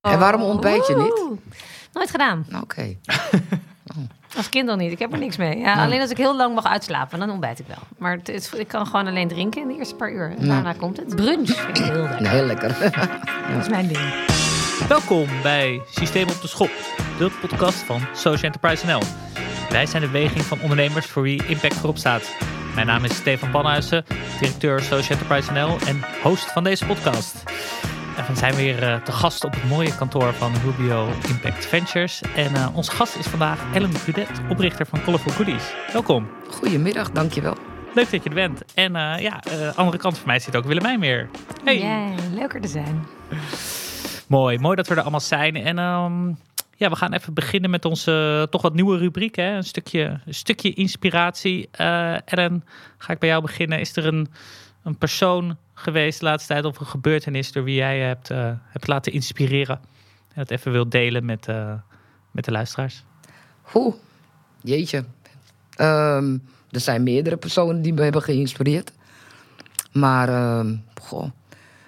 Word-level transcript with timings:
En 0.00 0.18
waarom 0.18 0.42
ontbijt 0.42 0.86
je 0.86 0.96
niet? 0.96 1.18
Oeh, 1.18 1.38
Nooit 1.92 2.10
gedaan. 2.10 2.46
Oké. 2.62 2.94
Als 4.36 4.48
kind 4.48 4.68
al 4.68 4.76
niet. 4.76 4.92
Ik 4.92 4.98
heb 4.98 5.12
er 5.12 5.18
niks 5.18 5.36
mee. 5.36 5.58
Ja, 5.58 5.84
alleen 5.84 6.00
als 6.00 6.10
ik 6.10 6.16
heel 6.16 6.36
lang 6.36 6.54
mag 6.54 6.64
uitslapen, 6.64 7.18
dan 7.18 7.30
ontbijt 7.30 7.58
ik 7.58 7.66
wel. 7.66 7.78
Maar 7.98 8.12
het 8.16 8.28
is, 8.28 8.52
ik 8.52 8.68
kan 8.68 8.86
gewoon 8.86 9.06
alleen 9.06 9.28
drinken 9.28 9.62
in 9.62 9.68
de 9.68 9.74
eerste 9.74 9.94
paar 9.94 10.12
uur. 10.12 10.34
En 10.38 10.48
daarna 10.48 10.72
komt 10.72 10.96
het. 10.96 11.16
Brunch 11.16 11.48
vind 11.50 11.78
ik 11.78 11.84
heel 11.84 12.02
lekker. 12.02 12.28
Heel 12.28 12.44
lekker. 12.44 12.68
Dat 13.52 13.60
is 13.60 13.68
mijn 13.68 13.86
ding. 13.88 14.14
Welkom 14.88 15.26
bij 15.42 15.80
Systeem 15.90 16.28
op 16.28 16.40
de 16.40 16.48
Schop, 16.48 16.70
de 17.18 17.30
podcast 17.40 17.76
van 17.78 18.00
Social 18.14 18.52
Enterprise 18.52 18.86
NL. 18.86 19.02
Wij 19.70 19.86
zijn 19.86 20.02
de 20.02 20.08
beweging 20.08 20.42
van 20.42 20.60
ondernemers 20.60 21.06
voor 21.06 21.22
wie 21.22 21.46
impact 21.46 21.74
voorop 21.74 21.98
staat. 21.98 22.34
Mijn 22.74 22.86
naam 22.86 23.04
is 23.04 23.14
Stefan 23.14 23.50
Panhuizen, 23.50 24.04
directeur 24.40 24.80
Social 24.82 25.18
Enterprise 25.18 25.52
NL 25.52 25.76
en 25.86 26.00
host 26.22 26.52
van 26.52 26.64
deze 26.64 26.86
podcast. 26.86 27.42
En 28.20 28.26
we 28.26 28.38
zijn 28.38 28.54
weer 28.54 28.82
eh, 28.82 29.02
te 29.02 29.12
gast 29.12 29.44
op 29.44 29.52
het 29.52 29.68
mooie 29.68 29.96
kantoor 29.96 30.34
van 30.34 30.52
Rubio 30.64 31.08
Impact 31.28 31.66
Ventures. 31.66 32.20
En 32.36 32.54
eh, 32.54 32.76
onze 32.76 32.90
gast 32.90 33.16
is 33.16 33.26
vandaag 33.26 33.74
Ellen 33.74 33.90
Brudet, 33.90 34.40
oprichter 34.48 34.86
van 34.86 35.02
Colorful 35.02 35.32
Goodies. 35.32 35.74
Welkom. 35.92 36.28
Goedemiddag, 36.48 37.10
dankjewel. 37.10 37.56
Leuk 37.94 38.10
dat 38.10 38.22
je 38.22 38.28
er 38.28 38.34
bent. 38.34 38.64
En 38.74 38.96
eh, 38.96 39.22
ja, 39.22 39.42
eh, 39.42 39.76
andere 39.76 39.98
kant 39.98 40.18
van 40.18 40.26
mij 40.26 40.38
zit 40.38 40.56
ook 40.56 40.64
Willemijn 40.64 41.00
weer. 41.00 41.28
Hey. 41.64 41.78
Ja, 41.78 42.14
leuker 42.34 42.60
te 42.60 42.68
zijn. 42.68 43.06
Mooi, 44.26 44.58
mooi 44.58 44.76
dat 44.76 44.88
we 44.88 44.94
er 44.94 45.00
allemaal 45.00 45.20
zijn. 45.20 45.56
En 45.56 45.78
ehm, 45.78 46.26
ja, 46.76 46.88
we 46.88 46.96
gaan 46.96 47.12
even 47.12 47.34
beginnen 47.34 47.70
met 47.70 47.84
onze 47.84 48.46
toch 48.50 48.62
wat 48.62 48.74
nieuwe 48.74 48.98
rubriek. 48.98 49.36
Hè? 49.36 49.56
Een, 49.56 49.64
stukje, 49.64 50.20
een 50.26 50.34
stukje 50.34 50.72
inspiratie. 50.72 51.68
Eh 51.70 52.14
Ellen, 52.24 52.64
ga 52.98 53.12
ik 53.12 53.18
bij 53.18 53.28
jou 53.28 53.42
beginnen. 53.42 53.80
Is 53.80 53.96
er 53.96 54.06
een, 54.06 54.28
een 54.82 54.98
persoon 54.98 55.56
geweest 55.82 56.18
de 56.18 56.24
laatste 56.24 56.52
tijd 56.52 56.64
of 56.64 56.80
een 56.80 56.86
gebeurtenis 56.86 57.52
door 57.52 57.64
wie 57.64 57.74
jij 57.74 57.98
hebt, 57.98 58.30
eh, 58.30 58.52
hebt 58.64 58.86
laten 58.86 59.12
inspireren? 59.12 59.80
En 60.28 60.34
dat 60.34 60.50
even 60.50 60.72
wilt 60.72 60.90
delen 60.90 61.24
met, 61.24 61.48
eh, 61.48 61.72
met 62.30 62.44
de 62.44 62.50
luisteraars? 62.50 63.04
Hoe? 63.62 63.94
Jeetje. 64.62 65.04
Ehm, 65.76 66.38
er 66.70 66.80
zijn 66.80 67.02
meerdere 67.02 67.36
personen 67.36 67.82
die 67.82 67.92
me 67.92 68.02
hebben 68.02 68.22
geïnspireerd. 68.22 68.92
Maar, 69.92 70.28
ehm, 70.28 70.76
goh. 71.00 71.30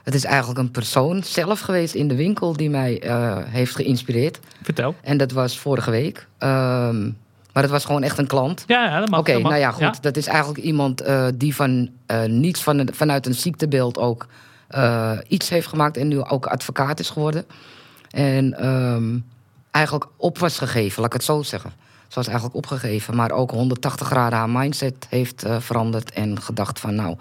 Het 0.02 0.14
is 0.14 0.24
eigenlijk 0.24 0.58
een 0.58 0.70
persoon 0.70 1.22
zelf 1.22 1.60
geweest 1.60 1.94
in 1.94 2.08
de 2.08 2.14
winkel 2.14 2.52
die 2.52 2.70
mij 2.70 3.00
eh, 3.00 3.38
heeft 3.44 3.74
geïnspireerd. 3.74 4.40
Vertel. 4.62 4.94
En 5.02 5.16
dat 5.16 5.32
was 5.32 5.58
vorige 5.58 5.90
week. 5.90 6.28
Ehm, 6.38 7.10
maar 7.53 7.62
het 7.62 7.72
was 7.72 7.84
gewoon 7.84 8.03
echt 8.03 8.19
een 8.19 8.27
klant. 8.27 8.64
Ja, 8.67 8.84
ja 8.84 9.00
dat 9.00 9.08
mag. 9.08 9.20
Oké, 9.20 9.39
nou 9.39 9.56
ja, 9.56 9.70
goed. 9.70 10.03
Dat 10.03 10.17
is 10.17 10.27
eigenlijk 10.27 10.58
iemand 10.58 11.00
eh, 11.00 11.27
die 11.34 11.55
van 11.55 11.91
eh, 12.06 12.25
niets 12.25 12.62
van, 12.62 12.89
vanuit 12.92 13.27
een 13.27 13.34
ziektebeeld 13.34 13.98
ook 13.98 14.27
eh, 14.69 15.19
iets 15.28 15.48
heeft 15.48 15.67
gemaakt 15.67 15.97
en 15.97 16.08
nu 16.08 16.23
ook 16.23 16.47
advocaat 16.47 17.00
is 17.00 17.11
geworden. 17.11 17.45
En 18.11 18.58
ehm, 18.58 19.19
eigenlijk 19.70 20.06
op 20.17 20.39
was 20.39 20.58
gegeven, 20.58 21.00
laat 21.00 21.12
ik 21.14 21.20
het 21.20 21.25
zo 21.25 21.42
zeggen. 21.42 21.73
Ze 22.08 22.19
was 22.19 22.27
eigenlijk 22.27 22.56
opgegeven, 22.56 23.17
maar 23.17 23.30
ook 23.30 23.50
180 23.50 24.06
graden 24.06 24.39
haar 24.39 24.50
mindset 24.50 25.06
heeft 25.08 25.45
veranderd 25.58 26.12
en 26.12 26.41
gedacht 26.42 26.80
van 26.80 26.95
nou, 26.95 27.17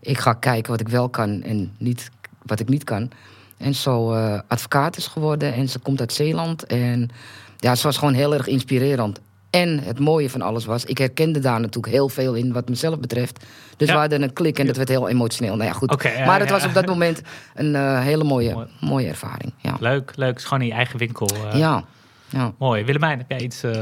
ik 0.00 0.18
ga 0.18 0.32
kijken 0.32 0.70
wat 0.70 0.80
ik 0.80 0.88
wel 0.88 1.08
kan 1.08 1.42
en 1.42 1.72
niet 1.78 2.10
wat 2.42 2.60
ik 2.60 2.68
niet 2.68 2.84
kan. 2.84 3.10
En 3.56 3.74
zo 3.74 4.12
advocaat 4.48 4.96
is 4.96 5.06
geworden 5.06 5.54
en 5.54 5.68
ze 5.68 5.78
komt 5.78 6.00
uit 6.00 6.12
Zeeland 6.12 6.64
en 6.64 7.10
ja, 7.58 7.74
ze 7.74 7.82
was 7.82 7.96
gewoon 7.96 8.14
heel 8.14 8.34
erg 8.34 8.46
inspirerend. 8.46 9.20
En 9.56 9.78
het 9.84 9.98
mooie 9.98 10.30
van 10.30 10.42
alles 10.42 10.64
was, 10.64 10.84
ik 10.84 10.98
herkende 10.98 11.38
daar 11.38 11.60
natuurlijk 11.60 11.92
heel 11.92 12.08
veel 12.08 12.34
in 12.34 12.52
wat 12.52 12.68
mezelf 12.68 12.98
betreft. 13.00 13.44
Dus 13.76 13.88
Ja. 13.88 13.94
we 13.94 14.00
hadden 14.00 14.22
een 14.22 14.32
klik 14.32 14.58
en 14.58 14.66
dat 14.66 14.76
werd 14.76 14.88
heel 14.88 15.08
emotioneel. 15.08 15.56
Nou 15.56 15.68
ja, 15.68 15.74
goed. 15.76 16.02
Ja, 16.02 16.24
maar 16.26 16.38
het 16.40 16.48
ja. 16.48 16.54
was 16.54 16.64
op 16.64 16.74
dat 16.74 16.86
moment 16.86 17.22
een 17.54 17.74
eh, 17.74 18.00
hele 18.00 18.24
mooie, 18.24 18.52
Mooi. 18.52 18.66
mooie 18.80 19.06
ervaring. 19.08 19.52
Ja. 19.58 19.76
Leuk, 19.80 20.12
leuk. 20.16 20.28
Het 20.28 20.38
is 20.38 20.44
gewoon 20.44 20.60
in 20.60 20.66
je 20.68 20.72
eigen 20.74 20.98
winkel. 20.98 21.28
eh, 21.50 21.58
ja. 21.58 21.84
ja. 22.28 22.52
Mooi. 22.58 22.84
Willemijn, 22.84 23.18
heb 23.18 23.30
jij 23.30 23.40
iets, 23.40 23.62
eh 23.62 23.72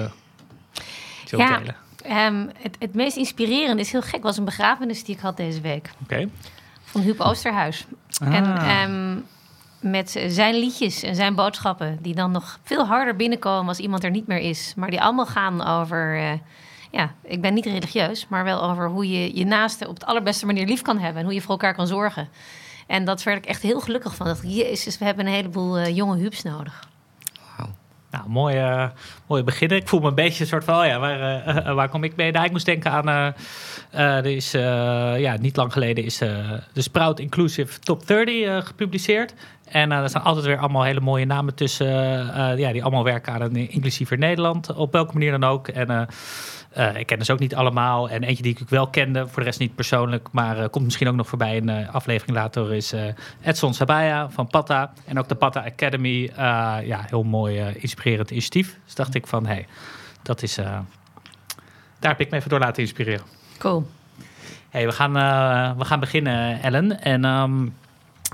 wilt 1.30 1.42
Ja. 1.42 1.58
delen? 1.58 1.76
Ehm, 2.04 2.46
het, 2.62 2.76
het 2.78 2.94
meest 2.94 3.16
inspirerende 3.16 3.82
is 3.82 3.92
heel 3.92 4.02
gek, 4.02 4.22
was 4.22 4.36
een 4.36 4.44
begrafenis 4.44 5.04
die 5.04 5.14
ik 5.14 5.20
had 5.20 5.36
deze 5.36 5.60
week. 5.60 5.90
Oké. 6.02 6.28
Van 6.84 7.00
Huub 7.00 7.20
Oosterhuis. 7.20 7.86
En 8.20 8.44
Ah. 8.44 9.16
Met 9.84 10.24
zijn 10.28 10.54
liedjes 10.54 11.02
en 11.02 11.14
zijn 11.14 11.34
boodschappen, 11.34 11.98
die 12.02 12.14
dan 12.14 12.30
nog 12.30 12.58
veel 12.62 12.86
harder 12.86 13.16
binnenkomen 13.16 13.68
als 13.68 13.78
iemand 13.78 14.04
er 14.04 14.10
niet 14.10 14.26
meer 14.26 14.38
is. 14.38 14.72
Maar 14.76 14.90
die 14.90 15.00
allemaal 15.00 15.26
gaan 15.26 15.66
over, 15.66 16.16
eh, 16.16 16.32
ja, 16.90 17.14
ik 17.22 17.40
ben 17.40 17.54
niet 17.54 17.64
religieus, 17.64 18.26
maar 18.28 18.44
wel 18.44 18.62
over 18.62 18.88
hoe 18.88 19.08
je 19.10 19.36
je 19.36 19.44
naaste 19.44 19.88
op 19.88 20.00
de 20.00 20.06
allerbeste 20.06 20.46
manier 20.46 20.66
lief 20.66 20.82
kan 20.82 20.98
hebben 20.98 21.18
en 21.18 21.24
hoe 21.24 21.34
je 21.34 21.40
voor 21.40 21.50
elkaar 21.50 21.74
kan 21.74 21.86
zorgen. 21.86 22.28
En 22.86 23.04
dat 23.04 23.22
werd 23.22 23.38
ik 23.38 23.46
echt 23.46 23.62
heel 23.62 23.80
gelukkig 23.80 24.14
van. 24.14 24.26
Dat 24.26 24.40
jezus, 24.42 24.98
we 24.98 25.04
hebben 25.04 25.26
een 25.26 25.32
heleboel 25.32 25.78
eh, 25.78 25.96
jonge 25.96 26.16
Huubs 26.16 26.42
nodig. 26.42 26.92
Nou, 28.10 28.28
mooi, 28.28 28.90
mooi 29.26 29.42
beginnen. 29.42 29.76
Ik 29.76 29.88
voel 29.88 30.00
me 30.00 30.08
een 30.08 30.14
beetje 30.14 30.42
een 30.42 30.48
soort 30.48 30.64
van, 30.64 30.80
oh 30.80 30.86
ja, 30.86 30.98
waar, 30.98 31.74
waar 31.74 31.88
kom 31.88 32.04
ik 32.04 32.16
mee? 32.16 32.32
Nou, 32.32 32.44
ik 32.44 32.50
moest 32.50 32.66
denken 32.66 32.90
aan, 32.90 33.08
eh, 33.08 33.26
eh, 33.94 34.16
er 34.16 34.26
is, 34.26 34.54
eh, 34.54 35.20
ja, 35.20 35.36
niet 35.36 35.56
lang 35.56 35.72
geleden 35.72 36.04
is 36.04 36.20
eh, 36.20 36.52
de 36.72 36.82
Sprout 36.82 37.18
Inclusive 37.18 37.78
Top 37.78 38.06
30 38.06 38.42
eh, 38.42 38.60
gepubliceerd. 38.60 39.34
En 39.64 39.92
eh 39.92 39.98
er 39.98 40.08
staan 40.08 40.22
altijd 40.22 40.44
weer 40.44 40.58
allemaal 40.58 40.82
hele 40.82 41.00
mooie 41.00 41.24
namen 41.24 41.54
tussen, 41.54 41.86
eh, 41.86 42.52
eh, 42.52 42.58
ja, 42.58 42.72
die 42.72 42.82
allemaal 42.82 43.04
werken 43.04 43.32
aan 43.32 43.40
een 43.40 43.70
inclusiever 43.70 44.18
Nederland, 44.18 44.74
op 44.74 44.92
welke 44.92 45.12
manier 45.12 45.30
dan 45.30 45.44
ook. 45.44 45.68
En 45.68 46.08
ik 46.96 47.06
ken 47.06 47.24
ze 47.24 47.32
ook 47.32 47.38
niet 47.38 47.54
allemaal. 47.54 48.10
En 48.10 48.22
eentje 48.22 48.42
die 48.42 48.58
ik 48.58 48.68
wel 48.68 48.88
kende, 48.88 49.26
voor 49.26 49.38
de 49.38 49.44
rest 49.44 49.58
niet 49.58 49.74
persoonlijk, 49.74 50.28
maar 50.32 50.68
komt 50.68 50.84
misschien 50.84 51.08
ook 51.08 51.14
nog 51.14 51.28
voorbij 51.28 51.56
in 51.56 51.68
een 51.68 51.90
aflevering 51.90 52.36
later, 52.36 52.74
is 52.74 52.94
Edson 53.42 53.74
Sabaya 53.74 54.30
van 54.30 54.46
Patta. 54.46 54.92
En 55.04 55.18
ook 55.18 55.28
de 55.28 55.34
Patta 55.34 55.64
Academy. 55.64 56.30
ja, 56.84 57.04
heel 57.06 57.22
mooi, 57.22 57.74
inspirerend 57.78 58.30
initiatief. 58.30 58.78
Dus 58.84 58.94
dacht 58.94 59.14
ik 59.14 59.26
van, 59.26 59.46
hé, 59.46 59.52
hey, 59.52 59.66
dat 60.22 60.42
is... 60.42 60.54
daar 60.54 62.10
heb 62.10 62.20
ik 62.20 62.30
me 62.30 62.36
even 62.36 62.50
door 62.50 62.60
laten 62.60 62.82
inspireren. 62.82 63.26
Cool. 63.58 63.86
Hey, 64.70 64.86
we, 64.86 64.92
gaan, 64.92 65.12
we 65.78 65.84
gaan 65.84 66.00
beginnen, 66.00 66.62
Ellen. 66.62 67.02
En 67.02 67.24
ehm, 67.24 67.66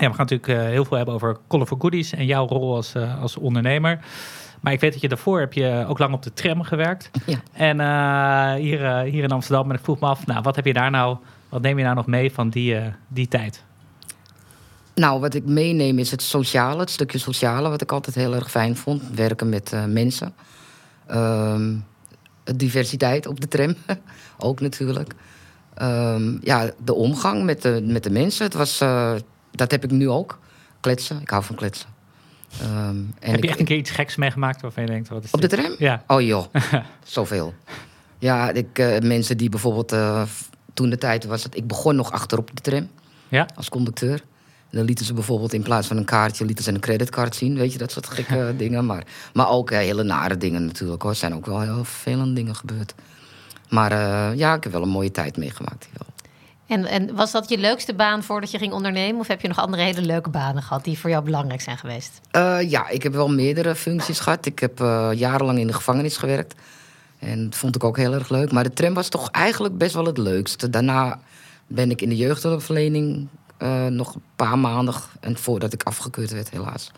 ja, 0.00 0.08
we 0.10 0.14
gaan 0.14 0.26
natuurlijk 0.28 0.48
eh, 0.48 0.68
heel 0.68 0.84
veel 0.84 0.96
hebben 0.96 1.14
over 1.14 1.36
Colorful 1.48 1.78
Goodies 1.80 2.12
en 2.12 2.26
jouw 2.26 2.46
rol 2.46 2.74
als, 2.74 2.94
eh, 2.94 3.20
als 3.20 3.36
ondernemer. 3.36 3.98
Maar 4.60 4.72
ik 4.72 4.80
weet 4.80 4.92
dat 4.92 5.00
je 5.00 5.08
daarvoor 5.08 5.40
heb 5.40 5.52
je 5.52 5.84
ook 5.88 5.98
lang 5.98 6.14
op 6.14 6.22
de 6.22 6.32
tram 6.32 6.62
gewerkt. 6.62 7.10
Ja. 7.26 7.40
En 7.52 7.80
eh, 7.80 8.60
hier, 8.62 8.98
hier 9.00 9.22
in 9.22 9.30
Amsterdam. 9.30 9.70
En 9.70 9.76
ik 9.76 9.82
vroeg 9.82 10.00
me 10.00 10.06
af, 10.06 10.26
nou, 10.26 10.42
wat 10.42 10.56
heb 10.56 10.66
je 10.66 10.72
daar 10.72 10.90
nou, 10.90 11.16
wat 11.48 11.62
neem 11.62 11.78
je 11.78 11.84
nou 11.84 11.96
nog 11.96 12.06
mee 12.06 12.32
van 12.32 12.48
die, 12.48 12.76
die 13.08 13.28
tijd? 13.28 13.64
Nou, 14.94 15.20
wat 15.20 15.34
ik 15.34 15.44
meeneem 15.44 15.98
is 15.98 16.10
het 16.10 16.22
sociale, 16.22 16.80
het 16.80 16.90
stukje 16.90 17.18
sociale, 17.18 17.68
wat 17.68 17.82
ik 17.82 17.92
altijd 17.92 18.16
heel 18.16 18.34
erg 18.34 18.50
fijn 18.50 18.76
vond. 18.76 19.02
Werken 19.14 19.48
met 19.48 19.74
mensen. 19.88 20.34
Ehm, 21.06 21.76
diversiteit 22.56 23.26
op 23.26 23.40
de 23.40 23.48
tram, 23.48 23.74
ook 24.38 24.60
natuurlijk. 24.60 25.14
Ehm, 25.74 26.36
ja, 26.40 26.70
de 26.84 26.94
omgang 26.94 27.44
met 27.44 27.62
de, 27.62 27.82
met 27.84 28.02
de 28.02 28.10
mensen, 28.10 28.44
het 28.44 28.54
was, 28.54 28.80
dat 29.50 29.70
heb 29.70 29.84
ik 29.84 29.90
nu 29.90 30.08
ook. 30.08 30.38
Kletsen, 30.80 31.20
ik 31.20 31.30
hou 31.30 31.42
van 31.44 31.56
kletsen. 31.56 31.88
Ehm, 32.60 32.70
en 32.70 33.14
heb 33.20 33.36
ik- 33.36 33.42
je 33.42 33.48
echt 33.50 33.58
een 33.58 33.64
keer 33.64 33.76
iets 33.76 33.90
geks 33.90 34.16
meegemaakt 34.16 34.60
waarvan 34.60 34.82
je 34.84 34.88
denkt, 34.90 35.08
wat 35.08 35.24
is 35.24 35.30
Op 35.30 35.40
de 35.40 35.46
tram? 35.48 35.74
Ja. 35.78 36.02
Oh 36.06 36.20
joh, 36.20 36.44
zoveel. 37.04 37.54
Ja, 38.18 38.50
ik, 38.50 38.78
eh, 38.78 38.98
mensen 38.98 39.36
die 39.36 39.48
bijvoorbeeld... 39.48 39.92
eh, 39.92 40.22
toen 40.74 40.90
de 40.90 40.98
tijd 40.98 41.24
was 41.24 41.42
het... 41.44 41.56
Ik 41.56 41.66
begon 41.66 41.96
nog 41.96 42.12
achterop 42.12 42.50
de 42.54 42.60
tram 42.62 42.88
Ja? 43.28 43.48
als 43.54 43.68
conducteur. 43.68 44.22
En 44.70 44.76
dan 44.76 44.84
lieten 44.84 45.04
ze 45.04 45.12
bijvoorbeeld 45.14 45.52
in 45.52 45.62
plaats 45.62 45.86
van 45.86 45.96
een 45.96 46.04
kaartje... 46.04 46.44
lieten 46.44 46.64
ze 46.64 46.72
een 46.72 46.80
creditcard 46.80 47.34
zien, 47.34 47.56
weet 47.56 47.72
je, 47.72 47.78
dat 47.78 47.90
soort 47.92 48.06
gekke 48.06 48.54
dingen. 48.56 48.86
Maar, 48.86 49.04
maar 49.32 49.48
ook 49.48 49.70
eh, 49.70 49.78
hele 49.78 50.02
nare 50.02 50.36
dingen 50.36 50.66
natuurlijk. 50.66 51.02
hoor. 51.02 51.10
Er 51.10 51.16
zijn 51.16 51.34
ook 51.34 51.46
wel 51.46 51.60
heel 51.60 51.84
vervelende 51.84 52.32
dingen 52.34 52.54
gebeurd. 52.56 52.94
Maar 53.68 53.92
ja, 54.36 54.54
ik 54.54 54.62
heb 54.62 54.72
wel 54.72 54.82
een 54.82 54.88
mooie 54.88 55.10
tijd 55.10 55.36
meegemaakt. 55.36 55.84
hier 55.90 55.94
wel. 56.06 56.14
En, 56.70 56.84
en 56.86 57.14
was 57.14 57.32
dat 57.32 57.48
je 57.48 57.58
leukste 57.58 57.94
baan 57.94 58.22
voordat 58.22 58.50
je 58.50 58.58
ging 58.58 58.72
ondernemen? 58.72 59.20
Of 59.20 59.26
heb 59.26 59.41
je 59.41 59.48
nog 59.48 59.58
andere 59.58 59.82
hele 59.82 60.00
leuke 60.00 60.31
banen 60.31 60.62
gehad 60.62 60.84
die 60.84 60.98
voor 60.98 61.10
jou 61.10 61.25
belangrijk 61.25 61.60
zijn 61.60 61.78
geweest? 61.78 62.20
Eh, 62.31 62.70
ja, 62.70 62.88
ik 62.88 63.03
heb 63.03 63.12
wel 63.12 63.28
meerdere 63.28 63.75
functies 63.75 64.20
gehad. 64.20 64.47
Ik 64.47 64.59
heb 64.59 64.80
eh, 64.80 65.10
jarenlang 65.15 65.59
in 65.59 65.66
de 65.66 65.72
gevangenis 65.72 66.16
gewerkt. 66.16 66.54
En 67.18 67.44
dat 67.44 67.54
vond 67.56 67.74
ik 67.74 67.84
ook 67.84 67.97
heel 67.97 68.15
erg 68.15 68.28
leuk. 68.28 68.53
Maar 68.53 68.62
de 68.62 68.72
tram 68.72 68.94
was 68.94 69.09
toch 69.09 69.30
eigenlijk 69.30 69.78
best 69.78 69.94
wel 69.94 70.04
het 70.04 70.18
leukste. 70.18 70.71
Daarna 70.71 71.21
ben 71.66 71.91
ik 71.91 72.03
in 72.03 72.09
de 72.09 72.16
jeugdhulpverlening 72.16 73.28
eh, 73.56 73.86
nog 73.86 74.15
een 74.15 74.22
paar 74.36 74.59
maanden... 74.59 74.94
en 75.21 75.36
voordat 75.36 75.72
ik 75.72 75.83
afgekeurd 75.83 76.30
werd, 76.30 76.50
helaas. 76.50 76.91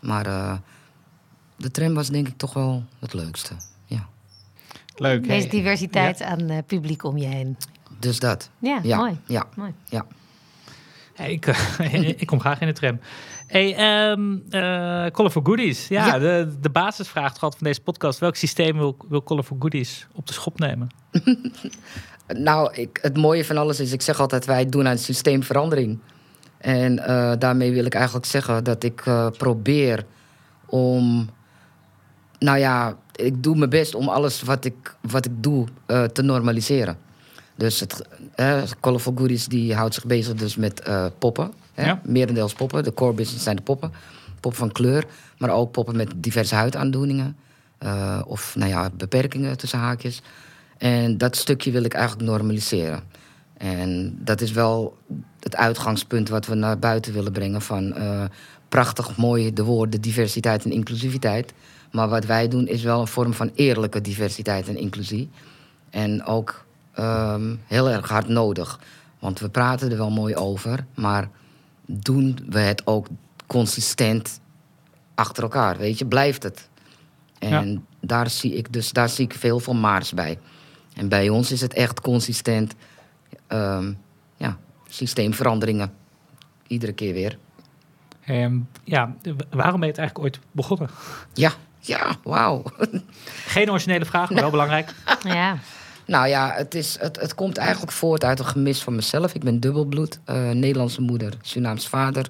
Maar 0.00 0.26
eh, 0.26 0.56
de 1.56 1.70
tram 1.70 1.94
was 1.94 2.08
denk 2.08 2.28
ik 2.28 2.36
toch 2.36 2.52
wel 2.52 2.84
het 2.98 3.14
leukste. 3.14 3.54
Ja. 3.84 4.08
Leuk. 4.96 5.28
Deze 5.28 5.48
diversiteit 5.48 6.22
aan 6.22 6.48
eh, 6.48 6.58
publiek 6.66 7.04
om 7.04 7.18
je 7.18 7.26
heen. 7.26 7.56
Dus 7.98 8.18
dat. 8.18 8.50
Ja, 8.58 8.80
Ja, 8.82 8.96
mooi. 8.96 9.20
ja, 9.26 9.44
mooi. 9.56 9.72
ja. 9.88 10.06
Hey, 11.14 11.32
ik, 11.32 11.46
ik 12.22 12.26
kom 12.26 12.40
graag 12.40 12.60
in 12.60 12.66
de 12.66 12.72
tram. 12.72 13.00
Hey, 13.46 13.74
ehm 13.74 14.36
eh, 14.50 15.10
Colorful 15.10 15.42
Goodies. 15.44 15.88
Ja, 15.88 16.06
Ja. 16.06 16.18
De, 16.18 16.56
de 16.60 16.70
basisvraag 16.70 17.32
gehad 17.38 17.56
van 17.56 17.66
deze 17.66 17.80
podcast. 17.80 18.18
Welk 18.18 18.36
systeem 18.36 18.76
wil, 18.76 18.96
wil 19.08 19.22
Colorful 19.22 19.56
Goodies 19.58 20.06
op 20.12 20.26
de 20.26 20.32
schop 20.32 20.58
nemen? 20.58 20.88
Nou, 22.34 22.74
ik, 22.74 22.98
het 23.02 23.16
mooie 23.16 23.44
van 23.44 23.56
alles 23.56 23.80
is, 23.80 23.92
ik 23.92 24.02
zeg 24.02 24.20
altijd, 24.20 24.44
wij 24.44 24.66
doen 24.68 24.88
aan 24.88 24.98
systeemverandering. 24.98 25.98
En 26.58 26.98
eh, 27.06 27.32
daarmee 27.38 27.72
wil 27.72 27.84
ik 27.84 27.94
eigenlijk 27.94 28.26
zeggen 28.26 28.64
dat 28.64 28.82
ik 28.82 29.02
eh, 29.06 29.28
probeer 29.30 30.04
om, 30.66 31.28
nou 32.38 32.58
ja, 32.58 32.96
ik 33.14 33.42
doe 33.42 33.56
mijn 33.56 33.70
best 33.70 33.94
om 33.94 34.08
alles 34.08 34.42
wat 34.42 34.64
ik, 34.64 34.96
wat 35.00 35.24
ik 35.24 35.32
doe 35.42 35.66
eh, 35.86 36.04
te 36.04 36.22
normaliseren. 36.22 36.98
Dus 37.56 37.80
het, 37.80 38.02
uh, 38.36 38.62
Colorful 38.80 39.12
Goodies 39.16 39.46
die 39.46 39.74
houdt 39.74 39.94
zich 39.94 40.04
bezig 40.06 40.34
dus 40.34 40.56
met 40.56 40.80
eh, 40.80 41.06
poppen. 41.18 41.52
Hè? 41.74 41.84
Ja. 41.86 42.00
Merendeels 42.04 42.52
poppen. 42.52 42.84
De 42.84 42.94
core 42.94 43.12
business 43.12 43.44
zijn 43.44 43.56
de 43.56 43.62
poppen. 43.62 43.92
Poppen 44.40 44.60
van 44.60 44.72
kleur, 44.72 45.06
maar 45.38 45.50
ook 45.50 45.72
poppen 45.72 45.96
met 45.96 46.12
diverse 46.16 46.54
huidaandoeningen. 46.54 47.36
eh, 47.78 48.20
of 48.26 48.56
nou 48.56 48.70
ja, 48.70 48.90
beperkingen 48.96 49.56
tussen 49.56 49.78
haakjes. 49.78 50.22
En 50.78 51.18
dat 51.18 51.36
stukje 51.36 51.70
wil 51.70 51.82
ik 51.84 51.94
eigenlijk 51.94 52.28
normaliseren. 52.28 53.02
En 53.56 54.18
dat 54.20 54.40
is 54.40 54.52
wel 54.52 54.96
het 55.40 55.56
uitgangspunt 55.56 56.28
wat 56.28 56.46
we 56.46 56.54
naar 56.54 56.78
buiten 56.78 57.12
willen 57.12 57.32
brengen 57.32 57.62
van 57.62 57.94
eh, 57.94 58.24
prachtig 58.68 59.16
mooi 59.16 59.52
de 59.52 59.62
woorden 59.64 60.00
diversiteit 60.00 60.64
en 60.64 60.70
inclusiviteit. 60.70 61.52
Maar 61.92 62.08
wat 62.08 62.24
wij 62.24 62.48
doen 62.48 62.66
is 62.66 62.82
wel 62.82 63.00
een 63.00 63.06
vorm 63.06 63.32
van 63.34 63.50
eerlijke 63.54 64.00
diversiteit 64.00 64.68
en 64.68 64.76
inclusie. 64.76 65.30
En 65.90 66.24
ook 66.24 66.65
ehm, 66.96 67.54
heel 67.66 67.90
erg 67.90 68.08
hard 68.08 68.28
nodig. 68.28 68.80
Want 69.18 69.38
we 69.40 69.48
praten 69.48 69.90
er 69.90 69.96
wel 69.96 70.10
mooi 70.10 70.34
over, 70.34 70.86
maar 70.94 71.28
doen 71.86 72.38
we 72.48 72.58
het 72.58 72.86
ook 72.86 73.06
consistent 73.46 74.40
achter 75.14 75.42
elkaar? 75.42 75.76
Weet 75.76 75.98
je, 75.98 76.06
blijft 76.06 76.42
het? 76.42 76.68
En 77.38 77.86
daar 78.00 78.30
zie 78.30 78.54
ik 78.54 78.72
dus 78.72 78.92
daar 78.92 79.08
zie 79.08 79.24
ik 79.24 79.34
veel 79.34 79.60
van 79.60 79.80
Maars 79.80 80.12
bij. 80.12 80.38
En 80.94 81.08
bij 81.08 81.28
ons 81.28 81.52
is 81.52 81.60
het 81.60 81.74
echt 81.74 82.00
consistent 82.00 82.74
ehm, 83.46 83.92
ja, 84.36 84.58
systeemveranderingen. 84.88 85.92
Iedere 86.66 86.92
keer 86.92 87.12
weer. 87.12 87.38
Ehm, 88.24 88.58
ja, 88.84 89.14
waarom 89.50 89.80
ben 89.80 89.88
je 89.88 89.94
het 89.94 89.98
eigenlijk 89.98 90.18
ooit 90.18 90.38
begonnen? 90.52 90.90
Ja, 91.34 91.52
ja, 91.80 92.16
wauw. 92.22 92.62
Geen 93.46 93.70
originele 93.70 94.04
vraag, 94.04 94.30
maar 94.30 94.40
wel 94.40 94.50
belangrijk. 94.58 94.94
Ja. 95.22 95.58
Nou 96.06 96.28
ja, 96.28 96.52
het, 96.54 96.74
is, 96.74 96.96
het, 97.00 97.20
het 97.20 97.34
komt 97.34 97.56
eigenlijk 97.56 97.92
voort 97.92 98.24
uit 98.24 98.38
een 98.38 98.44
gemis 98.44 98.82
van 98.82 98.94
mezelf. 98.94 99.34
Ik 99.34 99.44
ben 99.44 99.60
dubbelbloed. 99.60 100.18
eh, 100.24 100.50
Nederlandse 100.50 101.00
moeder, 101.00 101.34
Surinaams 101.40 101.88
vader. 101.88 102.28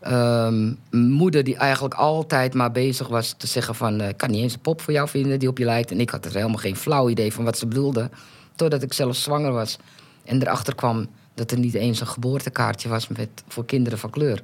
Ehm, 0.00 0.72
moeder 0.90 1.44
die 1.44 1.56
eigenlijk 1.56 1.94
altijd 1.94 2.54
maar 2.54 2.72
bezig 2.72 3.08
was 3.08 3.34
te 3.36 3.46
zeggen 3.46 3.74
van... 3.74 4.00
eh, 4.00 4.08
ik 4.08 4.16
kan 4.16 4.30
niet 4.30 4.42
eens 4.42 4.52
een 4.54 4.60
pop 4.60 4.80
voor 4.80 4.92
jou 4.92 5.08
vinden 5.08 5.38
die 5.38 5.48
op 5.48 5.58
je 5.58 5.64
lijkt. 5.64 5.90
En 5.90 6.00
ik 6.00 6.10
had 6.10 6.24
er 6.24 6.34
helemaal 6.34 6.56
geen 6.56 6.76
flauw 6.76 7.08
idee 7.08 7.32
van 7.32 7.44
wat 7.44 7.58
ze 7.58 7.66
bedoelde. 7.66 8.10
Totdat 8.54 8.82
ik 8.82 8.92
zelf 8.92 9.16
zwanger 9.16 9.52
was. 9.52 9.78
En 10.24 10.42
erachter 10.42 10.74
kwam 10.74 11.06
dat 11.34 11.50
er 11.50 11.58
niet 11.58 11.74
eens 11.74 12.00
een 12.00 12.06
geboortekaartje 12.06 12.88
was 12.88 13.08
met, 13.08 13.28
voor 13.48 13.64
kinderen 13.64 13.98
van 13.98 14.10
kleur. 14.10 14.42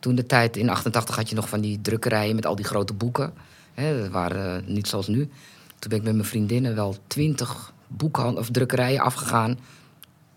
Toen 0.00 0.14
de 0.14 0.26
tijd, 0.26 0.56
in 0.56 0.68
88 0.70 1.16
had 1.16 1.28
je 1.28 1.34
nog 1.34 1.48
van 1.48 1.60
die 1.60 1.80
drukkerijen 1.80 2.34
met 2.34 2.46
al 2.46 2.56
die 2.56 2.64
grote 2.64 2.92
boeken. 2.92 3.32
Dat 3.74 4.08
waren 4.08 4.62
eh, 4.62 4.68
niet 4.68 4.88
zoals 4.88 5.06
nu. 5.06 5.30
Toen 5.78 5.90
ben 5.90 5.98
ik 5.98 6.04
met 6.04 6.14
mijn 6.14 6.26
vriendinnen 6.26 6.74
wel 6.74 6.96
twintig 7.06 7.72
boeken 7.96 8.38
of 8.38 8.50
drukkerijen 8.50 9.00
afgegaan. 9.00 9.58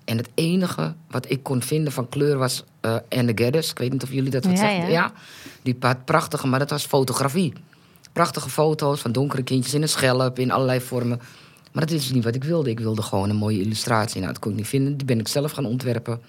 En 0.05 0.17
het 0.17 0.29
enige 0.33 0.93
wat 1.09 1.29
ik 1.29 1.43
kon 1.43 1.61
vinden 1.61 1.93
van 1.93 2.09
kleur 2.09 2.37
was 2.37 2.63
eh 2.81 2.95
Anne 3.09 3.31
Geddes. 3.35 3.71
Ik 3.71 3.77
weet 3.77 3.91
niet 3.91 4.03
of 4.03 4.11
jullie 4.11 4.31
dat 4.31 4.45
wat 4.45 4.53
Ja, 4.53 4.59
zeggen. 4.59 4.91
ja. 4.91 5.11
die 5.61 5.75
had 5.79 6.05
prachtige, 6.05 6.47
maar 6.47 6.59
dat 6.59 6.69
was 6.69 6.85
fotografie. 6.85 7.53
Prachtige 8.13 8.49
foto's 8.49 9.01
van 9.01 9.11
donkere 9.11 9.43
kindjes 9.43 9.73
in 9.73 9.81
een 9.81 9.89
schelp, 9.89 10.39
in 10.39 10.51
allerlei 10.51 10.81
vormen. 10.81 11.19
Maar 11.71 11.85
dat 11.85 11.95
is 11.95 12.11
niet 12.11 12.23
wat 12.23 12.35
ik 12.35 12.43
wilde. 12.43 12.69
Ik 12.69 12.79
wilde 12.79 13.01
gewoon 13.01 13.29
een 13.29 13.35
mooie 13.35 13.61
illustratie. 13.61 14.19
Nou, 14.21 14.31
dat 14.33 14.41
kon 14.41 14.51
ik 14.51 14.57
niet 14.57 14.67
vinden. 14.67 14.97
Die 14.97 15.05
ben 15.05 15.19
ik 15.19 15.27
zelf 15.27 15.51
gaan 15.51 15.65
ontwerpen. 15.65 16.21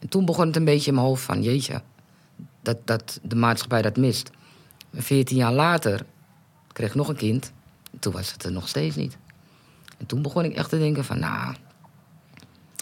En 0.00 0.08
toen 0.08 0.24
begon 0.24 0.46
het 0.46 0.56
een 0.56 0.64
beetje 0.64 0.88
in 0.88 0.94
mijn 0.94 1.06
hoofd 1.06 1.22
van... 1.22 1.42
jeetje, 1.42 1.82
dat, 2.62 2.76
dat 2.84 3.20
de 3.22 3.36
maatschappij 3.36 3.82
dat 3.82 3.96
mist. 3.96 4.30
Veertien 4.94 5.36
jaar 5.36 5.52
later 5.52 6.04
kreeg 6.72 6.88
ik 6.88 6.94
nog 6.94 7.08
een 7.08 7.16
kind. 7.16 7.52
En 7.92 7.98
toen 7.98 8.12
was 8.12 8.32
het 8.32 8.44
er 8.44 8.52
nog 8.52 8.68
steeds 8.68 8.96
niet. 8.96 9.16
En 10.02 10.08
toen 10.08 10.22
begon 10.22 10.44
ik 10.44 10.54
echt 10.54 10.68
te 10.68 10.78
denken 10.78 11.04
van, 11.04 11.18
nou... 11.18 11.54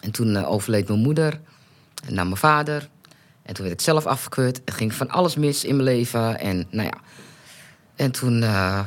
En 0.03 0.11
toen 0.11 0.37
eh, 0.37 0.51
overleed 0.51 0.89
mijn 0.89 1.01
moeder 1.01 1.41
en 2.07 2.15
dan 2.15 2.25
mijn 2.27 2.37
vader. 2.37 2.89
En 3.43 3.55
toen 3.55 3.65
werd 3.65 3.79
ik 3.79 3.85
zelf 3.85 4.07
afgekeurd. 4.07 4.61
Er 4.65 4.73
ging 4.73 4.95
van 4.95 5.11
alles 5.11 5.37
mis 5.37 5.65
in 5.65 5.77
mijn 5.77 5.89
leven. 5.89 6.39
En 6.39 6.67
nou 6.71 6.89
ja. 6.89 6.99
En 7.97 8.11
toen 8.11 8.43
eh, 8.43 8.81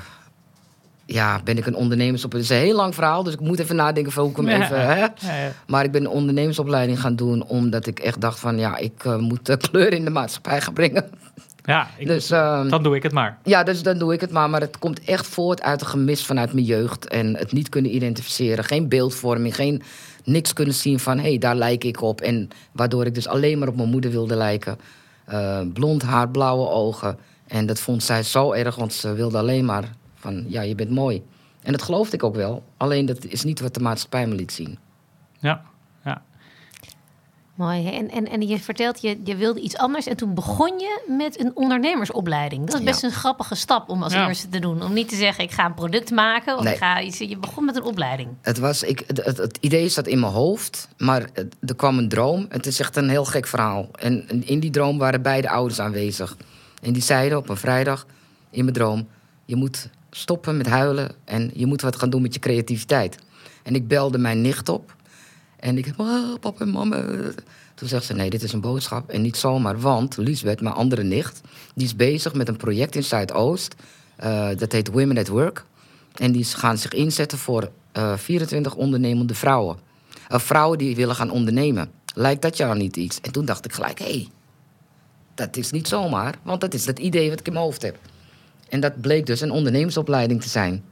ja, 1.05 1.41
ben 1.43 1.57
ik 1.57 1.65
een 1.65 1.75
ondernemersop... 1.75 2.31
Het 2.31 2.41
is 2.41 2.49
een 2.49 2.57
heel 2.57 2.75
lang 2.75 2.95
verhaal, 2.95 3.23
dus 3.23 3.33
ik 3.33 3.39
moet 3.39 3.59
even 3.59 3.75
nadenken 3.75 4.11
van 4.11 4.23
hoe 4.23 4.31
ik 4.31 4.37
hem 4.37 4.47
Ja. 4.47 4.63
even... 4.63 4.81
Hè? 4.81 4.95
Ja, 4.95 5.13
ja. 5.19 5.51
Maar 5.67 5.83
ik 5.83 5.91
ben 5.91 6.01
een 6.01 6.11
ondernemersopleiding 6.11 6.99
gaan 6.99 7.15
doen... 7.15 7.43
omdat 7.43 7.87
ik 7.87 7.99
echt 7.99 8.21
dacht 8.21 8.39
van, 8.39 8.57
ja, 8.57 8.77
ik 8.77 9.05
eh, 9.05 9.17
moet 9.17 9.57
kleur 9.69 9.93
in 9.93 10.03
de 10.03 10.11
maatschappij 10.11 10.61
gaan 10.61 10.73
brengen. 10.73 11.09
Ja, 11.63 11.87
ik- 11.97 12.07
Dus, 12.07 12.29
ehm, 12.31 12.69
dan 12.69 12.83
doe 12.83 12.95
ik 12.95 13.03
het 13.03 13.11
maar. 13.11 13.37
ja, 13.43 13.63
dus 13.63 13.83
dan 13.83 13.97
doe 13.97 14.13
ik 14.13 14.21
het 14.21 14.31
maar. 14.31 14.49
Maar 14.49 14.61
het 14.61 14.79
komt 14.79 15.03
echt 15.03 15.27
voort 15.27 15.61
uit 15.61 15.81
een 15.81 15.87
gemis 15.87 16.25
vanuit 16.25 16.53
mijn 16.53 16.65
jeugd. 16.65 17.07
En 17.07 17.35
het 17.37 17.51
niet 17.51 17.69
kunnen 17.69 17.95
identificeren. 17.95 18.63
Geen 18.63 18.89
beeldvorming, 18.89 19.55
geen 19.55 19.81
niks 20.23 20.53
kunnen 20.53 20.73
zien 20.73 20.99
van... 20.99 21.17
hé, 21.17 21.23
hey, 21.29 21.37
daar 21.37 21.55
lijk 21.55 21.83
ik 21.83 22.01
op. 22.01 22.21
En 22.21 22.47
waardoor 22.71 23.05
ik 23.05 23.15
dus 23.15 23.27
alleen 23.27 23.59
maar 23.59 23.67
op 23.67 23.75
mijn 23.75 23.89
moeder 23.89 24.11
wilde 24.11 24.35
lijken. 24.35 24.77
Eh, 25.25 25.59
blond 25.73 26.01
haar, 26.03 26.29
blauwe 26.29 26.69
ogen. 26.69 27.17
En 27.47 27.65
dat 27.65 27.79
vond 27.79 28.03
zij 28.03 28.23
zo 28.23 28.51
erg, 28.51 28.75
want 28.75 28.93
ze 28.93 29.13
wilde 29.13 29.37
alleen 29.37 29.65
maar 29.65 29.83
van... 30.15 30.45
ja, 30.47 30.61
je 30.61 30.75
bent 30.75 30.89
mooi. 30.89 31.23
En 31.61 31.71
dat 31.71 31.81
geloofde 31.81 32.15
ik 32.15 32.23
ook 32.23 32.35
wel. 32.35 32.63
Alleen 32.77 33.05
dat 33.05 33.25
is 33.25 33.43
niet 33.43 33.59
wat 33.59 33.73
de 33.73 33.79
maatschappij 33.79 34.27
me 34.27 34.35
liet 34.35 34.51
zien. 34.51 34.77
Ja, 35.39 35.61
ja. 36.05 36.21
Mooi. 37.53 37.87
En, 37.89 38.09
en, 38.09 38.29
en 38.29 38.41
je 38.47 38.59
vertelt, 38.59 39.01
je, 39.01 39.19
je 39.23 39.35
wilde 39.35 39.59
iets 39.59 39.77
anders 39.77 40.07
en 40.07 40.17
toen 40.17 40.33
begon 40.33 40.79
je 40.79 41.03
met 41.17 41.39
een 41.39 41.51
ondernemersopleiding. 41.55 42.65
Dat 42.65 42.79
is 42.79 42.85
best 42.85 43.01
Ja. 43.01 43.07
een 43.07 43.13
grappige 43.13 43.55
stap 43.55 43.89
om 43.89 44.03
als 44.03 44.13
Ja. 44.13 44.27
eerste 44.27 44.49
te 44.49 44.59
doen. 44.59 44.83
Om 44.83 44.93
niet 44.93 45.09
te 45.09 45.15
zeggen, 45.15 45.43
ik 45.43 45.51
ga 45.51 45.65
een 45.65 45.73
product 45.73 46.11
maken. 46.11 46.57
Of 46.57 46.63
Nee. 46.63 46.73
ik 46.73 46.79
ga 46.79 47.01
iets, 47.01 47.17
je 47.17 47.37
begon 47.37 47.65
met 47.65 47.75
een 47.75 47.83
opleiding. 47.83 48.29
Het, 48.41 48.57
was, 48.59 48.83
ik, 48.83 49.03
het, 49.07 49.57
idee 49.59 49.89
zat 49.89 50.07
in 50.07 50.19
mijn 50.19 50.31
hoofd, 50.31 50.87
maar 50.97 51.29
er 51.65 51.75
kwam 51.75 51.97
een 51.97 52.09
droom. 52.09 52.45
Het 52.49 52.65
is 52.65 52.79
echt 52.79 52.95
een 52.95 53.09
heel 53.09 53.25
gek 53.25 53.47
verhaal. 53.47 53.89
En 53.91 54.43
in 54.45 54.59
die 54.59 54.71
droom 54.71 54.97
waren 54.97 55.21
beide 55.21 55.49
ouders 55.49 55.79
aanwezig. 55.79 56.37
En 56.81 56.93
die 56.93 57.01
zeiden 57.01 57.37
op 57.37 57.49
een 57.49 57.57
vrijdag 57.57 58.05
in 58.49 58.63
mijn 58.63 58.75
droom... 58.75 59.07
je 59.45 59.55
moet 59.55 59.89
stoppen 60.11 60.57
met 60.57 60.67
huilen 60.67 61.11
en 61.25 61.51
je 61.53 61.65
moet 61.65 61.81
wat 61.81 61.95
gaan 61.95 62.09
doen 62.09 62.21
met 62.21 62.33
je 62.33 62.39
creativiteit. 62.39 63.17
En 63.63 63.75
ik 63.75 63.87
belde 63.87 64.17
mijn 64.17 64.41
nicht 64.41 64.69
op. 64.69 64.95
En 65.63 65.77
ik 65.77 65.93
oh, 65.97 66.39
papa 66.39 66.65
en 66.65 66.71
mama. 66.71 67.05
Toen 67.75 67.87
zegt 67.87 68.05
ze, 68.05 68.13
nee, 68.13 68.29
dit 68.29 68.43
is 68.43 68.53
een 68.53 68.61
boodschap. 68.61 69.09
En 69.09 69.21
niet 69.21 69.37
zomaar, 69.37 69.79
want 69.79 70.17
Liesbeth, 70.17 70.61
mijn 70.61 70.75
andere 70.75 71.03
nicht... 71.03 71.41
die 71.75 71.85
is 71.85 71.95
bezig 71.95 72.33
met 72.33 72.47
een 72.47 72.57
project 72.57 72.95
in 72.95 73.03
Zuidoost. 73.03 73.75
Eh, 74.15 74.49
dat 74.57 74.71
heet 74.71 74.91
Women 74.91 75.17
at 75.17 75.27
Work. 75.27 75.65
En 76.15 76.31
die 76.31 76.43
gaan 76.43 76.77
zich 76.77 76.93
inzetten 76.93 77.37
voor 77.37 77.71
eh 77.91 78.17
24 78.17 78.75
ondernemende 78.75 79.35
vrouwen. 79.35 79.77
Eh, 80.27 80.39
vrouwen 80.39 80.77
die 80.77 80.95
willen 80.95 81.15
gaan 81.15 81.29
ondernemen. 81.31 81.91
Lijkt 82.15 82.41
dat 82.41 82.57
jou 82.57 82.77
niet 82.77 82.97
iets? 82.97 83.19
En 83.21 83.31
toen 83.31 83.45
dacht 83.45 83.65
ik 83.65 83.73
gelijk, 83.73 83.99
hé, 83.99 84.05
hey, 84.05 84.27
dat 85.35 85.57
is 85.57 85.71
niet 85.71 85.87
zomaar. 85.87 86.35
Want 86.41 86.61
dat 86.61 86.73
is 86.73 86.85
het 86.85 86.99
idee 86.99 87.29
wat 87.29 87.39
ik 87.39 87.47
in 87.47 87.53
mijn 87.53 87.65
hoofd 87.65 87.81
heb. 87.81 87.97
En 88.69 88.79
dat 88.79 89.01
bleek 89.01 89.25
dus 89.25 89.41
een 89.41 89.51
ondernemersopleiding 89.51 90.41
te 90.41 90.49
zijn. 90.49 90.83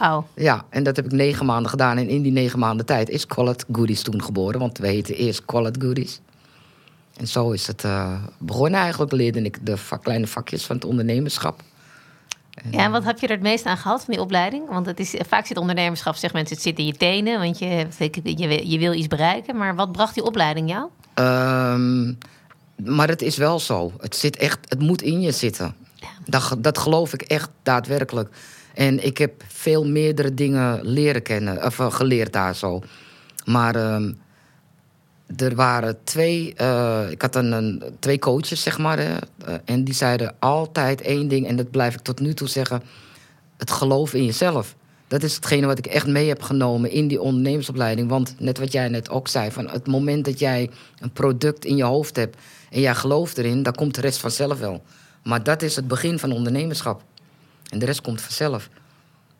Oh, 0.00 0.18
Ja, 0.34 0.64
en 0.68 0.82
dat 0.82 0.96
heb 0.96 1.04
ik 1.04 1.12
negen 1.12 1.46
maanden 1.46 1.70
gedaan. 1.70 1.96
En 1.96 2.08
in 2.08 2.22
die 2.22 2.32
negen 2.32 2.58
maanden 2.58 2.86
tijd 2.86 3.08
is 3.08 3.26
Call 3.26 3.48
It 3.48 3.64
Goodies 3.72 4.02
toen 4.02 4.22
geboren. 4.22 4.60
Want 4.60 4.78
we 4.78 4.86
heten 4.86 5.14
eerst 5.14 5.44
Call 5.44 5.66
It 5.66 5.76
Goodies. 5.82 6.20
En 7.16 7.26
zo 7.28 7.50
is 7.50 7.66
het 7.66 7.84
eh, 7.84 8.12
begonnen 8.38 8.80
eigenlijk. 8.80 9.12
Leerde 9.12 9.42
ik 9.42 9.66
de 9.66 9.76
vak- 9.76 10.02
kleine 10.02 10.26
vakjes 10.26 10.64
van 10.64 10.76
het 10.76 10.84
ondernemerschap. 10.84 11.60
ja, 12.70 12.78
en 12.84 12.90
wat 12.90 13.04
heb 13.04 13.18
je 13.18 13.26
er 13.26 13.32
het 13.32 13.42
meest 13.42 13.64
aan 13.64 13.76
gehad 13.76 14.04
van 14.04 14.14
die 14.14 14.22
opleiding? 14.22 14.68
Want 14.68 14.86
het 14.86 15.00
is, 15.00 15.14
vaak 15.28 15.46
zit 15.46 15.56
ondernemerschap, 15.56 16.14
zegt 16.14 16.32
mensen, 16.34 16.54
het 16.54 16.64
zit 16.64 16.78
in 16.78 16.86
je 16.86 16.96
tenen. 16.96 17.38
Want 17.40 17.58
je, 17.58 17.86
je, 18.22 18.46
wil- 18.48 18.66
je 18.66 18.78
wil 18.78 18.92
iets 18.92 19.06
bereiken. 19.06 19.56
Maar 19.56 19.74
wat 19.74 19.92
bracht 19.92 20.14
die 20.14 20.24
opleiding 20.24 20.68
jou? 20.70 20.88
Ehm, 21.14 22.12
maar 22.94 23.08
het 23.08 23.22
is 23.22 23.36
wel 23.36 23.58
zo. 23.60 23.92
Het, 24.00 24.16
zit 24.16 24.36
echt, 24.36 24.58
het 24.68 24.80
moet 24.80 25.02
in 25.02 25.20
je 25.20 25.32
zitten. 25.32 25.74
Dat, 26.26 26.42
ge- 26.42 26.60
dat 26.60 26.78
geloof 26.78 27.12
ik 27.12 27.22
echt 27.22 27.50
daadwerkelijk. 27.62 28.34
En 28.78 29.04
ik 29.04 29.18
heb 29.18 29.42
veel 29.48 29.86
meerdere 29.86 30.34
dingen 30.34 30.80
leren 30.82 31.22
kennen, 31.22 31.64
of 31.64 31.78
eh, 31.78 31.92
geleerd 31.92 32.32
daar 32.32 32.56
zo. 32.56 32.82
Maar 33.44 33.74
ehm, 33.74 34.12
er 35.36 35.54
waren 35.54 35.98
twee, 36.04 36.54
eh, 36.54 37.10
ik 37.10 37.22
had 37.22 37.34
een, 37.34 37.82
twee 37.98 38.18
coaches, 38.18 38.62
zeg 38.62 38.78
maar. 38.78 38.98
Eh, 38.98 39.16
en 39.64 39.84
die 39.84 39.94
zeiden 39.94 40.34
altijd 40.38 41.00
één 41.00 41.28
ding, 41.28 41.46
en 41.46 41.56
dat 41.56 41.70
blijf 41.70 41.94
ik 41.94 42.00
tot 42.00 42.20
nu 42.20 42.34
toe 42.34 42.48
zeggen: 42.48 42.82
het 43.56 43.70
geloof 43.70 44.14
in 44.14 44.24
jezelf. 44.24 44.74
Dat 45.08 45.22
is 45.22 45.34
hetgene 45.34 45.66
wat 45.66 45.78
ik 45.78 45.86
echt 45.86 46.06
mee 46.06 46.28
heb 46.28 46.42
genomen 46.42 46.90
in 46.90 47.08
die 47.08 47.20
ondernemersopleiding. 47.20 48.08
Want 48.08 48.34
net 48.38 48.58
wat 48.58 48.72
jij 48.72 48.88
net 48.88 49.10
ook 49.10 49.28
zei, 49.28 49.50
van 49.50 49.68
het 49.68 49.86
moment 49.86 50.24
dat 50.24 50.38
jij 50.38 50.70
een 50.98 51.12
product 51.12 51.64
in 51.64 51.76
je 51.76 51.84
hoofd 51.84 52.16
hebt 52.16 52.36
en 52.70 52.80
jij 52.80 52.94
gelooft 52.94 53.38
erin, 53.38 53.62
dan 53.62 53.74
komt 53.74 53.94
de 53.94 54.00
rest 54.00 54.18
vanzelf 54.18 54.58
wel. 54.58 54.82
Maar 55.22 55.42
dat 55.42 55.62
is 55.62 55.76
het 55.76 55.88
begin 55.88 56.18
van 56.18 56.32
ondernemerschap. 56.32 57.02
En 57.68 57.78
de 57.78 57.86
rest 57.86 58.00
komt 58.00 58.20
vanzelf. 58.20 58.68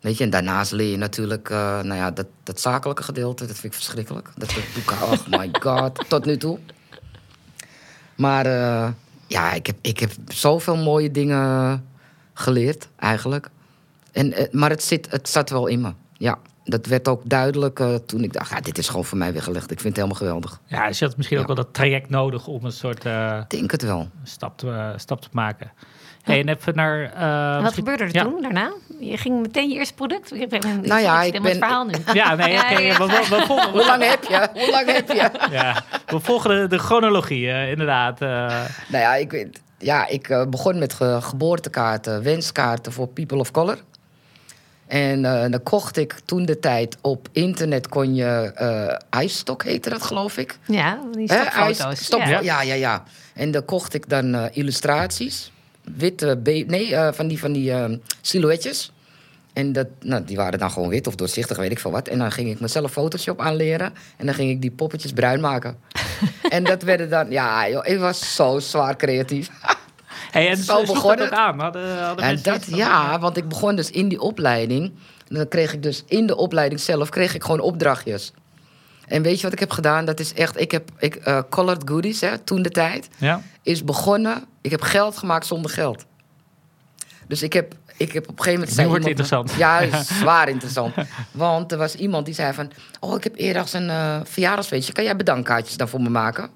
Weet 0.01 0.19
je, 0.19 0.25
en 0.25 0.31
daarnaast 0.31 0.73
leer 0.73 0.91
je 0.91 0.97
natuurlijk, 0.97 1.51
eh, 1.51 1.59
nou 1.59 1.95
ja, 1.95 2.11
dat, 2.11 2.27
dat 2.43 2.61
zakelijke 2.61 3.03
gedeelte, 3.03 3.47
dat 3.47 3.59
vind 3.59 3.73
ik 3.73 3.79
verschrikkelijk. 3.79 4.31
Dat, 4.37 4.51
doe 4.51 4.63
ik, 4.83 4.91
oh 4.91 5.27
my 5.39 5.51
god, 5.61 6.05
tot 6.09 6.25
nu 6.25 6.37
toe. 6.37 6.59
Maar 8.15 8.47
eh, 8.47 8.89
ja, 9.27 9.53
ik 9.53 9.67
heb, 9.67 9.77
ik 9.81 9.99
heb 9.99 10.11
zoveel 10.29 10.77
mooie 10.77 11.11
dingen 11.11 11.85
geleerd, 12.35 12.89
eigenlijk. 12.97 13.51
En, 14.13 14.33
eh, 14.33 14.53
maar 14.53 14.71
het, 14.71 14.83
zit, 14.83 15.11
het 15.11 15.29
zat 15.29 15.51
wel 15.51 15.67
in 15.67 15.81
me. 15.81 15.93
Ja, 16.13 16.39
dat 16.65 16.87
werd 16.87 17.09
ook 17.09 17.23
duidelijk 17.25 17.83
toen 18.07 18.23
ik 18.23 18.33
dacht... 18.33 18.51
Ja, 18.51 18.61
dit 18.61 18.79
is 18.79 18.89
gewoon 18.89 19.05
voor 19.05 19.19
mij 19.19 19.33
weggelegd. 19.33 19.71
Ik 19.71 19.81
vind 19.81 19.97
het 19.97 20.05
helemaal 20.05 20.17
geweldig. 20.17 20.61
Ja, 20.67 20.87
dus 20.87 20.99
je 20.99 21.05
had 21.05 21.17
misschien 21.17 21.39
ook 21.39 21.47
wel 21.47 21.57
dat 21.57 21.75
traject 21.75 22.11
nodig 22.11 22.47
om 22.47 22.65
een 22.65 22.73
soort 22.73 23.03
denk 23.49 23.71
het 23.71 23.83
wel. 23.83 24.09
stap, 24.23 24.63
stap 24.97 25.21
te 25.21 25.29
maken. 25.33 25.73
Hey, 26.29 26.41
en 26.41 26.49
even 26.49 26.75
naar... 26.75 27.03
eh, 27.03 27.53
Wat 27.53 27.63
misschien- 27.63 27.85
gebeurde 27.85 28.05
er 28.05 28.15
Ja. 28.15 28.23
toen 28.23 28.43
daarna? 28.43 28.73
Je 29.01 29.17
ging 29.17 29.41
meteen 29.41 29.69
je 29.69 29.75
eerste 29.75 29.95
product? 29.95 30.33
Ik 30.35 30.49
ben, 30.49 30.59
ik 30.61 30.87
Nou 30.87 31.01
ja, 31.01 31.23
ik 31.23 31.33
helemaal 31.33 31.51
het 31.51 31.61
ben- 31.61 31.69
verhaal 31.69 31.85
nu. 31.85 31.93
Ja, 32.21 32.35
nee, 32.35 32.53
Ja, 32.53 32.71
ja. 32.71 32.99
we, 32.99 33.07
we, 33.07 33.27
we 33.37 33.43
volgen, 33.47 33.71
Hoe 33.71 33.87
lang 33.87 34.03
heb 34.05 34.25
je? 34.25 34.49
Hoe 34.61 34.71
lang 34.71 34.93
heb 34.93 35.09
je? 35.09 35.31
ja, 35.51 35.85
we 36.07 36.21
volgen 36.21 36.61
de, 36.61 36.67
de 36.67 36.79
chronologie, 36.79 37.51
eh, 37.51 37.71
inderdaad. 37.71 38.21
eh. 38.23 38.29
Nou 38.89 39.03
ja, 39.05 39.15
ik, 39.15 39.31
weet- 39.31 39.61
ja, 39.79 40.07
ik 40.07 40.29
eh, 40.29 40.47
begon 40.47 40.79
met 40.79 40.93
ge- 40.95 41.19
geboortekaarten, 41.21 42.23
wenskaarten 42.23 42.93
voor 42.93 43.09
people 43.09 43.39
of 43.39 43.51
color. 43.51 43.79
En 44.87 45.25
eh, 45.25 45.51
dan 45.51 45.63
kocht 45.63 45.97
ik 45.97 46.15
toen 46.25 46.45
de 46.47 46.59
tijd 46.59 46.97
op 47.01 47.29
internet 47.33 47.89
kon 47.89 48.15
je 48.15 48.53
eh 48.55 48.97
ijsstok 49.21 49.63
heette 49.65 49.91
dat 49.91 50.03
geloof 50.03 50.37
ik. 50.37 50.59
Ja, 50.67 50.99
die 51.13 51.27
Hè, 51.27 51.35
stopfoto's. 51.41 51.79
ijs- 51.79 52.05
stop- 52.05 52.21
ja. 52.21 52.41
ja. 52.41 52.63
ja, 52.63 52.75
ja, 52.75 53.03
En 53.35 53.51
dan 53.51 53.65
kocht 53.65 53.95
ik 53.95 54.09
dan 54.09 54.35
eh, 54.35 54.45
illustraties. 54.53 55.53
Witte, 55.97 56.41
nee, 56.45 56.95
eh, 56.95 57.13
van 57.13 57.29
die, 57.29 57.39
van 57.39 57.53
die 57.53 57.73
eh, 57.73 57.93
silhouetjes. 58.21 58.93
En 59.53 59.73
dat, 59.73 59.87
nou, 60.01 60.25
die 60.25 60.37
waren 60.37 60.59
dan 60.59 60.71
gewoon 60.71 60.89
wit 60.89 61.07
of 61.07 61.15
doorzichtig, 61.15 61.57
weet 61.57 61.71
ik 61.71 61.79
veel 61.79 61.91
wat. 61.91 62.09
En 62.09 62.19
dan 62.19 62.33
ging 62.33 62.51
ik 62.51 62.61
mezelf 62.61 62.93
Photoshop 62.93 63.41
aanleren. 63.41 63.93
En 64.17 64.27
dan 64.27 64.35
ging 64.35 64.51
ik 64.51 64.61
die 64.61 64.71
poppetjes 64.71 65.13
bruin 65.13 65.41
maken. 65.41 65.77
en 66.49 66.65
dat 66.65 66.83
werden 66.83 67.11
dan... 67.11 67.31
Ja, 67.31 67.69
joh, 67.69 67.87
ik 67.87 67.99
was 67.99 68.35
zo 68.35 68.59
zwaar 68.59 68.97
creatief. 68.97 69.51
Hey, 70.31 70.49
en 70.49 70.57
Zo 70.57 70.85
sloeg 70.85 71.03
dat 71.03 71.21
ook 71.21 71.31
aan? 71.31 71.59
Hadden, 71.61 71.99
hadden 71.99 72.25
En 72.25 72.39
dat, 72.43 72.65
ja, 72.67 73.19
want 73.19 73.37
ik 73.37 73.49
begon 73.49 73.77
dus 73.77 73.91
in 73.91 74.09
die 74.09 74.21
opleiding. 74.21 74.93
Dan 75.29 75.49
kreeg 75.49 75.73
ik 75.73 75.83
dus 75.83 76.05
in 76.07 76.27
de 76.27 76.37
opleiding 76.37 76.81
zelf 76.81 77.09
kreeg 77.09 77.35
ik 77.35 77.43
gewoon 77.43 77.61
opdrachtjes. 77.61 78.33
En 79.09 79.23
weet 79.23 79.37
je 79.37 79.43
wat 79.43 79.53
ik 79.53 79.59
heb 79.59 79.71
gedaan? 79.71 80.05
Dat 80.05 80.21
is 80.21 80.35
echt, 80.35 80.61
ik 80.61 80.71
heb 80.71 80.91
ik, 80.99 81.15
eh, 81.15 81.43
Colored 81.51 81.83
Goodies, 81.85 82.21
hè, 82.21 82.39
toen 82.39 82.63
de 82.63 82.71
tijd, 82.71 83.09
Ja? 83.17 83.43
is 83.63 83.85
begonnen. 83.85 84.45
Ik 84.61 84.71
heb 84.71 84.83
geld 84.83 85.17
gemaakt 85.17 85.47
zonder 85.47 85.71
geld. 85.71 86.05
Dus 87.27 87.43
ik 87.43 87.53
heb, 87.53 87.75
ik 87.97 88.13
heb 88.13 88.29
op 88.29 88.39
een 88.39 88.45
gegeven 88.45 88.61
moment... 88.61 88.77
Nu 88.79 88.87
wordt 88.87 89.01
het 89.01 89.19
interessant. 89.19 89.53
Ja, 89.53 90.03
zwaar 90.21 90.49
interessant. 90.49 90.95
Want 91.31 91.73
er 91.73 91.79
was 91.79 91.95
iemand 91.95 92.25
die 92.25 92.35
zei 92.35 92.53
van... 92.53 92.71
Oh, 93.01 93.17
ik 93.17 93.25
heb 93.25 93.37
eerder 93.37 93.75
een 93.75 93.91
eh 93.91 94.21
verjaardagsfeestje. 94.25 94.93
Kan 94.93 95.05
jij 95.05 95.17
bedankkaartjes 95.17 95.77
dan 95.77 95.89
voor 95.89 96.03
me 96.03 96.09
maken? 96.09 96.51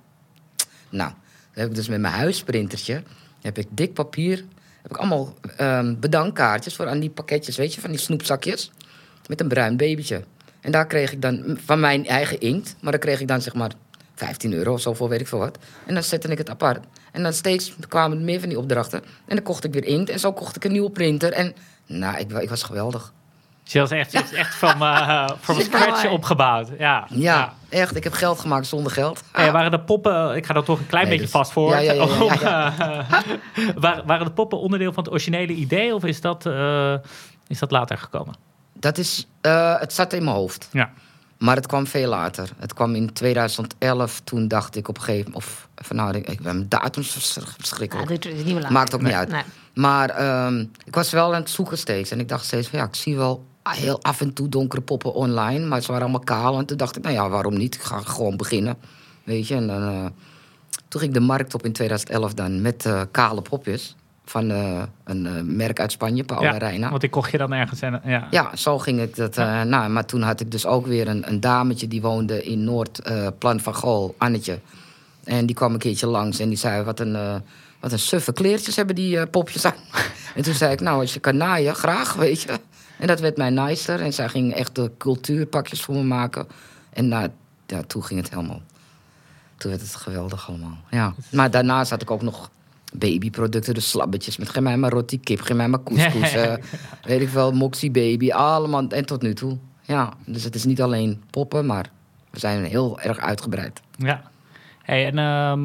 Nou, 0.88 1.10
dan 1.10 1.62
heb 1.62 1.68
ik 1.68 1.74
dus 1.74 1.88
met 1.88 2.00
mijn 2.00 2.14
huisprintertje... 2.14 3.02
heb 3.42 3.58
ik 3.58 3.66
dik 3.70 3.94
papier... 3.94 4.44
heb 4.82 4.90
ik 4.90 4.96
allemaal 4.96 5.34
ehm, 5.56 5.94
bedankkaartjes 6.00 6.74
voor 6.76 6.88
aan 6.88 7.00
die 7.00 7.10
pakketjes, 7.10 7.56
weet 7.56 7.74
je, 7.74 7.80
van 7.80 7.90
die 7.90 7.98
snoepzakjes. 7.98 8.70
Met 9.26 9.40
een 9.40 9.48
bruin 9.48 9.76
babytje. 9.76 10.24
En 10.62 10.72
daar 10.72 10.86
kreeg 10.86 11.12
ik 11.12 11.22
dan 11.22 11.58
van 11.64 11.80
mijn 11.80 12.06
eigen 12.06 12.40
inkt... 12.40 12.76
maar 12.80 12.92
daar 12.92 13.00
kreeg 13.00 13.20
ik 13.20 13.28
dan 13.28 13.40
zeg 13.40 13.54
maar 13.54 13.70
15 14.14 14.52
euro 14.52 14.72
of 14.72 14.80
zo 14.80 14.94
voor, 14.94 15.08
weet 15.08 15.20
ik 15.20 15.28
veel 15.28 15.38
wat. 15.38 15.58
En 15.86 15.94
dan 15.94 16.02
zette 16.02 16.28
ik 16.28 16.38
het 16.38 16.50
apart. 16.50 16.84
En 17.12 17.22
dan 17.22 17.32
steeds 17.32 17.74
kwamen 17.88 18.18
er 18.18 18.24
meer 18.24 18.40
van 18.40 18.48
die 18.48 18.58
opdrachten. 18.58 19.02
En 19.26 19.36
dan 19.36 19.42
kocht 19.42 19.64
ik 19.64 19.72
weer 19.72 19.84
inkt. 19.84 20.10
En 20.10 20.18
zo 20.18 20.32
kocht 20.32 20.56
ik 20.56 20.64
een 20.64 20.72
nieuwe 20.72 20.90
printer. 20.90 21.32
En 21.32 21.54
nou, 21.86 22.18
ik, 22.18 22.32
ik 22.32 22.48
was 22.48 22.62
geweldig. 22.62 23.12
Dus 23.62 23.72
je 23.72 23.78
was 23.78 23.90
echt, 23.90 24.32
echt 24.32 24.54
van, 24.54 24.76
from 25.40 25.60
Super 25.60 25.78
scratch 25.78 26.10
opgebouwd. 26.10 26.68
Ja. 26.78 27.06
Ja, 27.08 27.54
echt. 27.68 27.96
Ik 27.96 28.04
heb 28.04 28.12
geld 28.12 28.40
gemaakt 28.40 28.66
zonder 28.66 28.92
geld. 28.92 29.22
Hey, 29.32 29.52
waren 29.52 29.70
de 29.70 29.80
poppen, 29.80 30.36
ik 30.36 30.46
ga 30.46 30.54
dat 30.54 30.64
toch 30.64 30.78
een 30.78 30.86
klein 30.86 31.08
Nee, 31.08 31.18
beetje 31.18 31.32
dus- 31.32 31.40
vast 31.40 31.52
voor. 31.52 31.70
Ja, 31.70 31.78
ja, 31.78 31.92
ja, 31.92 32.04
ja, 32.40 32.74
waren, 33.80 34.06
waren 34.06 34.26
de 34.26 34.32
poppen 34.32 34.58
onderdeel 34.58 34.92
van 34.92 35.02
het 35.02 35.12
originele 35.12 35.52
idee 35.52 35.94
of 35.94 36.04
is 36.04 36.20
dat, 36.20 36.46
eh, 36.46 36.94
is 37.46 37.58
dat 37.58 37.70
later 37.70 37.98
gekomen? 37.98 38.34
Dat 38.82 38.98
is, 38.98 39.26
eh, 39.40 39.78
het 39.80 39.92
zat 39.92 40.12
in 40.12 40.24
mijn 40.24 40.36
hoofd. 40.36 40.68
Ja. 40.72 40.90
Maar 41.38 41.56
het 41.56 41.66
kwam 41.66 41.86
veel 41.86 42.08
later. 42.08 42.50
Het 42.58 42.74
kwam 42.74 42.94
in 42.94 43.12
2011. 43.12 44.20
Toen 44.24 44.48
dacht 44.48 44.76
ik 44.76 44.88
op 44.88 44.96
een 44.96 45.02
gegeven 45.02 45.30
moment... 45.30 45.44
Of, 45.44 45.68
van, 45.76 45.96
nou, 45.96 46.14
ik, 46.16 46.28
ik 46.28 46.40
ben 46.40 46.54
mijn 46.56 46.68
datums 46.68 47.14
Ja, 47.14 47.42
verschrikkelijk. 47.58 48.08
dit 48.08 48.26
is 48.26 48.44
niet 48.44 48.54
meer. 48.54 48.72
Maakt 48.72 48.94
ook 48.94 49.02
niet 49.02 49.12
uit. 49.12 49.28
Nee. 49.28 49.42
Maar 49.74 50.10
ehm, 50.10 50.60
ik 50.84 50.94
was 50.94 51.10
wel 51.10 51.34
aan 51.34 51.40
het 51.40 51.50
zoeken 51.50 51.78
steeds. 51.78 52.10
En 52.10 52.20
ik 52.20 52.28
dacht 52.28 52.44
steeds 52.44 52.68
van 52.68 52.78
ja, 52.78 52.84
ik 52.84 52.94
zie 52.94 53.16
wel 53.16 53.44
heel 53.62 54.02
af 54.02 54.20
en 54.20 54.32
toe 54.32 54.48
donkere 54.48 54.82
poppen 54.82 55.14
online. 55.14 55.66
Maar 55.66 55.80
ze 55.80 55.86
waren 55.86 56.02
allemaal 56.02 56.24
kaal. 56.24 56.58
En 56.58 56.66
toen 56.66 56.76
dacht 56.76 56.96
ik, 56.96 57.02
nou 57.02 57.14
ja, 57.14 57.28
waarom 57.28 57.56
niet? 57.56 57.74
Ik 57.74 57.82
ga 57.82 58.00
gewoon 58.00 58.36
beginnen. 58.36 58.76
Weet 59.24 59.48
je, 59.48 59.54
en 59.54 59.66
dan... 59.66 59.82
eh, 59.88 60.06
toen 60.88 61.00
ging 61.00 61.14
ik 61.14 61.20
de 61.20 61.26
markt 61.26 61.54
op 61.54 61.64
in 61.64 61.72
2011 61.72 62.34
dan 62.34 62.62
met 62.62 62.86
eh, 62.86 63.02
kale 63.10 63.42
popjes. 63.42 63.96
Van 64.24 64.50
eh, 64.50 64.82
een 65.04 65.26
eh, 65.26 65.32
merk 65.42 65.80
uit 65.80 65.92
Spanje, 65.92 66.24
Paula 66.24 66.52
ja, 66.52 66.58
Reina. 66.58 66.88
want 66.88 67.00
die 67.00 67.10
kocht 67.10 67.30
je 67.30 67.38
dan 67.38 67.52
ergens. 67.52 67.80
En, 67.80 68.00
ja. 68.04 68.26
Ja, 68.30 68.56
zo 68.56 68.78
ging 68.78 69.00
het. 69.00 69.16
Dat, 69.16 69.36
eh, 69.36 69.62
nou, 69.62 69.90
maar 69.90 70.06
toen 70.06 70.22
had 70.22 70.40
ik 70.40 70.50
dus 70.50 70.66
ook 70.66 70.86
weer 70.86 71.08
een, 71.08 71.28
een 71.28 71.40
dametje 71.40 71.88
die 71.88 72.00
woonde 72.00 72.44
in 72.44 72.64
Noord, 72.64 73.02
Plan 73.38 73.60
van 73.60 73.74
Gool, 73.74 74.14
Annetje. 74.18 74.58
En 75.24 75.46
die 75.46 75.54
kwam 75.54 75.72
een 75.72 75.78
keertje 75.78 76.06
langs 76.06 76.38
en 76.38 76.48
die 76.48 76.58
zei: 76.58 76.82
Wat 76.82 77.00
een, 77.00 77.42
wat 77.80 77.92
een 77.92 77.98
suffe 77.98 78.32
kleertjes 78.32 78.76
hebben 78.76 78.94
die 78.94 79.26
popjes 79.26 79.64
aan. 79.64 79.74
en 80.36 80.42
toen 80.42 80.54
zei 80.54 80.72
ik: 80.72 80.80
Nou, 80.80 81.00
als 81.00 81.14
je 81.14 81.20
kan 81.20 81.36
naaien, 81.36 81.74
graag, 81.74 82.14
weet 82.14 82.42
je. 82.42 82.60
En 82.98 83.06
dat 83.06 83.20
werd 83.20 83.36
mij 83.36 83.50
nicer. 83.50 84.00
En 84.00 84.12
zij 84.12 84.28
ging 84.28 84.54
echt 84.54 84.74
de 84.74 84.90
cultuurpakjes 84.98 85.82
voor 85.82 85.94
me 85.94 86.02
maken. 86.02 86.46
En 86.90 87.08
nou, 87.08 87.28
ja, 87.66 87.82
toen 87.82 88.04
ging 88.04 88.20
het 88.20 88.30
helemaal. 88.30 88.62
Toen 89.56 89.70
werd 89.70 89.82
het 89.82 89.94
geweldig 89.94 90.48
allemaal. 90.48 90.78
Ja. 90.90 91.14
Maar 91.30 91.50
daarnaast 91.50 91.90
had 91.90 92.02
ik 92.02 92.10
ook 92.10 92.22
nog 92.22 92.50
babyproducten, 92.92 93.74
dus 93.74 93.90
slabbetjes 93.90 94.36
met 94.36 94.48
geen 94.48 94.62
mij 94.62 94.76
maar 94.76 94.90
roti 94.90 95.20
kip, 95.20 95.40
geen 95.40 95.56
mij 95.56 95.68
maar 95.68 95.82
couscous. 95.82 96.32
eh, 96.42 96.54
weet 97.02 97.20
ik 97.20 97.28
wel, 97.28 97.52
Moxie 97.52 97.90
Baby, 97.90 98.30
allemaal. 98.32 98.88
En 98.88 99.06
tot 99.06 99.22
nu 99.22 99.34
toe. 99.34 99.58
Ja, 99.82 100.12
dus 100.26 100.44
het 100.44 100.54
is 100.54 100.64
niet 100.64 100.82
alleen 100.82 101.22
poppen, 101.30 101.66
maar 101.66 101.90
we 102.30 102.38
zijn 102.38 102.64
heel 102.64 103.00
erg 103.00 103.18
uitgebreid. 103.18 103.80
Ja. 103.96 104.22
Hey, 104.82 105.06
en 105.06 105.18
ehm, 105.18 105.60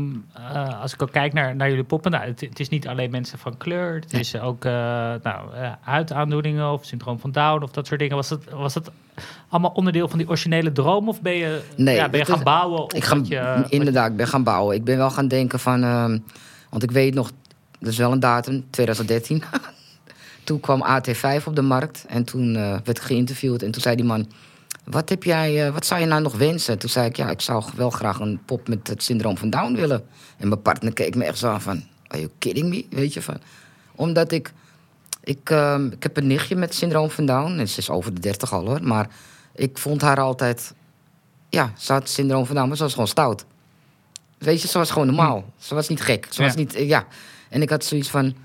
eh, 0.54 0.82
als 0.82 0.94
ik 0.94 1.02
ook 1.02 1.12
kijk 1.12 1.34
naar, 1.34 1.56
naar 1.56 1.70
jullie 1.70 1.84
poppen, 1.84 2.12
nou, 2.12 2.26
het, 2.26 2.42
het 2.42 2.60
is 2.60 2.70
niet 2.70 2.88
alleen 2.88 3.12
mensen 3.12 3.38
van 3.40 3.58
kleur, 3.58 3.94
het 3.94 4.14
is 4.14 4.40
ook 4.40 4.66
eh, 4.66 4.72
nou, 5.24 5.50
huidaandoeningen 5.82 6.72
of 6.72 6.86
syndroom 6.86 7.20
van 7.20 7.32
Down 7.32 7.64
of 7.64 7.72
dat 7.72 7.88
soort 7.88 8.00
dingen. 8.00 8.16
Was 8.16 8.30
het, 8.30 8.50
was 8.50 8.74
het 8.74 8.90
allemaal 9.50 9.72
onderdeel 9.72 10.08
van 10.08 10.18
die 10.18 10.28
originele 10.28 10.72
droom 10.72 11.10
of 11.10 11.22
ben 11.22 11.34
je, 11.34 11.62
Nee, 11.76 11.96
ja, 11.96 12.10
ben 12.10 12.20
je 12.20 12.26
gaan 12.26 12.38
is- 12.38 12.44
bouwen? 12.44 12.96
Ik 12.96 13.04
ga, 13.04 13.20
je, 13.24 13.66
inderdaad, 13.70 14.10
ik 14.12 14.18
ben 14.18 14.28
gaan 14.28 14.44
bouwen. 14.44 14.76
Ik 14.76 14.84
ben 14.84 14.98
wel 14.98 15.12
gaan 15.12 15.28
denken 15.28 15.60
van... 15.60 15.84
want 16.70 16.84
ik 16.84 16.92
weet 16.92 17.14
nog, 17.14 17.32
dat 17.80 17.92
is 17.92 17.98
wel 17.98 18.12
een 18.12 18.20
datum, 18.20 18.66
2013. 18.70 19.44
toen 20.44 20.60
kwam 20.60 20.84
AT5 20.84 21.44
op 21.46 21.56
de 21.56 21.62
markt 21.62 22.06
en 22.08 22.24
toen 22.24 22.56
eh, 22.56 22.62
werd 22.70 22.98
ik 22.98 23.04
geïnterviewd. 23.04 23.64
En 23.64 23.72
toen 23.72 23.82
zei 23.82 23.96
die 23.96 24.06
man, 24.06 24.32
wat, 24.84 25.10
heb 25.10 25.24
jij, 25.24 25.66
eh, 25.66 25.74
wat 25.74 25.86
zou 25.86 26.00
je 26.00 26.06
nou 26.06 26.22
nog 26.22 26.38
wensen? 26.38 26.78
Toen 26.78 26.90
zei 26.90 27.08
ik, 27.08 27.16
ja, 27.16 27.30
ik 27.30 27.42
zou 27.42 27.64
wel 27.76 27.90
graag 27.90 28.20
een 28.20 28.40
pop 28.46 28.68
met 28.68 28.88
het 28.88 29.04
syndroom 29.04 29.38
van 29.38 29.50
Down 29.50 29.76
willen. 29.76 30.06
En 30.38 30.48
mijn 30.48 30.62
partner 30.62 30.94
keek 30.94 31.16
me 31.16 31.24
echt 31.24 31.38
zo 31.38 31.48
aan 31.48 31.62
van, 31.62 31.84
are 32.08 32.20
you 32.20 32.32
kidding 32.38 32.70
me? 32.70 32.86
Weet 32.90 33.14
je, 33.14 33.22
van... 33.22 33.38
Omdat 33.96 34.32
ik... 34.32 34.54
Ik, 35.24 35.50
ehm, 35.50 35.86
ik 35.86 36.04
heb 36.04 36.18
een 36.18 36.28
nichtje 36.28 36.56
met 36.56 36.76
syndroom 36.76 37.10
van 37.10 37.26
Down. 37.26 37.60
En 37.60 37.68
ze 37.68 37.80
is 37.80 37.90
over 37.90 38.14
de 38.14 38.20
30 38.20 38.54
al 38.54 38.66
hoor. 38.66 38.84
Maar 38.84 39.10
ik 39.56 39.78
vond 39.78 40.02
haar 40.02 40.20
altijd 40.20 40.74
ja, 41.50 41.74
ze 41.78 41.94
had 41.94 42.10
syndroom 42.10 42.46
van 42.46 42.56
Down, 42.56 42.68
maar 42.68 42.78
ze 42.78 42.84
was 42.84 42.92
gewoon 42.92 43.08
stout. 43.08 43.46
Weet 44.38 44.62
je, 44.62 44.67
ze 44.67 44.77
was 44.77 44.91
gewoon 44.91 45.08
normaal. 45.08 45.46
Ze 45.58 45.75
was 45.75 45.88
niet 45.88 46.01
gek. 46.01 46.27
Ze 46.29 46.41
was 46.41 46.56
niet, 46.56 46.74
ja. 46.77 47.06
En 47.50 47.62
ik 47.62 47.70
had 47.70 47.84
zoiets 47.86 48.10
van, 48.10 48.36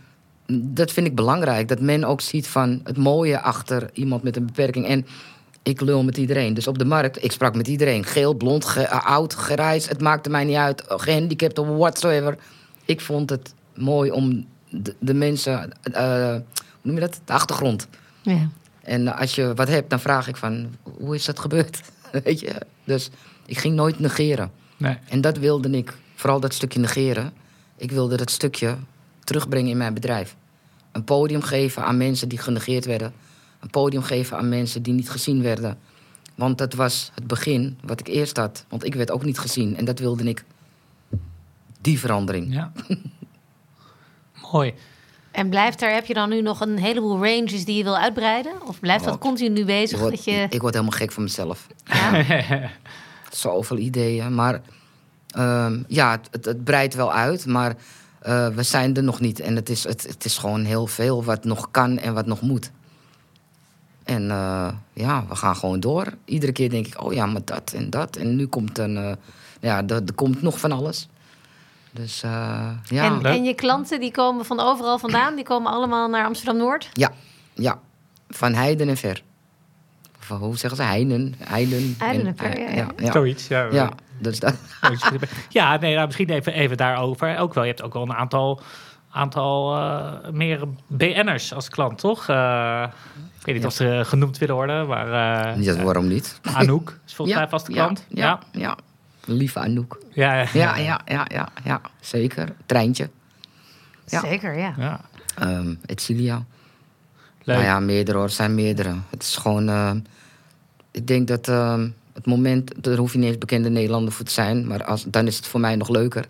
dat 0.46 0.92
vind 0.92 1.06
ik 1.06 1.14
belangrijk. 1.14 1.68
Dat 1.68 1.80
men 1.80 2.04
ook 2.04 2.20
ziet 2.20 2.46
van 2.46 2.80
het 2.84 2.96
mooie 2.96 3.40
achter 3.40 3.90
iemand 3.92 4.22
met 4.22 4.36
een 4.36 4.46
beperking. 4.46 4.86
En 4.86 5.06
ik 5.62 5.80
lul 5.80 6.02
met 6.04 6.16
iedereen. 6.16 6.54
Dus 6.54 6.66
op 6.66 6.78
de 6.78 6.84
markt, 6.84 7.24
ik 7.24 7.32
sprak 7.32 7.54
met 7.54 7.68
iedereen. 7.68 8.04
Geel, 8.04 8.34
blond, 8.34 8.64
ge- 8.64 8.80
eh, 8.82 9.06
oud, 9.06 9.32
grijs. 9.34 9.88
Het 9.88 10.00
maakte 10.00 10.30
mij 10.30 10.44
niet 10.44 10.56
uit. 10.56 10.86
eh, 10.86 10.98
Gehandicapt 10.98 11.58
of 11.58 11.66
whatsoever. 11.66 12.36
Ik 12.84 13.00
vond 13.00 13.30
het 13.30 13.54
mooi 13.74 14.10
om 14.10 14.46
de, 14.70 14.94
de 14.98 15.14
mensen, 15.14 15.70
eh, 15.92 16.02
hoe 16.30 16.42
noem 16.82 16.94
je 16.94 17.00
dat? 17.00 17.20
De 17.24 17.32
achtergrond. 17.32 17.88
Ja. 18.22 18.48
En 18.82 19.16
als 19.16 19.34
je 19.34 19.54
wat 19.54 19.68
hebt, 19.68 19.90
dan 19.90 20.00
vraag 20.00 20.28
ik 20.28 20.36
van, 20.36 20.74
hoe 20.98 21.14
is 21.14 21.24
dat 21.24 21.38
gebeurd? 21.38 21.80
Weet 22.24 22.40
je? 22.40 22.52
Dus 22.84 23.10
ik 23.46 23.58
ging 23.58 23.74
nooit 23.74 23.98
negeren. 24.00 24.50
Nee. 24.82 24.98
En 25.08 25.20
dat 25.20 25.38
wilde 25.38 25.70
ik, 25.70 25.96
vooral 26.14 26.40
dat 26.40 26.54
stukje 26.54 26.78
negeren. 26.78 27.32
Ik 27.76 27.90
wilde 27.90 28.16
dat 28.16 28.30
stukje 28.30 28.76
terugbrengen 29.24 29.70
in 29.70 29.76
mijn 29.76 29.94
bedrijf. 29.94 30.36
Een 30.92 31.04
podium 31.04 31.42
geven 31.42 31.84
aan 31.84 31.96
mensen 31.96 32.28
die 32.28 32.38
genegeerd 32.38 32.84
werden. 32.84 33.12
Een 33.60 33.70
podium 33.70 34.02
geven 34.02 34.36
aan 34.36 34.48
mensen 34.48 34.82
die 34.82 34.92
niet 34.92 35.10
gezien 35.10 35.42
werden. 35.42 35.78
Want 36.34 36.58
dat 36.58 36.74
was 36.74 37.10
het 37.14 37.26
begin 37.26 37.78
wat 37.84 38.00
ik 38.00 38.06
eerst 38.06 38.36
had. 38.36 38.64
Want 38.68 38.84
ik 38.84 38.94
werd 38.94 39.10
ook 39.10 39.24
niet 39.24 39.38
gezien. 39.38 39.76
En 39.76 39.84
dat 39.84 39.98
wilde 39.98 40.24
ik. 40.24 40.44
Die 41.80 41.98
verandering. 41.98 42.54
Ja. 42.54 42.72
Mooi. 44.52 44.74
En 45.30 45.48
blijft 45.48 45.82
er, 45.82 45.92
heb 45.92 46.06
je 46.06 46.14
dan 46.14 46.28
nu 46.28 46.40
nog 46.40 46.60
een 46.60 46.78
heleboel 46.78 47.24
ranges 47.24 47.64
die 47.64 47.76
je 47.76 47.82
wil 47.82 47.96
uitbreiden? 47.96 48.52
Of 48.66 48.80
blijft 48.80 49.04
dat 49.04 49.18
continu 49.18 49.64
bezig? 49.64 49.98
word, 49.98 50.10
dat 50.10 50.24
je, 50.24 50.46
ik 50.50 50.60
word 50.60 50.74
helemaal 50.74 50.98
gek 50.98 51.12
van 51.12 51.22
mezelf. 51.22 51.66
ja? 51.84 52.70
Zoveel 53.34 53.78
ideeën. 53.78 54.34
Maar 54.34 54.60
ehm, 55.30 55.82
ja, 55.86 56.10
het, 56.10 56.28
het, 56.30 56.44
het 56.44 56.64
breidt 56.64 56.94
wel 56.94 57.12
uit. 57.12 57.46
Maar 57.46 57.76
eh, 58.20 58.48
we 58.48 58.62
zijn 58.62 58.96
er 58.96 59.02
nog 59.02 59.20
niet. 59.20 59.40
En 59.40 59.56
het 59.56 59.68
is, 59.68 59.84
het, 59.84 60.02
het 60.02 60.24
is 60.24 60.38
gewoon 60.38 60.64
heel 60.64 60.86
veel 60.86 61.24
wat 61.24 61.44
nog 61.44 61.70
kan 61.70 61.98
en 61.98 62.14
wat 62.14 62.26
nog 62.26 62.40
moet. 62.40 62.70
En 64.04 64.30
eh, 64.30 64.68
ja, 64.92 65.24
we 65.28 65.36
gaan 65.36 65.56
gewoon 65.56 65.80
door. 65.80 66.06
Iedere 66.24 66.52
keer 66.52 66.70
denk 66.70 66.86
ik, 66.86 67.02
oh 67.02 67.12
ja, 67.12 67.26
maar 67.26 67.44
dat 67.44 67.72
en 67.74 67.90
dat. 67.90 68.16
En 68.16 68.36
nu 68.36 68.46
komt 68.46 68.78
een, 68.78 68.96
eh, 68.96 69.12
ja, 69.60 69.86
er, 69.86 70.02
komt 70.14 70.42
nog 70.42 70.58
van 70.58 70.72
alles. 70.72 71.08
Dus 71.90 72.22
eh, 72.22 72.70
ja. 72.84 73.04
en, 73.04 73.24
en 73.24 73.44
je 73.44 73.54
klanten 73.54 74.00
die 74.00 74.10
komen 74.10 74.44
van 74.44 74.60
overal 74.60 74.98
vandaan, 74.98 75.34
die 75.34 75.44
komen 75.44 75.72
allemaal 75.72 76.08
naar 76.08 76.24
Amsterdam 76.24 76.56
Noord. 76.56 76.88
Ja, 76.92 77.12
ja. 77.52 77.80
Van 78.28 78.54
heiden 78.54 78.88
en 78.88 78.96
ver. 78.96 79.22
Of, 80.22 80.30
eh, 80.30 80.36
hoe 80.36 80.56
zeggen 80.56 80.76
ze? 80.78 80.84
Heiden. 80.84 81.34
Heiden, 81.38 81.94
Heiden 81.98 82.26
en 82.26 82.36
ver, 82.36 82.58
ja, 82.60 82.68
ja. 82.68 82.74
ja, 82.76 82.86
ja. 82.96 83.12
Zoiets, 83.12 83.48
ja. 83.48 83.68
Ja, 83.72 83.90
dus 84.18 84.40
dat, 84.40 84.54
Ja, 85.48 85.76
nee, 85.76 85.94
nou, 85.94 86.06
misschien 86.06 86.30
even, 86.30 86.52
even 86.52 86.76
daarover. 86.76 87.38
Ook 87.38 87.54
wel, 87.54 87.62
je 87.64 87.68
hebt 87.70 87.82
ook 87.82 87.92
wel 87.92 88.02
een 88.02 88.12
aantal, 88.14 88.60
aantal 89.10 89.76
eh, 89.76 90.30
meer 90.32 90.60
BN'ers 90.86 91.54
als 91.54 91.68
klant, 91.68 91.98
toch? 91.98 92.28
Eh, 92.28 92.84
ik 93.38 93.44
weet 93.46 93.54
niet 93.54 93.62
Ja. 93.62 93.68
of 93.68 93.74
ze 93.74 94.02
genoemd 94.08 94.38
willen 94.38 94.54
worden, 94.54 94.86
maar 94.86 95.06
eh, 95.54 95.62
ja, 95.62 95.82
waarom 95.82 96.08
niet? 96.08 96.40
Anouk 96.42 96.98
is 97.06 97.14
volgens 97.14 97.36
mij 97.36 97.48
vaste 97.48 97.72
klant. 97.72 98.06
Ja, 98.08 98.38
ja, 98.52 98.60
ja. 98.60 98.76
Lieve 99.24 99.58
Anouk. 99.58 99.98
ja, 100.12 100.34
ja. 100.34 100.46
Ja, 100.52 100.76
ja, 100.76 101.00
ja, 101.04 101.24
ja, 101.28 101.48
ja, 101.64 101.80
zeker. 102.00 102.48
Treintje. 102.66 103.10
Ja. 104.06 104.20
Zeker, 104.20 104.58
ja. 104.58 104.74
Ja. 104.78 105.00
Um, 105.42 105.78
Etsilia. 105.86 106.44
Leuk. 107.44 107.56
Nou 107.56 107.68
ja, 107.68 107.80
meerdere 107.80 108.16
hoor, 108.16 108.26
er 108.26 108.32
zijn 108.32 108.54
meerdere. 108.54 108.94
Het 109.10 109.22
is 109.22 109.36
gewoon. 109.36 109.68
eh, 109.68 109.90
ik 110.90 111.06
denk 111.06 111.28
dat 111.28 111.48
eh, 111.48 111.82
het 112.14 112.26
moment. 112.26 112.84
Daar 112.84 112.96
hoef 112.96 113.12
je 113.12 113.18
niet 113.18 113.28
eens 113.28 113.38
bekende 113.38 113.70
Nederlander 113.70 114.12
voor 114.12 114.24
te 114.24 114.32
zijn. 114.32 114.66
Maar 114.66 114.84
als, 114.84 115.04
dan 115.04 115.26
is 115.26 115.36
het 115.36 115.46
voor 115.46 115.60
mij 115.60 115.76
nog 115.76 115.88
leuker. 115.88 116.24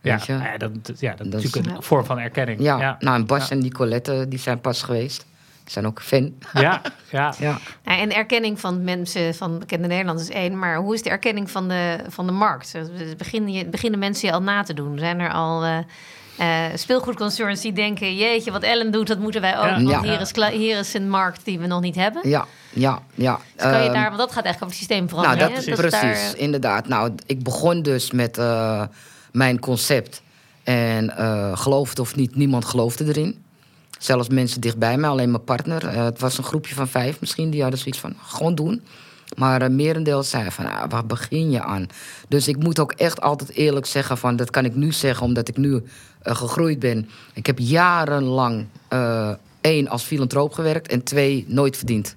Ja, 0.00 0.16
Weet 0.16 0.26
je? 0.26 0.32
ja, 0.32 0.56
dat, 0.58 0.70
ja, 1.00 1.14
dat 1.14 1.26
is 1.26 1.32
Dat 1.32 1.40
is- 1.40 1.46
natuurlijk 1.52 1.76
een 1.76 1.82
vorm 1.82 2.04
van 2.04 2.18
erkenning. 2.18 2.60
Ja, 2.60 2.78
ja. 2.80 2.96
nou 3.00 3.16
en 3.16 3.26
Bas 3.26 3.48
Ja. 3.48 3.54
en 3.54 3.58
Nicolette, 3.58 4.26
die 4.28 4.38
zijn 4.38 4.60
pas 4.60 4.82
geweest. 4.82 5.26
Die 5.64 5.72
zijn 5.72 5.86
ook 5.86 6.02
fan. 6.02 6.32
ja, 6.52 6.60
ja. 7.10 7.34
Ja. 7.38 7.58
Ja, 7.84 7.98
en 7.98 8.14
erkenning 8.14 8.60
van 8.60 8.84
mensen, 8.84 9.34
van 9.34 9.58
bekende 9.58 9.86
Nederlanders 9.88 10.28
is 10.28 10.34
één. 10.34 10.58
Maar 10.58 10.76
hoe 10.76 10.94
is 10.94 11.02
de 11.02 11.10
erkenning 11.10 11.50
van 11.50 11.68
de, 11.68 11.98
van 12.08 12.26
de 12.26 12.32
markt? 12.32 12.72
Dus 12.72 13.14
Beginnen, 13.16 13.52
je, 13.52 13.66
beginnen 13.66 13.98
mensen 13.98 14.28
je 14.28 14.34
al 14.34 14.42
na 14.42 14.62
te 14.62 14.74
doen? 14.74 14.98
Zijn 14.98 15.20
er 15.20 15.32
al 15.32 15.64
eh, 15.64 15.78
eh, 16.38 16.64
speelgoedconcerns 16.74 17.60
die 17.60 17.72
denken... 17.72 18.16
jeetje, 18.16 18.50
wat 18.52 18.62
Ellen 18.62 18.90
doet, 18.92 19.06
dat 19.06 19.18
moeten 19.18 19.40
wij 19.40 19.58
ook. 19.58 19.64
Ja. 19.64 19.82
Want 19.82 20.04
hier, 20.06 20.20
is, 20.20 20.32
hier 20.58 20.78
is 20.78 20.94
een 20.94 21.10
markt 21.10 21.44
die 21.44 21.58
we 21.58 21.66
nog 21.66 21.80
niet 21.80 21.94
hebben. 21.94 22.28
Ja, 22.28 22.46
ja, 22.72 23.02
ja. 23.14 23.40
Dus 23.54 23.62
kan 23.62 23.70
je 23.72 23.84
Ehm, 23.84 23.92
daar, 23.92 24.04
want 24.06 24.18
dat 24.18 24.32
gaat 24.32 24.44
eigenlijk 24.44 24.64
over 24.64 24.66
het 24.66 24.74
systeem 24.76 24.98
Nou, 24.98 25.08
veranderen. 25.08 25.38
dat 25.54 25.64
hè? 25.64 25.70
is 25.72 25.76
Dus 25.78 25.90
precies, 25.90 26.30
daar- 26.32 26.36
inderdaad. 26.40 26.88
Nou, 26.88 27.12
ik 27.26 27.42
begon 27.42 27.82
dus 27.82 28.10
met 28.10 28.38
eh, 28.38 28.82
mijn 29.32 29.58
concept. 29.58 30.22
En 30.62 31.12
geloof 31.58 31.88
het 31.88 31.98
of 31.98 32.16
niet, 32.16 32.36
niemand 32.36 32.64
geloofde 32.64 33.04
erin. 33.04 33.42
Zelfs 33.98 34.28
mensen 34.28 34.60
dichtbij 34.60 34.96
mij, 34.96 35.10
alleen 35.10 35.30
mijn 35.30 35.44
partner. 35.44 35.90
Het 35.90 36.20
was 36.20 36.38
een 36.38 36.44
groepje 36.44 36.74
van 36.74 36.88
vijf 36.88 37.20
misschien, 37.20 37.50
die 37.50 37.60
hadden 37.62 37.78
zoiets 37.78 38.00
van, 38.00 38.14
gewoon 38.26 38.54
doen. 38.54 38.82
Maar 39.36 39.62
uh, 39.62 39.68
merendeel 39.68 40.22
zei 40.22 40.50
van, 40.50 40.66
ah, 40.66 40.90
waar 40.90 41.06
begin 41.06 41.50
je 41.50 41.62
aan? 41.62 41.86
Dus 42.28 42.48
ik 42.48 42.56
moet 42.56 42.78
ook 42.78 42.92
echt 42.92 43.20
altijd 43.20 43.50
eerlijk 43.50 43.86
zeggen 43.86 44.18
van, 44.18 44.36
dat 44.36 44.50
kan 44.50 44.64
ik 44.64 44.74
nu 44.74 44.92
zeggen 44.92 45.26
omdat 45.26 45.48
ik 45.48 45.56
nu 45.56 45.82
eh, 46.22 46.36
gegroeid 46.36 46.78
ben. 46.78 47.08
Ik 47.34 47.46
heb 47.46 47.58
jarenlang, 47.58 48.66
eh, 48.88 49.30
één, 49.60 49.88
als 49.88 50.02
filantroop 50.02 50.52
gewerkt 50.52 50.88
en 50.88 51.02
twee, 51.02 51.44
nooit 51.48 51.76
verdiend. 51.76 52.14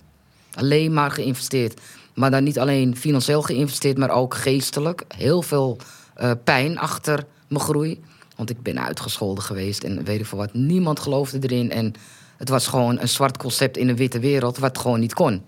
Alleen 0.54 0.94
maar 0.94 1.12
geïnvesteerd. 1.12 1.80
Maar 2.14 2.32
dan 2.32 2.44
niet 2.44 2.60
alleen 2.60 2.98
financieel 2.98 3.42
geïnvesteerd, 3.42 3.98
maar 3.98 4.10
ook 4.10 4.36
geestelijk. 4.36 5.04
Heel 5.08 5.42
veel 5.42 5.78
eh, 6.14 6.32
pijn 6.44 6.80
achter 6.80 7.26
mijn 7.48 7.62
groei. 7.62 8.00
Want 8.36 8.50
ik 8.50 8.62
ben 8.62 8.86
uitgescholden 8.86 9.44
geweest 9.44 9.84
en 9.84 10.04
weet 10.04 10.20
ik 10.20 10.26
veel 10.26 10.38
wat. 10.38 10.54
Niemand 10.54 11.00
geloofde 11.00 11.40
erin. 11.42 11.72
En 11.72 11.94
het 12.38 12.50
was 12.50 12.68
gewoon 12.68 13.00
een 13.00 13.10
zwart 13.10 13.38
concept 13.38 13.78
in 13.78 13.90
een 13.90 13.96
witte 13.96 14.20
wereld, 14.20 14.58
wat 14.58 14.78
gewoon 14.78 15.00
niet 15.00 15.14
kon. 15.14 15.44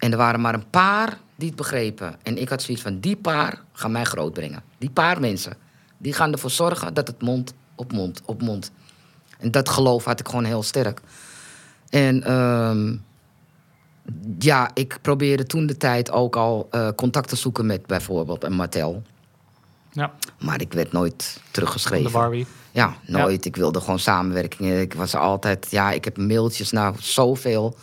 En 0.00 0.12
er 0.12 0.16
waren 0.16 0.40
maar 0.40 0.54
een 0.54 0.70
paar 0.70 1.18
die 1.36 1.48
het 1.48 1.56
begrepen. 1.56 2.14
En 2.22 2.38
ik 2.38 2.48
had 2.48 2.62
zoiets 2.62 2.82
van: 2.82 3.00
die 3.00 3.16
paar 3.16 3.62
gaan 3.72 3.92
mij 3.92 4.04
groot 4.04 4.32
brengen. 4.32 4.62
Die 4.78 4.90
paar 4.90 5.20
mensen. 5.20 5.56
Die 5.98 6.12
gaan 6.12 6.32
ervoor 6.32 6.50
zorgen 6.50 6.94
dat 6.94 7.06
het 7.06 7.22
mond 7.22 7.54
op 7.74 7.92
mond 7.92 8.22
op 8.24 8.42
mond. 8.42 8.70
En 9.38 9.50
dat 9.50 9.68
geloof 9.68 10.04
had 10.04 10.20
ik 10.20 10.26
gewoon 10.28 10.44
heel 10.44 10.62
sterk. 10.62 11.00
En 11.88 12.22
ehm, 12.22 12.96
ja, 14.38 14.70
ik 14.74 14.98
probeerde 15.02 15.44
toen 15.46 15.66
de 15.66 15.76
tijd 15.76 16.10
ook 16.10 16.36
al 16.36 16.68
eh, 16.70 16.88
contact 16.96 17.28
te 17.28 17.36
zoeken 17.36 17.66
met 17.66 17.86
bijvoorbeeld 17.86 18.44
een 18.44 18.52
Mattel. 18.52 19.02
ja. 19.92 20.12
Maar 20.38 20.60
ik 20.60 20.72
werd 20.72 20.92
nooit 20.92 21.30
Van 21.32 21.42
de 21.44 21.50
teruggeschreven. 21.50 22.12
Barbie. 22.12 22.46
Ja, 22.72 22.96
nooit. 23.06 23.44
Ik 23.44 23.56
wilde 23.56 23.80
gewoon 23.80 23.98
samenwerkingen. 23.98 24.80
Ik 24.80 24.94
was 24.94 25.14
altijd, 25.14 25.66
ja, 25.70 25.90
ik 25.90 26.04
heb 26.04 26.16
mailtjes 26.16 26.70
naar 26.70 26.94
zoveel. 26.98 27.76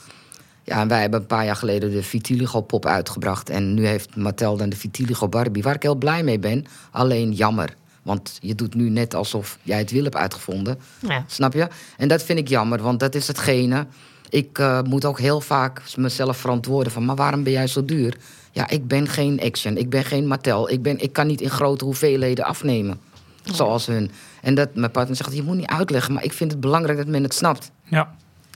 Ja, 0.67 0.81
en 0.81 0.87
wij 0.87 1.01
hebben 1.01 1.19
een 1.19 1.25
paar 1.25 1.45
jaar 1.45 1.55
geleden 1.55 1.91
de 1.91 2.03
Vitiligo 2.03 2.61
pop 2.61 2.85
uitgebracht. 2.85 3.49
En 3.49 3.73
nu 3.73 3.85
heeft 3.85 4.15
Mattel 4.15 4.57
dan 4.57 4.69
de 4.69 4.75
Vitiligo 4.75 5.27
Barbie, 5.27 5.63
waar 5.63 5.75
ik 5.75 5.81
heel 5.81 5.95
blij 5.95 6.23
mee 6.23 6.39
ben. 6.39 6.65
Alleen 6.91 7.31
jammer. 7.31 7.73
Want 8.03 8.37
je 8.41 8.55
doet 8.55 8.75
nu 8.75 8.89
net 8.89 9.13
alsof 9.13 9.57
jij 9.63 9.77
het 9.77 9.91
wiel 9.91 10.03
hebt 10.03 10.15
uitgevonden. 10.15 10.79
Ja. 10.99 11.23
Snap 11.27 11.53
je? 11.53 11.67
En 11.97 12.07
dat 12.07 12.23
vind 12.23 12.39
ik 12.39 12.47
jammer, 12.47 12.81
want 12.81 12.99
dat 12.99 13.15
is 13.15 13.27
hetgene. 13.27 13.85
Ik 14.29 14.59
eh, 14.59 14.81
moet 14.81 15.05
ook 15.05 15.19
heel 15.19 15.41
vaak 15.41 15.81
mezelf 15.95 16.37
verantwoorden 16.37 16.91
van, 16.91 17.05
maar 17.05 17.15
waarom 17.15 17.43
ben 17.43 17.53
jij 17.53 17.67
zo 17.67 17.85
duur? 17.85 18.17
Ja, 18.51 18.69
ik 18.69 18.87
ben 18.87 19.07
geen 19.07 19.41
Action, 19.41 19.77
ik 19.77 19.89
ben 19.89 20.03
geen 20.03 20.27
Mattel, 20.27 20.69
ik, 20.69 20.81
ben, 20.81 20.99
ik 20.99 21.13
kan 21.13 21.27
niet 21.27 21.41
in 21.41 21.49
grote 21.49 21.85
hoeveelheden 21.85 22.45
afnemen. 22.45 22.99
Zoals 23.43 23.85
hun. 23.85 24.11
En 24.41 24.55
dat 24.55 24.75
mijn 24.75 24.91
partner 24.91 25.15
zegt, 25.15 25.35
je 25.35 25.43
moet 25.43 25.55
niet 25.55 25.65
uitleggen, 25.65 26.13
maar 26.13 26.23
ik 26.23 26.33
vind 26.33 26.51
het 26.51 26.59
belangrijk 26.59 26.97
dat 26.97 27.07
men 27.07 27.23
het 27.23 27.33
snapt. 27.33 27.71
Ja. 27.83 28.15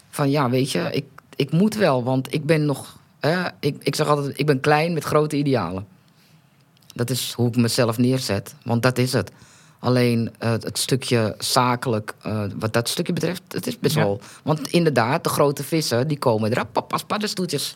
Van 0.09 0.29
ja, 0.29 0.49
weet 0.49 0.71
je, 0.71 0.89
ik, 0.91 1.05
ik 1.41 1.51
moet 1.51 1.75
wel, 1.75 2.03
want 2.03 2.33
ik 2.33 2.45
ben 2.45 2.65
nog. 2.65 2.97
Hè, 3.19 3.47
ik, 3.59 3.75
ik 3.83 3.95
zeg 3.95 4.07
altijd, 4.07 4.39
ik 4.39 4.45
ben 4.45 4.59
klein 4.59 4.93
met 4.93 5.03
grote 5.03 5.35
idealen. 5.37 5.85
Dat 6.93 7.09
is 7.09 7.33
hoe 7.35 7.47
ik 7.47 7.55
mezelf 7.55 7.97
neerzet, 7.97 8.55
want 8.63 8.81
dat 8.83 8.97
is 8.97 9.13
het. 9.13 9.31
Alleen 9.79 10.31
eh, 10.39 10.51
het 10.51 10.77
stukje 10.77 11.35
zakelijk, 11.37 12.13
eh, 12.21 12.43
wat 12.59 12.73
dat 12.73 12.89
stukje 12.89 13.13
betreft, 13.13 13.41
het 13.47 13.67
is 13.67 13.79
best 13.79 13.95
Ja. 13.95 14.01
wel. 14.01 14.19
Want 14.43 14.67
inderdaad, 14.67 15.23
de 15.23 15.29
grote 15.29 15.63
vissen, 15.63 16.07
die 16.07 16.17
komen 16.19 16.53
er 16.55 16.65
pap, 16.65 16.93
als 16.93 17.03
paddenstoeltjes. 17.03 17.75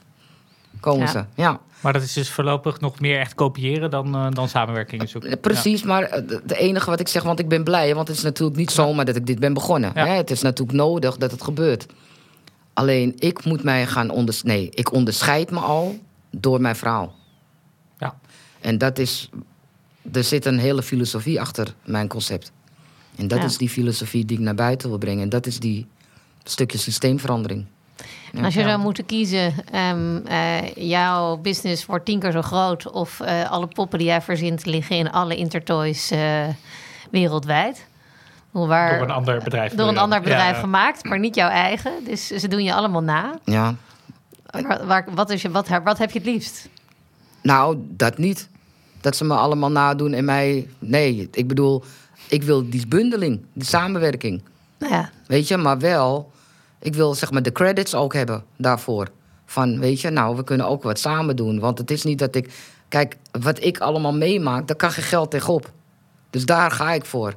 Komen 0.79 0.99
Ja. 1.05 1.07
ze, 1.11 1.23
ja. 1.35 1.59
Maar 1.81 1.93
dat 1.93 2.01
is 2.01 2.13
dus 2.13 2.29
voorlopig 2.29 2.79
nog 2.79 2.99
meer 2.99 3.19
echt 3.19 3.35
kopiëren 3.35 3.89
dan, 3.89 4.15
eh, 4.15 4.27
dan 4.31 4.49
samenwerking 4.49 5.09
zoeken. 5.09 5.39
Precies, 5.39 5.83
maar 5.83 6.09
de- 6.27 6.41
de 6.45 6.57
enige 6.57 6.89
wat 6.89 6.99
ik 6.99 7.07
zeg, 7.07 7.23
want 7.23 7.39
ik 7.39 7.47
ben 7.47 7.63
blij, 7.63 7.95
want 7.95 8.07
het 8.07 8.17
is 8.17 8.23
natuurlijk 8.23 8.57
niet 8.57 8.71
zomaar 8.71 9.05
dat 9.05 9.15
ik 9.15 9.25
dit 9.27 9.39
ben 9.39 9.53
begonnen. 9.53 9.91
Ja. 9.95 10.05
Hè? 10.05 10.13
Het 10.13 10.31
is 10.31 10.41
natuurlijk 10.41 10.77
nodig 10.77 11.17
dat 11.17 11.31
het 11.31 11.43
gebeurt. 11.43 11.85
Alleen 12.75 13.13
ik 13.17 13.45
moet 13.45 13.63
mij 13.63 13.87
gaan 13.87 14.09
onders 14.09 14.43
nee, 14.43 14.69
ik 14.69 14.91
onderscheid 14.93 15.51
me 15.51 15.59
al 15.59 15.99
door 16.31 16.61
mijn 16.61 16.75
verhaal. 16.75 17.15
Ja. 17.97 18.19
En 18.61 18.77
dat 18.77 18.99
is, 18.99 19.29
er 20.11 20.23
zit 20.23 20.45
een 20.45 20.59
hele 20.59 20.83
filosofie 20.83 21.41
achter 21.41 21.73
mijn 21.83 22.07
concept. 22.07 22.51
En 23.15 23.27
dat 23.27 23.37
Ja. 23.39 23.45
is 23.45 23.57
die 23.57 23.69
filosofie 23.69 24.25
die 24.25 24.37
ik 24.37 24.43
naar 24.43 24.55
buiten 24.55 24.89
wil 24.89 24.97
brengen. 24.97 25.23
En 25.23 25.29
dat 25.29 25.45
is 25.45 25.59
die 25.59 25.87
stukje 26.43 26.77
systeemverandering. 26.77 27.65
Als 28.43 28.53
je 28.53 28.61
zou 28.63 28.79
moeten 28.79 29.05
kiezen, 29.05 29.53
ehm, 29.71 30.17
eh, 30.25 30.73
jouw 30.75 31.37
business 31.37 31.85
wordt 31.85 32.05
tien 32.05 32.19
keer 32.19 32.31
zo 32.31 32.41
groot... 32.41 32.91
of 32.91 33.19
eh, 33.19 33.51
alle 33.51 33.67
poppen 33.67 33.97
die 33.99 34.07
jij 34.07 34.21
verzint 34.21 34.65
liggen 34.65 34.97
in 34.97 35.11
alle 35.11 35.35
Intertoys 35.35 36.11
eh, 36.11 36.47
wereldwijd... 37.11 37.87
Hoe 38.55 38.67
Waar, 38.67 38.97
Door 38.97 39.07
een 39.07 39.13
ander 39.13 39.41
bedrijf. 39.43 39.73
door 39.73 39.87
een 39.87 39.97
ander 39.97 40.21
bedrijf 40.21 40.55
Ja. 40.55 40.59
gemaakt, 40.59 41.03
maar 41.03 41.19
niet 41.19 41.35
jouw 41.35 41.49
eigen. 41.49 41.91
Dus 42.03 42.27
ze 42.27 42.47
doen 42.47 42.63
je 42.63 42.73
allemaal 42.73 43.01
na. 43.01 43.39
Ja, 43.43 43.75
Waar, 44.45 44.85
waar- 44.85 45.07
wat, 45.13 45.29
is 45.29 45.41
je, 45.41 45.51
wat, 45.51 45.67
wat 45.83 45.97
heb 45.97 46.11
je 46.11 46.19
het 46.19 46.27
liefst? 46.27 46.69
Nou, 47.41 47.77
dat 47.89 48.17
niet. 48.17 48.49
Dat 49.01 49.15
ze 49.15 49.23
me 49.25 49.33
allemaal 49.35 49.71
nadoen 49.71 50.13
en 50.13 50.25
mij. 50.25 50.67
Nee, 50.79 51.27
ik 51.31 51.47
bedoel, 51.47 51.83
ik 52.29 52.43
wil 52.43 52.69
die 52.69 52.87
bundeling, 52.87 53.45
die 53.53 53.67
samenwerking. 53.67 54.41
Nou 54.79 54.93
ja, 54.93 55.09
Weet 55.27 55.47
je, 55.47 55.57
maar 55.57 55.79
wel, 55.79 56.31
ik 56.79 56.93
wil 56.93 57.13
zeg 57.13 57.31
maar 57.31 57.41
de 57.43 57.51
credits 57.51 57.95
ook 57.95 58.13
hebben 58.13 58.43
daarvoor. 58.57 59.07
Van, 59.45 59.79
weet 59.79 60.01
je, 60.01 60.09
nou, 60.09 60.35
we 60.35 60.43
kunnen 60.43 60.67
ook 60.67 60.83
wat 60.83 60.99
samen 60.99 61.35
doen. 61.35 61.59
Want 61.59 61.77
het 61.77 61.91
is 61.91 62.03
niet 62.03 62.19
dat 62.19 62.35
ik. 62.35 62.53
Kijk, 62.87 63.15
wat 63.41 63.63
ik 63.63 63.79
allemaal 63.79 64.13
meemaak, 64.13 64.67
daar 64.67 64.75
kan 64.75 64.91
geen 64.91 65.03
geld 65.03 65.31
tegenop. 65.31 65.71
Dus 66.29 66.45
daar 66.45 66.71
ga 66.71 66.91
ik 66.93 67.05
voor. 67.05 67.33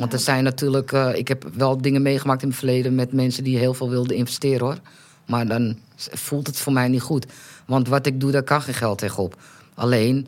Want 0.00 0.12
er 0.12 0.18
zijn 0.18 0.44
natuurlijk. 0.44 0.92
eh, 0.92 1.14
ik 1.14 1.28
heb 1.28 1.50
wel 1.54 1.82
dingen 1.82 2.02
meegemaakt 2.02 2.42
in 2.42 2.48
het 2.48 2.56
verleden 2.56 2.94
met 2.94 3.12
mensen 3.12 3.44
die 3.44 3.58
heel 3.58 3.74
veel 3.74 3.90
wilden 3.90 4.16
investeren 4.16 4.66
hoor. 4.66 4.78
Maar 5.26 5.46
dan 5.46 5.78
voelt 5.96 6.46
het 6.46 6.56
voor 6.56 6.72
mij 6.72 6.88
niet 6.88 7.02
goed. 7.02 7.26
Want 7.66 7.88
wat 7.88 8.06
ik 8.06 8.20
doe, 8.20 8.30
daar 8.30 8.42
kan 8.42 8.62
geen 8.62 8.74
geld 8.74 8.98
tegenop. 8.98 9.36
Alleen, 9.74 10.26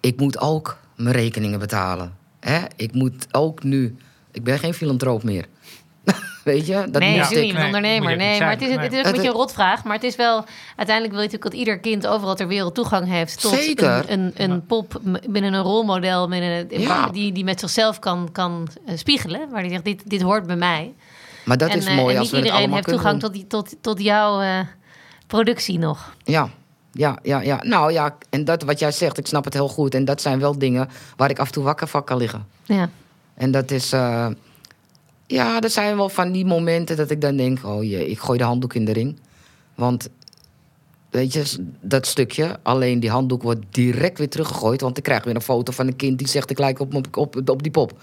ik 0.00 0.20
moet 0.20 0.40
ook 0.40 0.76
mijn 0.94 1.14
rekeningen 1.16 1.58
betalen. 1.58 2.12
Hè? 2.40 2.60
Ik 2.76 2.92
moet 2.92 3.26
ook 3.30 3.62
nu. 3.62 3.96
Ik 4.30 4.44
ben 4.44 4.58
geen 4.58 4.74
filantroop 4.74 5.22
meer. 5.22 5.46
Weet 6.46 6.66
je? 6.66 6.86
Dat 6.90 7.02
nee, 7.02 7.18
moest 7.18 7.30
ik 7.30 7.42
niet 7.42 7.64
ondernemer. 7.64 8.16
Nee, 8.16 8.40
maar 8.40 8.50
het 8.50 8.62
is, 8.62 8.74
het 8.74 8.92
is 8.92 8.98
ook 8.98 9.04
een 9.06 9.12
beetje 9.12 9.28
een 9.28 9.34
rotvraag. 9.34 9.84
Maar 9.84 9.94
het 9.94 10.04
is 10.04 10.16
wel... 10.16 10.44
Uiteindelijk 10.76 11.14
wil 11.14 11.22
je 11.24 11.28
natuurlijk 11.30 11.42
dat 11.42 11.52
ieder 11.52 11.78
kind 11.78 12.06
overal 12.06 12.34
ter 12.34 12.46
wereld 12.46 12.74
toegang 12.74 13.08
heeft... 13.08 13.40
tot 13.40 13.54
Zeker. 13.54 14.04
een, 14.06 14.32
een, 14.36 14.50
een 14.50 14.66
pop 14.66 15.00
binnen 15.28 15.52
een 15.52 15.62
rolmodel... 15.62 16.28
Binnen 16.28 16.66
een, 16.70 16.80
Ja. 16.80 17.08
die, 17.08 17.32
die 17.32 17.44
met 17.44 17.60
zichzelf 17.60 17.98
kan, 17.98 18.28
kan 18.32 18.68
eh, 18.86 18.96
spiegelen. 18.96 19.50
Waar 19.50 19.62
die 19.62 19.70
zegt, 19.70 19.84
dit, 19.84 20.02
dit 20.10 20.22
hoort 20.22 20.46
bij 20.46 20.56
mij. 20.56 20.94
Maar 21.44 21.56
dat 21.56 21.70
en, 21.70 21.78
is 21.78 21.86
eh, 21.86 21.96
mooi 21.96 22.14
en 22.14 22.20
als 22.20 22.30
niet 22.30 22.30
we 22.30 22.36
het 22.36 22.46
iedereen 22.46 22.58
allemaal 22.58 22.76
heeft 22.76 22.88
toegang 22.88 23.20
tot, 23.20 23.32
die, 23.32 23.46
tot, 23.46 23.76
tot 23.80 24.02
jouw 24.02 24.40
eh, 24.40 24.58
productie 25.26 25.78
nog. 25.78 26.14
Ja, 26.24 26.48
ja, 26.92 27.18
ja, 27.22 27.40
ja. 27.40 27.58
Nou 27.62 27.92
ja, 27.92 28.16
en 28.30 28.44
dat 28.44 28.62
wat 28.62 28.78
jij 28.78 28.92
zegt, 28.92 29.18
ik 29.18 29.26
snap 29.26 29.44
het 29.44 29.54
heel 29.54 29.68
goed. 29.68 29.94
En 29.94 30.04
dat 30.04 30.20
zijn 30.20 30.38
wel 30.38 30.58
dingen 30.58 30.88
waar 31.16 31.30
ik 31.30 31.38
af 31.38 31.46
en 31.46 31.52
toe 31.52 31.64
wakker 31.64 31.86
van 31.86 32.04
kan 32.04 32.16
liggen. 32.16 32.46
Ja. 32.64 32.88
En 33.34 33.50
dat 33.50 33.70
is... 33.70 33.92
eh, 33.92 34.26
ja, 35.26 35.60
er 35.60 35.70
zijn 35.70 35.96
wel 35.96 36.08
van 36.08 36.32
die 36.32 36.44
momenten 36.44 36.96
dat 36.96 37.10
ik 37.10 37.20
dan 37.20 37.36
denk... 37.36 37.58
oh 37.64 37.84
jee, 37.84 38.08
ik 38.10 38.18
gooi 38.18 38.38
de 38.38 38.44
handdoek 38.44 38.74
in 38.74 38.84
de 38.84 38.92
ring. 38.92 39.18
Want, 39.74 40.08
weet 41.10 41.32
je, 41.32 41.66
dat 41.80 42.06
stukje... 42.06 42.58
alleen 42.62 43.00
die 43.00 43.10
handdoek 43.10 43.42
wordt 43.42 43.64
direct 43.70 44.18
weer 44.18 44.28
teruggegooid... 44.28 44.80
want 44.80 44.96
ik 44.96 45.02
krijg 45.02 45.24
weer 45.24 45.34
een 45.34 45.40
foto 45.42 45.72
van 45.72 45.86
een 45.86 45.96
kind 45.96 46.18
die 46.18 46.28
zegt... 46.28 46.50
ik 46.50 46.58
lijk 46.58 46.80
op, 46.80 46.94
op, 46.94 47.16
op, 47.16 47.48
op 47.50 47.62
die 47.62 47.72
pop. 47.72 47.98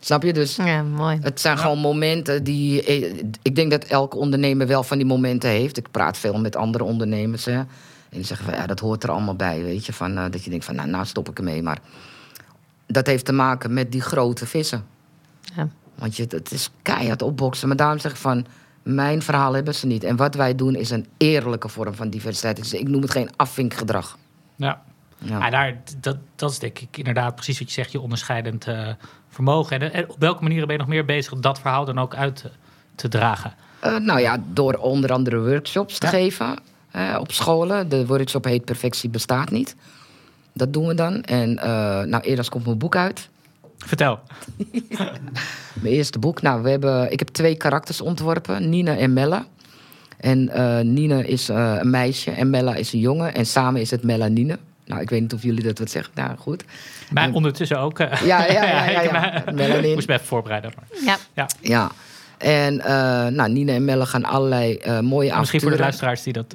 Snap 0.00 0.22
je? 0.22 0.32
Dus 0.32 0.56
ja, 0.56 0.82
mooi. 0.82 1.18
het 1.22 1.40
zijn 1.40 1.58
gewoon 1.58 1.78
momenten 1.78 2.44
die... 2.44 2.82
eh, 2.82 3.14
Ik 3.42 3.54
denk 3.54 3.70
dat 3.70 3.84
elke 3.84 4.16
ondernemer 4.16 4.66
wel 4.66 4.82
van 4.82 4.96
die 4.96 5.06
momenten 5.06 5.50
heeft. 5.50 5.76
Ik 5.76 5.90
praat 5.90 6.18
veel 6.18 6.38
met 6.38 6.56
andere 6.56 6.84
ondernemers, 6.84 7.44
hè. 7.44 7.52
En 7.52 7.66
die 8.22 8.24
zeggen 8.24 8.46
van, 8.46 8.54
ja, 8.54 8.66
dat 8.66 8.80
hoort 8.80 9.02
er 9.02 9.10
allemaal 9.10 9.36
bij, 9.36 9.62
weet 9.62 9.86
je. 9.86 9.92
Van, 9.92 10.16
eh, 10.18 10.24
dat 10.30 10.44
je 10.44 10.50
denkt 10.50 10.64
van, 10.64 10.74
nou, 10.74 10.88
nou 10.88 11.06
stop 11.06 11.28
ik 11.28 11.38
ermee. 11.38 11.62
Maar 11.62 11.78
dat 12.86 13.06
heeft 13.06 13.24
te 13.24 13.32
maken 13.32 13.72
met 13.74 13.92
die 13.92 14.00
grote 14.00 14.46
vissen. 14.46 14.84
Ja. 15.56 15.68
Want 15.98 16.16
je, 16.16 16.26
het 16.28 16.52
is 16.52 16.70
keihard 16.82 17.22
opboksen. 17.22 17.68
Maar 17.68 17.76
daarom 17.76 17.98
zeg 17.98 18.10
ik 18.10 18.16
van, 18.16 18.46
mijn 18.82 19.22
verhaal 19.22 19.52
hebben 19.54 19.74
ze 19.74 19.86
niet. 19.86 20.04
En 20.04 20.16
wat 20.16 20.34
wij 20.34 20.54
doen 20.54 20.74
is 20.74 20.90
een 20.90 21.06
eerlijke 21.16 21.68
vorm 21.68 21.94
van 21.94 22.10
diversiteit. 22.10 22.56
Dus 22.56 22.72
ik 22.72 22.88
noem 22.88 23.02
het 23.02 23.10
geen 23.10 23.30
afvinkgedrag. 23.36 24.18
Ja. 24.56 24.82
Ja. 25.18 25.38
Ja, 25.38 25.50
daar, 25.50 25.80
dat, 26.00 26.16
dat 26.36 26.50
is 26.50 26.58
denk 26.58 26.78
ik 26.78 26.96
inderdaad 26.96 27.34
precies 27.34 27.58
wat 27.58 27.68
je 27.68 27.74
zegt, 27.74 27.92
je 27.92 28.00
onderscheidend 28.00 28.66
eh, 28.66 28.88
vermogen. 29.28 29.80
En, 29.80 29.92
en 29.92 30.08
op 30.10 30.16
welke 30.18 30.42
manieren 30.42 30.66
ben 30.66 30.76
je 30.76 30.82
nog 30.82 30.90
meer 30.92 31.04
bezig 31.04 31.32
om 31.32 31.40
dat 31.40 31.60
verhaal 31.60 31.84
dan 31.84 31.98
ook 31.98 32.14
uit 32.14 32.36
te, 32.36 32.50
te 32.94 33.08
dragen? 33.08 33.54
Eh, 33.80 33.96
nou 33.96 34.20
ja, 34.20 34.42
door 34.52 34.74
onder 34.74 35.12
andere 35.12 35.40
workshops 35.40 35.98
te 35.98 36.06
Ja. 36.06 36.12
geven 36.12 36.58
op 37.18 37.32
scholen. 37.32 37.88
De 37.88 38.06
workshop 38.06 38.44
heet 38.44 38.64
Perfectie 38.64 39.08
bestaat 39.10 39.50
niet. 39.50 39.76
Dat 40.52 40.72
doen 40.72 40.86
we 40.86 40.94
dan. 40.94 41.22
En 41.22 41.58
eh, 41.58 41.68
nou, 42.02 42.22
eerder 42.22 42.48
komt 42.48 42.64
mijn 42.64 42.78
boek 42.78 42.96
uit. 42.96 43.28
Vertel. 43.78 44.20
Mijn 45.80 45.94
eerste 45.94 46.18
boek. 46.18 46.42
Nou, 46.42 46.62
we 46.62 46.70
hebben, 46.70 47.12
ik 47.12 47.18
heb 47.18 47.28
twee 47.28 47.54
karakters 47.56 48.00
ontworpen. 48.00 48.68
Nina 48.68 48.96
en 48.96 49.12
Mella. 49.12 49.46
En 50.16 50.48
eh 50.48 50.78
Nina 50.84 51.22
is 51.22 51.48
eh, 51.48 51.74
een 51.80 51.90
meisje 51.90 52.30
en 52.30 52.50
Mella 52.50 52.74
is 52.74 52.92
een 52.92 52.98
jongen. 53.00 53.34
En 53.34 53.46
samen 53.46 53.80
is 53.80 53.90
het 53.90 54.02
Melanine. 54.02 54.58
Nou, 54.84 55.00
ik 55.00 55.10
weet 55.10 55.20
niet 55.20 55.32
of 55.34 55.42
jullie 55.42 55.62
dat 55.62 55.78
wat 55.78 55.90
zeggen. 55.90 56.12
Nou, 56.14 56.36
goed. 56.38 56.64
Maar 57.10 57.32
ondertussen 57.32 57.78
ook. 57.78 57.98
eh, 57.98 58.20
Ja, 58.26 58.44
ja, 58.46 58.64
ja, 58.64 58.90
ja, 59.00 59.42
moest 59.94 60.08
me 60.08 60.14
even 60.14 60.26
voorbereiden. 60.26 60.72
maar- 60.76 61.02
Ja. 61.04 61.16
Ja. 61.34 61.46
Ja. 61.60 61.90
En 62.38 62.80
eh, 62.80 63.26
nou, 63.26 63.50
Nina 63.52 63.72
en 63.72 63.84
Mella 63.84 64.04
gaan 64.04 64.24
allerlei 64.24 64.76
eh, 64.76 65.00
mooie 65.00 65.36
Misschien 65.38 65.60
voor 65.60 65.70
de 65.70 65.76
avonturen. 65.76 65.78
luisteraars 65.80 66.22
die 66.22 66.32
dat 66.32 66.54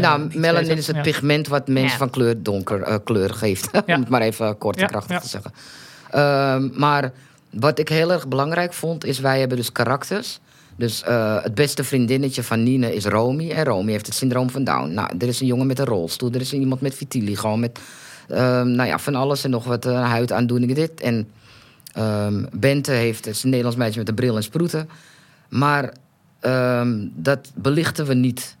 nou, 0.00 0.22
niet 0.22 0.34
melanin 0.34 0.62
weten. 0.62 0.76
is 0.78 0.86
het 0.86 0.96
Ja. 0.96 1.02
pigment 1.02 1.48
wat 1.48 1.68
mensen 1.68 1.90
Ja. 1.90 1.96
van 1.96 2.10
kleur 2.10 2.42
donker 2.42 2.82
eh, 2.82 2.96
kleur 3.04 3.34
geeft. 3.34 3.68
Ja. 3.72 3.82
Om 3.94 4.00
het 4.00 4.08
maar 4.08 4.20
even 4.20 4.58
kort 4.58 4.76
en 4.76 4.82
Ja, 4.82 4.86
krachtig 4.88 5.14
ja. 5.16 5.20
te 5.22 5.28
zeggen. 5.28 5.52
Ehm, 6.10 6.68
maar 6.72 7.12
wat 7.50 7.78
ik 7.78 7.88
heel 7.88 8.12
erg 8.12 8.28
belangrijk 8.28 8.72
vond, 8.72 9.04
is 9.04 9.18
wij 9.18 9.38
hebben 9.38 9.56
dus 9.56 9.72
karakters. 9.72 10.40
Dus 10.76 11.02
eh, 11.02 11.42
het 11.42 11.54
beste 11.54 11.84
vriendinnetje 11.84 12.42
van 12.42 12.62
Nina 12.62 12.86
is 12.86 13.04
Romy. 13.04 13.50
En 13.50 13.64
Romy 13.64 13.90
heeft 13.90 14.06
het 14.06 14.14
syndroom 14.14 14.50
van 14.50 14.64
Down. 14.64 14.94
Nou, 14.94 15.10
er 15.18 15.28
is 15.28 15.40
een 15.40 15.46
jongen 15.46 15.66
met 15.66 15.78
een 15.78 15.84
rolstoel. 15.84 16.32
Er 16.32 16.40
is 16.40 16.52
iemand 16.52 16.80
met 16.80 16.94
vitiligo. 16.94 17.56
Met 17.56 17.78
ehm, 18.28 18.70
nou 18.70 18.88
ja, 18.88 18.98
van 18.98 19.14
alles 19.14 19.44
en 19.44 19.50
nog 19.50 19.64
wat 19.64 19.86
uh, 19.86 20.08
huidaandoeningen. 20.08 20.74
Dit. 20.74 21.00
En 21.00 21.28
ehm, 21.92 22.44
Bente 22.52 22.92
heeft, 22.92 23.24
het 23.24 23.42
een 23.42 23.48
Nederlands 23.48 23.78
meisje 23.78 23.98
met 23.98 24.08
een 24.08 24.14
bril 24.14 24.36
en 24.36 24.42
sproeten. 24.42 24.88
Maar 25.48 25.92
dat 27.14 27.52
belichten 27.54 28.06
we 28.06 28.14
niet. 28.14 28.56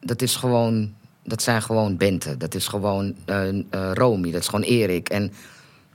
Dat 0.00 0.22
is 0.22 0.36
gewoon, 0.36 0.94
dat 1.24 1.42
zijn 1.42 1.62
gewoon 1.62 1.96
Bente. 1.96 2.36
Dat 2.36 2.54
is 2.54 2.68
gewoon 2.68 3.14
eh, 3.24 3.90
Romy. 3.92 4.30
Dat 4.30 4.40
is 4.40 4.48
gewoon 4.48 4.64
Erik. 4.64 5.08
En 5.08 5.32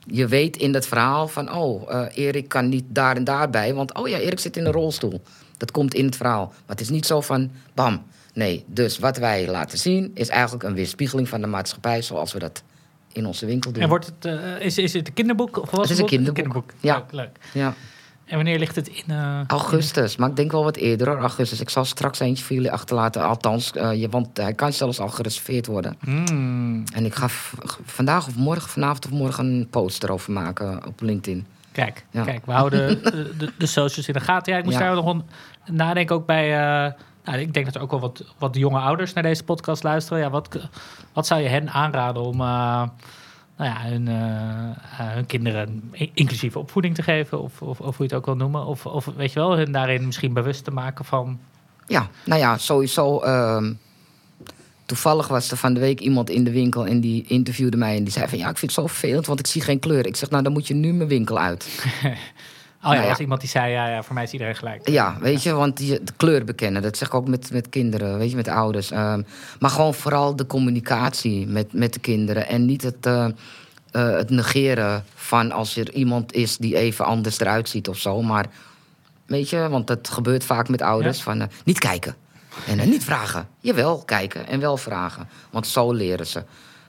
je 0.06 0.28
weet 0.28 0.58
in 0.58 0.72
dat 0.72 0.88
verhaal 0.88 1.28
van, 1.28 1.54
oh, 1.54 1.94
eh, 1.94 2.26
Erik 2.26 2.48
kan 2.48 2.70
niet 2.70 2.84
daar 2.88 3.16
en 3.16 3.24
daarbij. 3.24 3.74
Want, 3.74 3.94
oh 3.94 4.08
ja, 4.08 4.18
Erik 4.18 4.40
zit 4.40 4.58
in 4.58 4.66
een 4.66 4.72
rolstoel. 4.72 5.22
Dat 5.58 5.72
komt 5.72 5.94
in 5.94 6.06
het 6.06 6.16
verhaal. 6.16 6.46
Maar 6.48 6.76
het 6.76 6.82
is 6.82 6.90
niet 6.90 7.06
zo 7.06 7.22
van, 7.22 7.52
bam. 7.74 8.04
Nee, 8.34 8.64
dus 8.68 9.00
wat 9.00 9.18
wij 9.18 9.50
laten 9.50 9.78
zien 9.78 10.12
is 10.14 10.30
eigenlijk 10.30 10.64
een 10.64 10.74
weerspiegeling 10.74 11.30
van 11.30 11.42
de 11.42 11.48
maatschappij 11.48 12.02
zoals 12.02 12.34
we 12.34 12.40
dat 12.40 12.64
in 13.12 13.26
onze 13.26 13.46
winkel 13.46 13.72
doen. 13.72 13.84
En 13.84 13.90
wordt 13.90 14.06
het, 14.06 14.26
eh, 14.26 14.60
is, 14.60 14.78
is 14.78 14.94
het 14.94 15.08
een 15.08 15.14
kinderboek? 15.14 15.58
Of 15.58 15.72
Het 15.72 15.90
is 15.90 16.00
een 16.00 16.06
kinderboek. 16.06 16.72
Ja. 16.80 16.96
Leuk, 16.96 17.12
leuk. 17.12 17.38
Ja, 17.54 17.74
En 18.26 18.36
wanneer 18.36 18.60
ligt 18.60 18.76
het 18.76 18.88
in? 18.88 19.04
eh, 19.08 19.40
augustus. 19.48 20.16
Maar 20.16 20.30
ik 20.30 20.36
denk 20.36 20.52
wel 20.52 20.64
wat 20.64 20.76
eerder 20.76 21.08
hoor, 21.08 21.18
augustus. 21.20 21.60
Ik 21.62 21.70
zal 21.70 21.86
straks 21.86 22.20
eentje 22.20 22.44
voor 22.44 22.56
jullie 22.56 22.72
achterlaten. 22.72 23.24
Althans, 23.28 23.72
eh, 23.72 23.94
je, 24.02 24.10
want 24.10 24.38
hij 24.38 24.54
kan 24.54 24.74
zelfs 24.74 25.00
al 25.00 25.08
gereserveerd 25.10 25.66
worden. 25.68 25.98
Mm, 26.06 26.84
En 26.94 27.06
ik 27.06 27.16
ga 27.16 27.28
vandaag 27.86 28.28
of 28.28 28.36
morgen, 28.36 28.70
vanavond 28.70 29.06
of 29.06 29.12
morgen 29.12 29.46
een 29.46 29.68
post 29.70 30.04
erover 30.04 30.32
maken 30.32 30.86
op 30.88 31.02
LinkedIn. 31.02 31.46
kijk, 31.72 32.06
Ja. 32.12 32.24
kijk, 32.24 32.46
we 32.46 32.52
houden 32.52 32.88
de, 33.04 33.34
de, 33.38 33.52
de 33.58 33.66
socials 33.66 34.08
in 34.08 34.14
de 34.14 34.20
gaten. 34.20 34.54
Ja, 34.54 34.60
ik 34.60 34.66
moest 34.66 34.78
Ja. 34.78 34.84
daar 34.86 34.96
nog 34.96 35.06
een 35.06 35.24
nadenken 35.76 36.16
ook 36.16 36.26
bij. 36.26 36.54
eh, 36.86 36.92
nou, 37.24 37.38
ik 37.40 37.54
denk 37.54 37.66
dat 37.66 37.76
er 37.76 37.82
ook 37.82 37.92
wel 37.92 38.00
wat, 38.00 38.24
wat 38.38 38.56
jonge 38.56 38.80
ouders 38.80 39.14
naar 39.14 39.24
deze 39.24 39.44
podcast 39.44 39.84
luisteren. 39.84 40.20
Ja, 40.20 40.30
wat, 40.30 40.60
wat 41.14 41.28
zou 41.28 41.42
je 41.42 41.48
hen 41.48 41.70
aanraden 41.70 42.22
om 42.22 42.42
eh, 42.42 42.84
nou 43.58 43.70
ja, 43.70 43.90
hun, 43.90 44.08
eh, 44.08 44.70
eh, 45.00 45.14
hun 45.14 45.26
kinderen 45.26 45.94
inclusieve 46.14 46.60
opvoeding 46.60 46.96
te 46.96 47.04
geven? 47.04 47.42
Of, 47.42 47.62
of, 47.62 47.80
of 47.80 47.98
hoe 47.98 48.08
je 48.08 48.14
het 48.14 48.14
ook 48.14 48.26
wil 48.26 48.36
noemen. 48.36 48.66
Of, 48.66 48.86
of 48.86 49.06
weet 49.06 49.34
je 49.34 49.40
wel, 49.40 49.58
hun 49.58 49.72
daarin 49.72 50.06
misschien 50.06 50.34
bewust 50.34 50.64
te 50.64 50.72
maken 50.72 51.06
van. 51.06 51.40
Ja, 51.88 52.10
nou 52.26 52.40
ja, 52.40 52.58
sowieso. 52.58 53.20
ehm, 53.20 53.74
toevallig 54.86 55.28
was 55.28 55.52
er 55.52 55.58
van 55.58 55.74
de 55.74 55.80
week 55.80 56.00
iemand 56.00 56.30
in 56.30 56.44
de 56.44 56.52
winkel 56.52 56.86
en 56.86 57.00
die 57.00 57.26
interviewde 57.28 57.78
mij 57.78 57.98
en 57.98 58.04
die 58.04 58.14
zei 58.14 58.28
van 58.28 58.38
ja, 58.38 58.50
ik 58.50 58.58
vind 58.58 58.72
het 58.72 58.82
zo 58.82 58.88
vervelend, 58.88 59.26
want 59.26 59.40
ik 59.40 59.48
zie 59.48 59.62
geen 59.62 59.80
kleur. 59.80 60.06
Ik 60.06 60.16
zeg, 60.16 60.30
nou 60.30 60.44
dan 60.44 60.54
moet 60.54 60.68
je 60.68 60.74
nu 60.74 60.94
mijn 60.94 61.10
winkel 61.10 61.40
uit. 61.40 61.68
Oh 62.86 62.92
ja, 62.92 62.98
Nou 62.98 63.04
ja. 63.04 63.10
was 63.10 63.20
iemand 63.20 63.40
die 63.42 63.50
zei, 63.50 63.72
ja, 63.72 63.88
ja, 63.90 64.04
voor 64.04 64.14
mij 64.14 64.24
is 64.24 64.32
iedereen 64.32 64.56
gelijk. 64.56 64.90
Ja, 64.90 65.18
weet 65.20 65.44
je, 65.44 65.54
want 65.54 65.78
die, 65.78 66.04
de 66.04 66.14
kleur 66.18 66.44
bekennen, 66.46 66.82
dat 66.82 66.98
zeg 66.98 67.08
ik 67.08 67.14
ook 67.14 67.28
met, 67.28 67.52
met 67.52 67.70
kinderen, 67.70 68.18
weet 68.18 68.30
je, 68.30 68.36
met 68.36 68.48
ouders. 68.48 68.92
Ehm, 68.92 69.22
maar 69.60 69.70
gewoon 69.70 69.94
vooral 69.94 70.36
de 70.36 70.48
communicatie 70.48 71.48
met, 71.48 71.74
met 71.74 71.94
de 71.94 72.00
kinderen 72.00 72.48
en 72.48 72.66
niet 72.66 72.82
het, 72.82 73.06
eh, 73.06 73.26
eh, 73.26 73.32
het 73.92 74.30
negeren 74.30 75.04
van 75.16 75.52
als 75.52 75.78
er 75.78 75.94
iemand 75.94 76.34
is 76.34 76.58
die 76.58 76.78
even 76.78 77.06
anders 77.06 77.40
eruit 77.40 77.70
ziet 77.70 77.88
of 77.90 77.98
zo. 77.98 78.22
Maar 78.22 78.46
weet 79.26 79.50
je, 79.50 79.70
want 79.70 79.88
dat 79.88 80.10
gebeurt 80.10 80.44
vaak 80.44 80.70
met 80.70 80.82
ouders, 80.82 81.18
Ja. 81.18 81.24
van 81.24 81.42
eh, 81.42 81.48
niet 81.64 81.80
kijken 81.80 82.16
en 82.68 82.90
niet 82.90 83.04
vragen. 83.04 83.48
Jawel, 83.60 84.04
kijken 84.06 84.48
en 84.48 84.60
wel 84.60 84.78
vragen, 84.78 85.28
want 85.50 85.68
zo 85.68 85.92
leren 85.94 86.28
ze. 86.28 86.44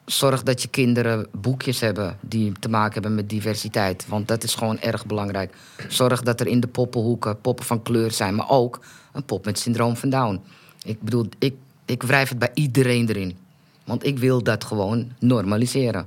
Zorg 0.07 0.43
dat 0.43 0.63
je 0.63 0.69
kinderen 0.69 1.27
boekjes 1.33 1.81
hebben 1.81 2.19
die 2.21 2.53
te 2.53 2.69
maken 2.69 2.93
hebben 2.93 3.15
met 3.15 3.29
diversiteit. 3.29 4.07
Want 4.09 4.29
dat 4.29 4.43
is 4.43 4.55
gewoon 4.55 4.79
erg 4.79 5.07
belangrijk. 5.07 5.55
Zorg 5.89 6.23
dat 6.23 6.41
er 6.41 6.47
in 6.47 6.61
de 6.61 6.67
poppenhoeken 6.67 7.41
poppen 7.41 7.65
van 7.65 7.83
kleur 7.83 8.13
zijn. 8.13 8.35
Maar 8.35 8.51
ook 8.51 8.81
een 9.13 9.25
pop 9.25 9.45
met 9.45 9.59
syndroom 9.59 9.97
van 9.97 10.11
Down. 10.11 10.41
Ik 10.85 11.03
bedoel, 11.03 11.27
ik, 11.39 11.55
ik 11.85 12.03
wrijf 12.03 12.29
het 12.29 12.39
bij 12.39 12.51
iedereen 12.55 13.09
erin. 13.09 13.37
Want 13.85 14.07
ik 14.07 14.19
wil 14.19 14.43
dat 14.43 14.65
gewoon 14.65 15.13
normaliseren. 15.19 16.07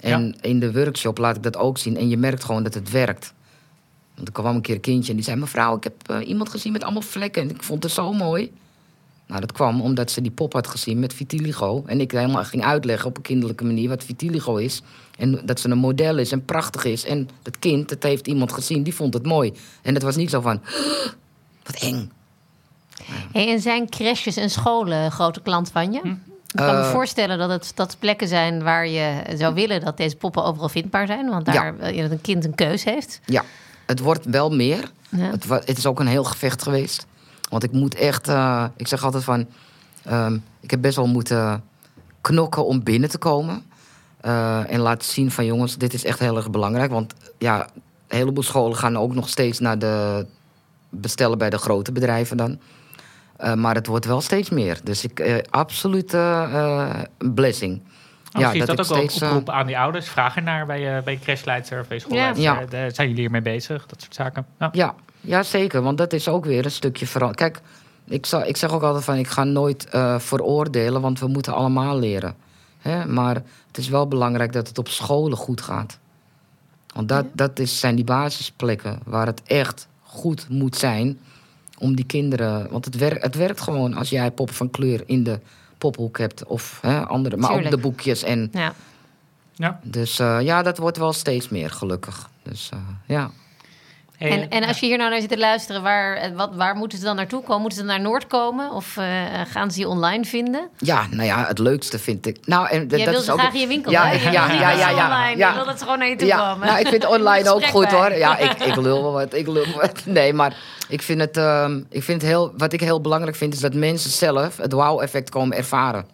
En 0.00 0.36
in 0.40 0.60
de 0.60 0.72
workshop 0.72 1.18
laat 1.18 1.36
ik 1.36 1.42
dat 1.42 1.56
ook 1.56 1.78
zien. 1.78 1.96
En 1.96 2.08
je 2.08 2.16
merkt 2.16 2.44
gewoon 2.44 2.62
dat 2.62 2.74
het 2.74 2.90
werkt. 2.90 3.32
Want 4.14 4.28
er 4.28 4.34
kwam 4.34 4.54
een 4.54 4.60
keer 4.60 4.74
een 4.74 4.80
kindje 4.80 5.10
en 5.10 5.16
die 5.16 5.24
zei... 5.24 5.36
mevrouw, 5.36 5.76
ik 5.76 5.84
heb 5.84 6.08
eh, 6.08 6.28
iemand 6.28 6.48
gezien 6.48 6.72
met 6.72 6.82
allemaal 6.82 7.02
vlekken. 7.02 7.42
En 7.42 7.50
ik 7.50 7.62
vond 7.62 7.82
het 7.82 7.92
zo 7.92 8.12
mooi. 8.12 8.52
Nou, 9.26 9.40
dat 9.40 9.52
kwam 9.52 9.80
omdat 9.80 10.10
ze 10.10 10.20
die 10.20 10.30
pop 10.30 10.52
had 10.52 10.66
gezien 10.66 10.98
met 10.98 11.14
vitiligo. 11.14 11.82
En 11.86 12.00
ik 12.00 12.10
helemaal 12.10 12.44
ging 12.44 12.64
uitleggen 12.64 13.08
op 13.08 13.16
een 13.16 13.22
kinderlijke 13.22 13.64
manier 13.64 13.88
wat 13.88 14.04
vitiligo 14.04 14.56
is. 14.56 14.82
En 15.18 15.40
dat 15.44 15.60
ze 15.60 15.68
een 15.68 15.78
model 15.78 16.18
is 16.18 16.32
en 16.32 16.44
prachtig 16.44 16.84
is. 16.84 17.04
En 17.04 17.28
dat 17.42 17.58
kind, 17.58 17.88
dat 17.88 18.02
heeft 18.02 18.26
iemand 18.26 18.52
gezien, 18.52 18.82
die 18.82 18.94
vond 18.94 19.14
het 19.14 19.26
mooi. 19.26 19.52
En 19.82 19.94
het 19.94 20.02
was 20.02 20.16
niet 20.16 20.30
zo 20.30 20.40
van, 20.40 20.60
wat 21.66 21.76
eng. 21.80 22.10
Hey, 23.32 23.48
en 23.52 23.60
zijn 23.60 23.88
crèches 23.88 24.36
en 24.36 24.50
scholen 24.50 24.98
een 24.98 25.10
grote 25.10 25.40
klant 25.42 25.70
van 25.70 25.92
je? 25.92 25.98
Ik 25.98 26.62
kan 26.62 26.74
me 26.74 26.80
Eh, 26.80 26.90
voorstellen 26.90 27.38
dat 27.38 27.50
het 27.50 27.72
dat 27.74 27.96
plekken 27.98 28.28
zijn 28.28 28.62
waar 28.62 28.88
je 28.88 29.22
zou 29.36 29.54
willen 29.54 29.80
dat 29.80 29.96
deze 29.96 30.16
poppen 30.16 30.44
overal 30.44 30.68
vindbaar 30.68 31.06
zijn. 31.06 31.28
Want 31.28 31.44
daar 31.44 31.76
dat 31.78 32.10
een 32.10 32.20
kind 32.20 32.44
een 32.44 32.54
keus 32.54 32.84
heeft. 32.84 33.20
Ja, 33.24 33.44
het 33.86 34.00
wordt 34.00 34.24
wel 34.24 34.50
meer. 34.50 34.90
Ja. 35.08 35.30
Het, 35.30 35.46
wa- 35.46 35.62
het 35.64 35.78
is 35.78 35.86
ook 35.86 36.00
een 36.00 36.06
heel 36.06 36.24
gevecht 36.24 36.62
geweest. 36.62 37.06
Want 37.48 37.62
ik 37.62 37.72
moet 37.72 37.94
echt, 37.94 38.28
eh, 38.28 38.64
ik 38.76 38.86
zeg 38.86 39.04
altijd 39.04 39.24
van, 39.24 39.46
ehm, 40.04 40.38
ik 40.60 40.70
heb 40.70 40.80
best 40.80 40.96
wel 40.96 41.06
moeten 41.06 41.64
knokken 42.20 42.66
om 42.66 42.82
binnen 42.82 43.10
te 43.10 43.18
komen. 43.18 43.62
Eh, 44.20 44.72
en 44.72 44.80
laten 44.80 45.08
zien 45.08 45.30
van 45.30 45.44
jongens, 45.44 45.76
dit 45.76 45.94
is 45.94 46.04
echt 46.04 46.18
heel 46.18 46.36
erg 46.36 46.50
belangrijk. 46.50 46.90
Want 46.90 47.14
ja, 47.38 47.62
een 48.08 48.16
heleboel 48.16 48.42
scholen 48.42 48.76
gaan 48.76 48.98
ook 48.98 49.14
nog 49.14 49.28
steeds 49.28 49.58
naar 49.58 49.78
de 49.78 50.26
bestellen 50.88 51.38
bij 51.38 51.50
de 51.50 51.58
grote 51.58 51.92
bedrijven 51.92 52.36
dan. 52.36 52.58
Eh, 53.36 53.54
maar 53.54 53.74
het 53.74 53.86
wordt 53.86 54.04
wel 54.04 54.20
steeds 54.20 54.50
meer. 54.50 54.80
Dus 54.84 55.04
ik, 55.04 55.20
eh, 55.20 55.36
absoluut 55.50 56.12
een 56.12 57.34
blessing. 57.34 57.80
Oh, 58.36 58.42
ja, 58.42 58.52
dat 58.52 58.68
ik 58.68 58.80
ook 58.80 58.86
wel 58.86 59.02
een 59.02 59.08
steeds, 59.10 59.20
eh, 59.20 59.28
oproep 59.28 59.50
aan 59.50 59.66
die 59.66 59.78
ouders? 59.78 60.08
Vraag 60.08 60.36
er 60.36 60.42
naar 60.42 60.66
bij, 60.66 60.80
je 60.80 61.02
bij 61.04 61.12
je 61.12 61.18
crashleidster 61.18 61.80
of 61.80 61.88
bij 61.88 61.96
je 61.96 62.02
schoolleidster. 62.02 62.42
Ja. 62.44 62.60
Eh, 62.60 62.92
Zijn 62.92 63.08
jullie 63.08 63.14
hiermee 63.22 63.42
bezig? 63.42 63.86
Dat 63.86 64.00
soort 64.00 64.14
zaken. 64.14 64.46
Ja. 64.58 64.68
Ja, 64.72 64.94
ja, 65.26 65.42
zeker. 65.42 65.82
Want 65.82 65.98
dat 65.98 66.12
is 66.12 66.28
ook 66.28 66.44
weer 66.44 66.64
een 66.64 66.70
stukje 66.70 67.06
verandering. 67.06 67.52
Kijk, 67.52 67.64
ik, 68.04 68.26
zal, 68.26 68.44
ik 68.44 68.56
zeg 68.56 68.72
ook 68.72 68.82
altijd 68.82 69.04
van... 69.04 69.16
ik 69.16 69.28
ga 69.28 69.44
nooit 69.44 69.88
eh, 69.88 70.18
veroordelen, 70.18 71.00
want 71.00 71.20
we 71.20 71.26
moeten 71.26 71.54
allemaal 71.54 71.98
leren. 71.98 72.34
Hè? 72.78 73.06
Maar 73.06 73.34
het 73.66 73.78
is 73.78 73.88
wel 73.88 74.08
belangrijk 74.08 74.52
dat 74.52 74.68
het 74.68 74.78
op 74.78 74.88
scholen 74.88 75.36
goed 75.36 75.60
gaat. 75.60 75.98
Want 76.94 77.08
dat, 77.08 77.26
dat 77.32 77.58
is, 77.58 77.80
zijn 77.80 77.94
die 77.94 78.04
basisplekken 78.04 78.98
waar 79.04 79.26
het 79.26 79.42
echt 79.42 79.88
goed 80.02 80.48
moet 80.48 80.76
zijn... 80.76 81.18
om 81.78 81.96
die 81.96 82.06
kinderen... 82.06 82.70
Want 82.70 82.84
het, 82.84 82.96
werkt 82.96 83.22
het 83.22 83.34
werkt 83.34 83.60
gewoon 83.60 83.94
als 83.94 84.10
jij 84.10 84.30
poppen 84.30 84.54
van 84.54 84.70
kleur 84.70 85.02
in 85.06 85.24
de 85.24 85.40
pophoek 85.78 86.18
hebt... 86.18 86.44
of 86.44 86.78
hè, 86.82 87.06
andere, 87.06 87.36
maar 87.36 87.50
ook 87.50 87.56
Tuurlijk. 87.56 87.76
de 87.76 87.88
boekjes. 87.88 88.22
En, 88.22 88.48
Ja. 88.52 88.74
Ja. 89.58 89.80
dus 89.82 90.18
eh, 90.18 90.40
ja, 90.40 90.62
dat 90.62 90.78
wordt 90.78 90.96
wel 90.96 91.12
steeds 91.12 91.48
meer, 91.48 91.70
gelukkig. 91.70 92.30
Dus 92.42 92.70
eh, 92.72 92.78
ja... 93.06 93.30
Hey, 94.18 94.30
En, 94.30 94.50
en 94.50 94.64
als 94.64 94.80
je 94.80 94.86
hier 94.86 94.96
nou 94.98 95.10
naar 95.10 95.20
zit 95.20 95.28
te 95.28 95.38
luisteren, 95.38 95.82
waar, 95.82 96.16
eh, 96.16 96.30
wat, 96.34 96.54
waar 96.54 96.74
moeten 96.76 96.98
ze 96.98 97.04
dan 97.04 97.16
naartoe 97.16 97.42
komen? 97.42 97.60
Moeten 97.60 97.78
ze 97.78 97.84
naar 97.84 98.00
Noord 98.00 98.26
komen? 98.26 98.70
Of 98.72 98.96
eh, 98.96 99.06
gaan 99.48 99.70
ze 99.70 99.80
je 99.80 99.88
online 99.88 100.24
vinden? 100.24 100.68
Ja, 100.78 101.06
nou 101.10 101.24
ja, 101.24 101.44
het 101.46 101.58
leukste 101.58 101.98
vind 101.98 102.26
ik. 102.26 102.46
Nou, 102.46 102.68
en 102.68 102.86
Jij 102.88 102.98
dat 102.98 103.08
wil 103.08 103.18
is 103.18 103.24
ze 103.24 103.32
ook. 103.32 103.38
graag 103.38 103.54
in 103.54 103.60
je 103.60 103.66
winkel, 103.66 103.90
ja, 103.92 104.06
hè? 104.06 104.12
Je 104.12 104.18
ja, 104.30 104.46
wil 104.46 104.56
ja, 104.56 104.70
ja, 104.70 104.70
ja, 104.70 104.88
ja, 104.88 105.04
online. 105.04 105.36
ja. 105.38 105.48
Je 105.48 105.54
wil 105.54 105.64
dat 105.64 105.78
ze 105.78 105.84
gewoon 105.84 105.98
naar 105.98 106.08
je 106.08 106.16
toe 106.16 106.26
ja, 106.26 106.50
komen. 106.52 106.66
nou, 106.66 106.80
ik 106.80 106.86
vind 106.88 107.06
online 107.06 107.50
ook 107.54 107.66
goed 107.66 107.88
bij. 107.88 107.98
hoor. 107.98 108.12
Ja, 108.12 108.36
ik, 108.38 108.52
ik 108.52 108.76
lul 108.76 109.02
wel 109.02 109.12
wat. 109.12 109.34
Ik 109.34 109.46
lul 109.46 109.64
wel 109.66 109.80
wat. 109.80 110.02
Nee, 110.18 110.32
maar 110.32 110.56
ik 110.88 111.02
vind 111.02 111.20
het, 111.20 111.36
ehm, 111.36 111.80
ik 111.90 112.02
vind 112.02 112.20
het 112.22 112.30
heel. 112.30 112.52
Wat 112.56 112.72
ik 112.72 112.80
heel 112.80 113.00
belangrijk 113.00 113.36
vind, 113.36 113.54
is 113.54 113.60
dat 113.60 113.74
mensen 113.74 114.10
zelf 114.10 114.56
het 114.56 114.72
wow-effect 114.72 115.30
komen 115.30 115.56
ervaren. 115.56 116.06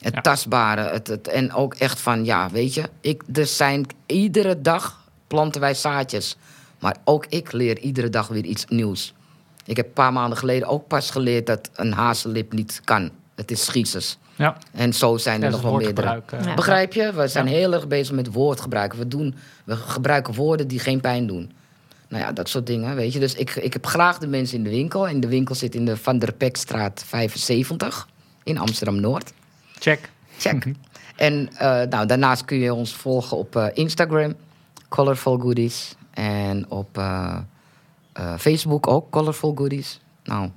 Het 0.00 0.14
Ja. 0.14 0.20
tastbare. 0.20 0.82
Het, 0.82 1.06
het, 1.06 1.28
en 1.28 1.52
ook 1.54 1.74
echt 1.74 2.00
van, 2.00 2.24
ja, 2.24 2.48
weet 2.50 2.74
je, 2.74 2.82
ik, 3.00 3.22
er 3.34 3.46
zijn 3.46 3.86
iedere 4.06 4.60
dag 4.60 5.00
planten 5.26 5.60
wij 5.60 5.74
zaadjes. 5.74 6.36
Maar 6.80 6.96
ook 7.04 7.26
ik 7.26 7.52
leer 7.52 7.78
iedere 7.78 8.08
dag 8.08 8.28
weer 8.28 8.44
iets 8.44 8.64
nieuws. 8.68 9.14
Ik 9.64 9.76
heb 9.76 9.86
een 9.86 9.92
paar 9.92 10.12
maanden 10.12 10.38
geleden 10.38 10.68
ook 10.68 10.86
pas 10.86 11.10
geleerd 11.10 11.46
dat 11.46 11.70
een 11.74 11.92
hazellip 11.92 12.52
niet 12.52 12.80
kan. 12.84 13.10
Het 13.34 13.50
is 13.50 13.64
schiezers. 13.64 14.18
ja. 14.36 14.56
En 14.72 14.92
zo 14.92 15.16
zijn 15.16 15.42
er 15.42 15.50
nog 15.50 15.62
wel 15.62 15.74
meerdere. 15.74 16.22
Ja. 16.42 16.54
Begrijp 16.54 16.92
je? 16.92 17.12
We 17.12 17.28
zijn 17.28 17.46
heel 17.46 17.72
erg 17.72 17.88
bezig 17.88 18.14
met 18.14 18.32
woordgebruik. 18.32 18.94
We, 18.94 19.08
doen, 19.08 19.34
we 19.64 19.76
gebruiken 19.76 20.34
woorden 20.34 20.68
die 20.68 20.78
geen 20.78 21.00
pijn 21.00 21.26
doen. 21.26 21.52
Nou 22.08 22.22
ja, 22.22 22.32
dat 22.32 22.48
soort 22.48 22.66
dingen, 22.66 22.94
weet 22.94 23.12
je. 23.12 23.18
Dus 23.18 23.34
ik, 23.34 23.54
ik 23.54 23.72
heb 23.72 23.86
graag 23.86 24.18
de 24.18 24.26
mensen 24.26 24.56
in 24.56 24.64
de 24.64 24.70
winkel. 24.70 25.08
En 25.08 25.20
de 25.20 25.28
winkel 25.28 25.54
zit 25.54 25.74
in 25.74 25.84
de 25.84 25.96
Van 25.96 26.18
der 26.18 26.32
Pekstraat 26.32 27.04
75 27.06 28.08
in 28.42 28.58
Amsterdam-Noord. 28.58 29.32
Check. 29.78 30.10
Check. 30.38 30.72
En 31.16 31.48
eh, 31.56 31.82
nou, 31.88 32.06
daarnaast 32.06 32.44
kun 32.44 32.58
je 32.58 32.74
ons 32.74 32.94
volgen 32.94 33.36
op 33.36 33.56
eh, 33.56 33.66
Instagram, 33.72 34.34
Colorful 34.88 35.38
Goodies. 35.38 35.94
En 36.20 36.70
op 36.70 36.98
eh, 36.98 37.36
eh, 38.12 38.34
Facebook 38.38 38.86
ook, 38.86 39.10
Colorful 39.10 39.52
Goodies. 39.54 40.00
Nou, 40.24 40.50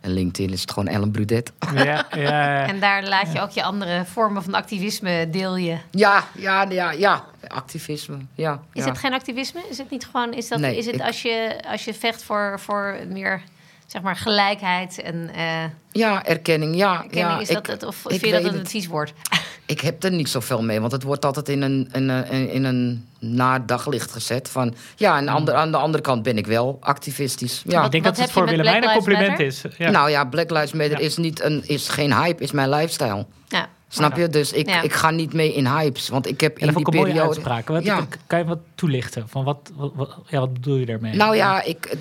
en 0.00 0.10
LinkedIn 0.10 0.52
is 0.52 0.60
het 0.60 0.70
gewoon 0.70 0.88
Ellen 0.88 1.10
Brudet. 1.10 1.52
Ja, 1.74 1.84
ja, 1.84 2.06
ja. 2.16 2.66
En 2.66 2.80
daar 2.80 3.04
laat 3.08 3.32
je 3.32 3.40
ook 3.40 3.50
je 3.50 3.62
andere 3.62 4.04
vormen 4.04 4.42
van 4.42 4.54
activisme 4.54 5.30
deel 5.30 5.56
je. 5.56 5.78
Ja, 5.90 6.24
ja, 6.34 6.62
ja, 6.62 6.90
ja. 6.90 7.24
Activisme, 7.46 8.16
ja. 8.34 8.60
Is 8.72 8.84
ja. 8.84 8.88
het 8.88 8.98
geen 8.98 9.12
activisme? 9.12 9.60
Is 9.70 9.78
het 9.78 9.90
niet 9.90 10.04
gewoon? 10.04 10.32
Is, 10.32 10.48
dat, 10.48 10.58
Nee, 10.58 10.76
is 10.76 10.86
het 10.86 10.94
ik- 10.94 11.00
als, 11.02 11.22
je, 11.22 11.60
als 11.68 11.84
je 11.84 11.94
vecht 11.94 12.22
voor, 12.22 12.60
voor 12.60 12.98
meer 13.08 13.42
zeg 13.88 14.02
maar 14.02 14.16
gelijkheid 14.16 15.00
en 15.02 15.30
eh 15.34 15.64
Ja, 15.92 16.24
erkenning, 16.24 16.76
ja. 16.76 16.92
erkenning? 17.02 17.28
ja 17.30 17.38
is 17.40 17.48
dat 17.48 17.56
ik, 17.58 17.66
het? 17.66 17.82
Of 17.84 17.96
vind 18.06 18.20
je 18.20 18.30
dat 18.30 18.42
weet 18.42 18.52
een 18.52 18.58
het. 18.58 18.68
vies 18.68 18.86
woord? 18.86 19.12
ik 19.66 19.80
heb 19.80 20.02
er 20.04 20.10
niet 20.10 20.28
zoveel 20.28 20.62
mee, 20.62 20.80
want 20.80 20.92
het 20.92 21.02
wordt 21.02 21.24
altijd 21.24 21.48
in 21.48 21.62
een, 21.62 21.88
in 21.92 22.08
een, 22.08 22.50
in 22.50 22.64
een 22.64 23.06
naar 23.20 23.66
daglicht 23.66 24.10
gezet. 24.12 24.48
Van, 24.48 24.74
ja, 24.96 25.12
aan 25.16 25.24
de, 25.24 25.30
ander, 25.30 25.54
aan 25.54 25.70
de 25.70 25.76
andere 25.76 26.02
kant 26.02 26.22
ben 26.22 26.38
ik 26.38 26.46
wel 26.46 26.76
activistisch. 26.80 27.62
Ja. 27.66 27.84
ik 27.84 27.90
denk 27.90 28.04
wat 28.04 28.16
dat 28.16 28.26
het 28.26 28.34
heb 28.34 28.44
je 28.44 28.50
voor 28.50 28.58
Willemijn 28.64 28.84
een 28.84 28.92
compliment 28.96 29.38
is. 29.38 29.62
Ja. 29.78 29.90
Nou 29.90 30.10
ja, 30.10 30.24
Black 30.24 30.50
Lives 30.50 30.72
Matter 30.72 30.98
Ja. 30.98 31.04
is, 31.04 31.16
niet 31.16 31.42
een, 31.42 31.62
is 31.66 31.88
geen 31.88 32.14
hype, 32.14 32.42
is 32.42 32.50
mijn 32.50 32.68
lifestyle. 32.70 33.26
Ja. 33.48 33.68
Snap 33.88 34.16
je? 34.16 34.28
Dus 34.28 34.52
ik, 34.52 34.68
Ja. 34.68 34.82
ik 34.82 34.92
ga 34.92 35.10
niet 35.10 35.32
mee 35.32 35.54
in 35.54 35.66
hypes. 35.66 36.08
Want 36.08 36.26
ik 36.26 36.40
heb 36.40 36.58
Ja, 36.58 36.66
in 36.66 36.74
die 36.74 36.82
mooie 36.84 37.04
periode... 37.06 37.20
uitspraak. 37.28 37.68
Wat, 37.68 37.84
Ja. 37.84 38.06
Kan 38.26 38.38
je 38.38 38.44
wat 38.44 38.58
toelichten? 38.74 39.28
Van 39.28 39.44
wat, 39.44 39.70
wat, 39.74 39.92
wat- 39.94 40.16
ja, 40.28 40.38
wat 40.40 40.52
bedoel 40.52 40.76
je 40.76 40.86
daarmee? 40.86 41.14
Nou 41.14 41.36
ja, 41.36 41.62
ik, 41.62 41.96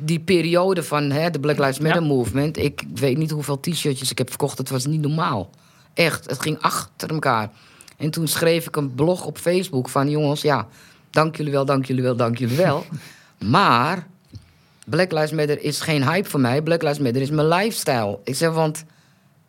die 0.00 0.20
periode 0.20 0.82
van 0.82 1.10
hè, 1.10 1.30
de 1.30 1.40
Black 1.40 1.58
Lives 1.58 1.78
Matter 1.78 2.02
Ja. 2.02 2.06
movement... 2.08 2.56
ik 2.56 2.82
weet 2.94 3.16
niet 3.18 3.30
hoeveel 3.30 3.60
t-shirtjes 3.60 4.10
ik 4.10 4.18
heb 4.18 4.28
verkocht. 4.28 4.58
Het 4.58 4.70
was 4.70 4.86
niet 4.86 5.00
normaal. 5.00 5.50
Echt, 5.94 6.30
het 6.30 6.42
ging 6.42 6.58
achter 6.60 7.10
elkaar. 7.10 7.50
En 7.96 8.10
toen 8.10 8.28
schreef 8.28 8.66
ik 8.66 8.76
een 8.76 8.94
blog 8.94 9.24
op 9.24 9.38
Facebook 9.38 9.88
van... 9.88 10.10
jongens, 10.10 10.42
ja, 10.42 10.66
dank 11.10 11.36
jullie 11.36 11.52
wel, 11.52 11.64
dank 11.64 11.84
jullie 11.86 12.02
wel, 12.02 12.16
dank 12.16 12.38
jullie 12.38 12.56
wel. 12.56 12.84
maar 13.38 14.06
Black 14.86 15.12
Lives 15.12 15.30
Matter 15.32 15.62
is 15.62 15.80
geen 15.80 16.08
hype 16.08 16.28
voor 16.28 16.40
mij. 16.40 16.62
Black 16.62 16.82
Lives 16.82 16.98
Matter 16.98 17.22
is 17.22 17.30
mijn 17.30 17.48
lifestyle. 17.48 18.18
Ik 18.24 18.34
zeg, 18.34 18.50
want... 18.50 18.84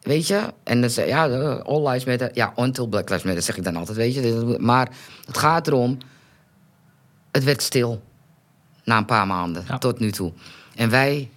Weet 0.04 0.28
je? 0.28 0.54
En 0.64 0.82
dan 0.82 0.90
zeg 0.90 1.08
ja, 1.08 1.26
all 1.56 1.88
lives 1.88 2.06
matter. 2.06 2.30
Ja, 2.34 2.54
until 2.56 2.88
Black 2.88 3.10
Lives 3.10 3.24
Matter 3.26 3.44
zeg 3.44 3.58
ik 3.58 3.64
dan 3.64 3.76
altijd, 3.76 3.98
weet 3.98 4.14
je. 4.14 4.56
Maar 4.60 4.90
het 5.26 5.38
gaat 5.38 5.68
erom... 5.68 5.98
Het 7.32 7.44
werd 7.44 7.62
stil. 7.62 8.02
Na 8.84 8.98
een 8.98 9.06
paar 9.06 9.28
maanden, 9.28 9.64
Ja. 9.68 9.78
tot 9.78 10.00
nu 10.00 10.12
toe. 10.12 10.32
En 10.76 10.90
wij, 10.90 11.30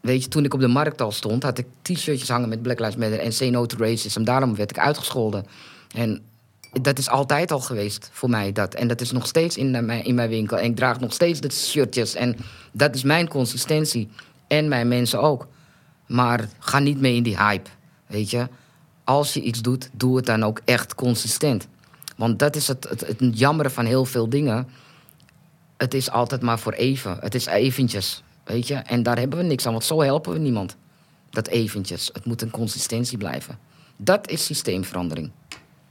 weet 0.00 0.22
je, 0.22 0.28
toen 0.28 0.44
ik 0.44 0.54
op 0.54 0.60
de 0.60 0.68
markt 0.68 1.00
al 1.00 1.12
stond... 1.12 1.42
had 1.42 1.58
ik 1.58 1.66
t-shirtjes 1.82 2.28
hangen 2.28 2.48
met 2.48 2.62
Black 2.62 2.78
Lives 2.78 2.96
Matter 2.96 3.18
en 3.18 3.32
Say 3.32 3.48
No 3.50 3.66
to 3.66 3.76
Racism. 3.78 4.24
Daarom 4.24 4.56
werd 4.56 4.70
ik 4.70 4.78
uitgescholden. 4.78 5.46
En 5.94 6.22
dat 6.82 6.98
is 6.98 7.08
altijd 7.08 7.52
al 7.52 7.60
geweest 7.60 8.10
voor 8.12 8.30
mij, 8.30 8.52
dat. 8.52 8.74
En 8.74 8.88
dat 8.88 9.00
is 9.00 9.10
nog 9.12 9.26
steeds 9.26 9.56
in 9.56 9.70
mijn, 9.70 10.04
in 10.04 10.14
mijn 10.14 10.28
winkel. 10.28 10.58
En 10.58 10.64
ik 10.64 10.76
draag 10.76 11.00
nog 11.00 11.12
steeds 11.12 11.40
de 11.40 11.50
shirtjes. 11.50 12.14
En 12.14 12.36
dat 12.72 12.94
is 12.94 13.02
mijn 13.02 13.28
consistentie. 13.28 14.08
En 14.46 14.68
mijn 14.68 14.88
mensen 14.88 15.20
ook. 15.20 15.46
Maar 16.06 16.48
ga 16.58 16.78
niet 16.78 17.00
mee 17.00 17.14
in 17.14 17.22
die 17.22 17.36
hype, 17.36 17.70
weet 18.10 18.30
je. 18.30 18.48
Als 19.04 19.34
je 19.34 19.40
iets 19.40 19.60
doet, 19.60 19.90
doe 19.92 20.16
het 20.16 20.26
dan 20.26 20.42
ook 20.42 20.60
echt 20.64 20.94
consistent. 20.94 21.68
Want 22.16 22.38
dat 22.38 22.56
is 22.56 22.68
het, 22.68 22.88
het, 22.88 23.00
het 23.06 23.72
van 23.72 23.84
heel 23.84 24.04
veel 24.04 24.28
dingen. 24.28 24.68
Het 25.76 25.94
is 25.94 26.10
altijd 26.10 26.42
maar 26.42 26.58
voor 26.58 26.72
even. 26.72 27.16
Het 27.20 27.34
is 27.34 27.46
eventjes, 27.46 28.22
weet 28.44 28.68
je. 28.68 28.74
En 28.74 29.02
daar 29.02 29.18
hebben 29.18 29.38
we 29.38 29.44
niks 29.44 29.66
aan, 29.66 29.72
want 29.72 29.84
zo 29.84 30.02
helpen 30.02 30.32
we 30.32 30.38
niemand. 30.38 30.76
Dat 31.30 31.48
eventjes. 31.48 32.10
Het 32.12 32.24
moet 32.24 32.42
een 32.42 32.50
consistentie 32.50 33.18
blijven. 33.18 33.58
Dat 33.96 34.28
is 34.28 34.44
systeemverandering. 34.44 35.30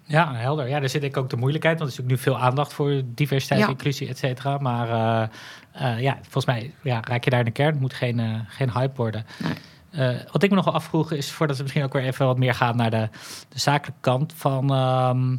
Ja, 0.03 0.34
helder. 0.34 0.67
Ja, 0.67 0.79
daar 0.79 0.89
zit 0.89 1.03
ik 1.03 1.17
ook 1.17 1.29
de 1.29 1.36
moeilijkheid. 1.38 1.79
Want 1.79 1.91
er 1.91 1.97
is 1.97 2.03
ook 2.03 2.10
nu 2.10 2.17
veel 2.17 2.39
aandacht 2.39 2.73
voor 2.73 3.01
diversiteit, 3.05 3.60
Ja. 3.60 3.67
inclusie, 3.67 4.08
et 4.08 4.17
cetera. 4.17 4.58
Maar 4.58 4.89
eh, 4.89 5.91
eh, 5.93 6.01
ja, 6.01 6.13
volgens 6.21 6.45
mij 6.45 6.73
ja, 6.84 7.01
raak 7.08 7.23
je 7.23 7.29
daar 7.29 7.39
in 7.39 7.45
de 7.45 7.51
kern. 7.51 7.71
Het 7.71 7.79
moet 7.79 7.93
geen, 7.93 8.19
eh, 8.19 8.39
geen 8.47 8.71
hype 8.71 8.95
worden. 8.95 9.25
Eh, 9.91 10.10
wat 10.32 10.43
ik 10.43 10.49
me 10.49 10.56
nog 10.56 10.65
wel 10.65 10.73
afvroeg 10.73 11.12
is, 11.12 11.32
voordat 11.32 11.56
we 11.58 11.62
misschien 11.63 11.84
ook 11.84 11.93
weer 11.93 12.04
even 12.04 12.25
wat 12.25 12.38
meer 12.38 12.54
gaan 12.54 12.75
naar 12.75 12.89
de, 12.91 13.10
de 13.49 13.60
zakelijke 13.60 13.99
kant 14.02 14.34
van... 14.36 14.73
ehm, 14.73 15.36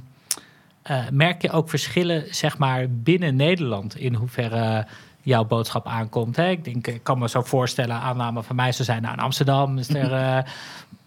eh, 0.82 1.08
merk 1.12 1.42
je 1.42 1.50
ook 1.50 1.68
verschillen, 1.68 2.24
zeg 2.34 2.58
maar, 2.58 2.86
binnen 2.90 3.36
Nederland 3.36 3.96
in 3.96 4.14
hoeverre 4.14 4.86
jouw 5.22 5.44
boodschap 5.44 5.86
aankomt? 5.86 6.36
Hè? 6.36 6.48
Ik 6.50 6.64
denk, 6.64 6.86
ik 6.86 7.02
kan 7.02 7.18
me 7.18 7.28
zo 7.28 7.42
voorstellen, 7.42 7.96
aanname 7.96 8.42
van 8.42 8.56
mij 8.56 8.72
zou 8.72 8.84
zijn, 8.84 9.02
nou 9.02 9.14
in 9.14 9.20
Amsterdam 9.20 9.78
is 9.78 9.88
er 9.88 10.12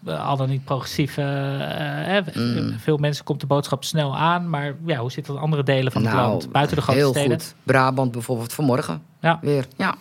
eh, 0.06 0.26
al 0.28 0.36
dan 0.36 0.48
niet 0.48 0.64
progressief. 0.64 1.16
eh, 1.16 2.18
Mm. 2.34 2.78
Veel 2.78 2.96
mensen 2.96 3.24
komt 3.24 3.40
de 3.40 3.46
boodschap 3.46 3.84
snel 3.84 4.16
aan, 4.16 4.50
maar 4.50 4.74
ja, 4.86 4.98
hoe 4.98 5.10
zit 5.12 5.26
dat 5.26 5.36
in 5.36 5.42
andere 5.42 5.62
delen 5.62 5.92
van 5.92 6.02
het 6.04 6.12
Nou, 6.14 6.28
land, 6.28 6.52
buiten 6.52 6.76
de 6.76 6.82
grote 6.82 6.98
heel 6.98 7.10
steden? 7.10 7.40
goed. 7.40 7.54
Brabant 7.62 8.12
bijvoorbeeld 8.12 8.52
vanmorgen 8.52 9.02
Ja. 9.20 9.38
weer. 9.40 9.66
Ja. 9.76 9.94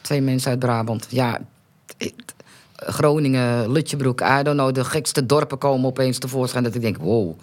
Twee 0.00 0.20
mensen 0.22 0.50
uit 0.50 0.58
Brabant. 0.58 1.06
Ja, 1.10 1.38
Groningen, 2.86 3.72
Lutjebroek, 3.72 4.20
I 4.20 4.42
don't 4.42 4.56
know. 4.58 4.74
De 4.74 4.84
gekste 4.84 5.26
dorpen 5.26 5.58
komen 5.58 5.86
opeens 5.86 6.18
tevoorschijn 6.18 6.64
dat 6.64 6.74
ik 6.74 6.80
denk, 6.80 6.96
wow. 6.96 7.38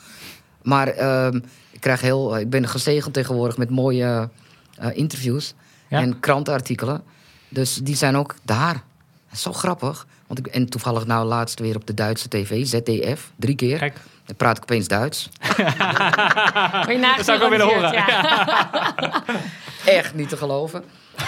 Maar 0.62 0.88
ehm, 0.88 1.36
ik, 1.72 1.80
krijg 1.80 2.02
heel, 2.02 2.38
ik 2.40 2.50
ben 2.50 2.68
gezegend 2.68 3.14
tegenwoordig 3.14 3.58
met 3.58 3.70
mooie 3.70 4.30
eh, 4.78 4.98
interviews 4.98 5.54
Ja. 5.88 6.00
en 6.02 6.20
krantenartikelen. 6.20 7.04
Dus 7.50 7.76
die 7.76 7.96
zijn 7.96 8.18
ook 8.18 8.36
daar. 8.44 8.84
Zo 9.36 9.54
grappig. 9.54 10.08
Want 10.28 10.40
ik, 10.40 10.48
en 10.48 10.70
toevallig 10.70 11.06
nou 11.06 11.26
laatst 11.28 11.60
weer 11.60 11.76
op 11.76 11.88
de 11.88 11.94
Duitse 11.94 12.28
tv, 12.28 12.66
ZDF, 12.66 13.32
drie 13.36 13.56
keer. 13.56 13.78
Kijk, 13.78 13.98
Dan 14.30 14.38
praat 14.38 14.58
ik 14.58 14.64
opeens 14.64 14.88
Duits. 14.88 15.30
Dat 17.16 17.26
zou 17.26 17.34
ik 17.34 17.40
wel 17.40 17.50
willen 17.50 17.66
horen. 17.66 17.92
Ja. 17.92 18.84
Echt 19.86 20.14
niet 20.14 20.30
te 20.30 20.38
geloven. 20.38 20.84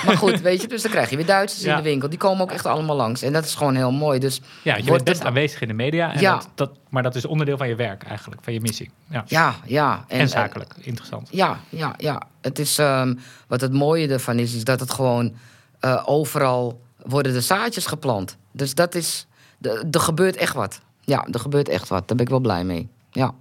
Maar 0.06 0.18
goed, 0.18 0.42
weet 0.42 0.62
je, 0.62 0.68
dus 0.68 0.82
dan 0.82 0.92
krijg 0.92 1.10
je 1.10 1.16
weer 1.16 1.26
Duitsers 1.26 1.64
Ja. 1.64 1.72
in 1.78 1.84
de 1.84 1.90
winkel. 1.90 2.10
Die 2.10 2.18
komen 2.18 2.42
ook 2.42 2.52
echt 2.52 2.66
allemaal 2.66 2.96
langs. 2.96 3.22
En 3.22 3.34
dat 3.34 3.46
is 3.46 3.56
gewoon 3.56 3.76
heel 3.76 3.92
mooi. 3.92 4.20
Dus 4.20 4.42
ja, 4.62 4.76
je 4.76 4.84
wordt 4.84 5.04
bent 5.04 5.18
best 5.18 5.24
aanwezig 5.28 5.62
in 5.62 5.68
de 5.68 5.74
media, 5.74 6.14
en 6.14 6.20
Ja. 6.20 6.34
dat, 6.36 6.48
dat, 6.56 6.72
maar 6.90 7.04
dat 7.04 7.16
is 7.16 7.26
onderdeel 7.26 7.58
van 7.58 7.68
je 7.68 7.76
werk 7.76 8.04
eigenlijk, 8.04 8.42
van 8.44 8.54
je 8.54 8.62
missie. 8.62 8.92
Ja. 9.10 9.24
Ja, 9.28 9.56
ja. 9.66 10.06
En, 10.08 10.30
zakelijk, 10.30 10.74
interessant. 10.80 11.28
Ja, 11.32 11.60
ja, 11.70 11.94
ja. 11.98 12.22
Het 12.42 12.60
is, 12.60 12.78
ehm, 12.78 13.16
wat 13.48 13.62
het 13.62 13.74
mooie 13.74 14.08
ervan 14.08 14.40
is, 14.40 14.56
is 14.56 14.64
dat 14.64 14.80
het 14.80 14.92
gewoon 14.94 15.34
eh, 15.80 16.04
overal 16.06 16.82
worden 17.06 17.34
de 17.34 17.42
zaadjes 17.42 17.86
geplant. 17.86 18.38
Dus 18.52 18.76
dat 18.76 18.96
is, 18.96 19.28
de- 19.58 19.88
er 19.92 20.00
gebeurt 20.00 20.36
echt 20.36 20.54
wat. 20.54 20.80
Ja, 21.02 21.28
er 21.32 21.40
gebeurt 21.40 21.70
echt 21.70 21.88
wat. 21.88 22.08
Daar 22.08 22.18
ben 22.18 22.26
ik 22.26 22.32
wel 22.32 22.40
blij 22.40 22.64
mee. 22.64 22.90
Ja. 23.12 23.34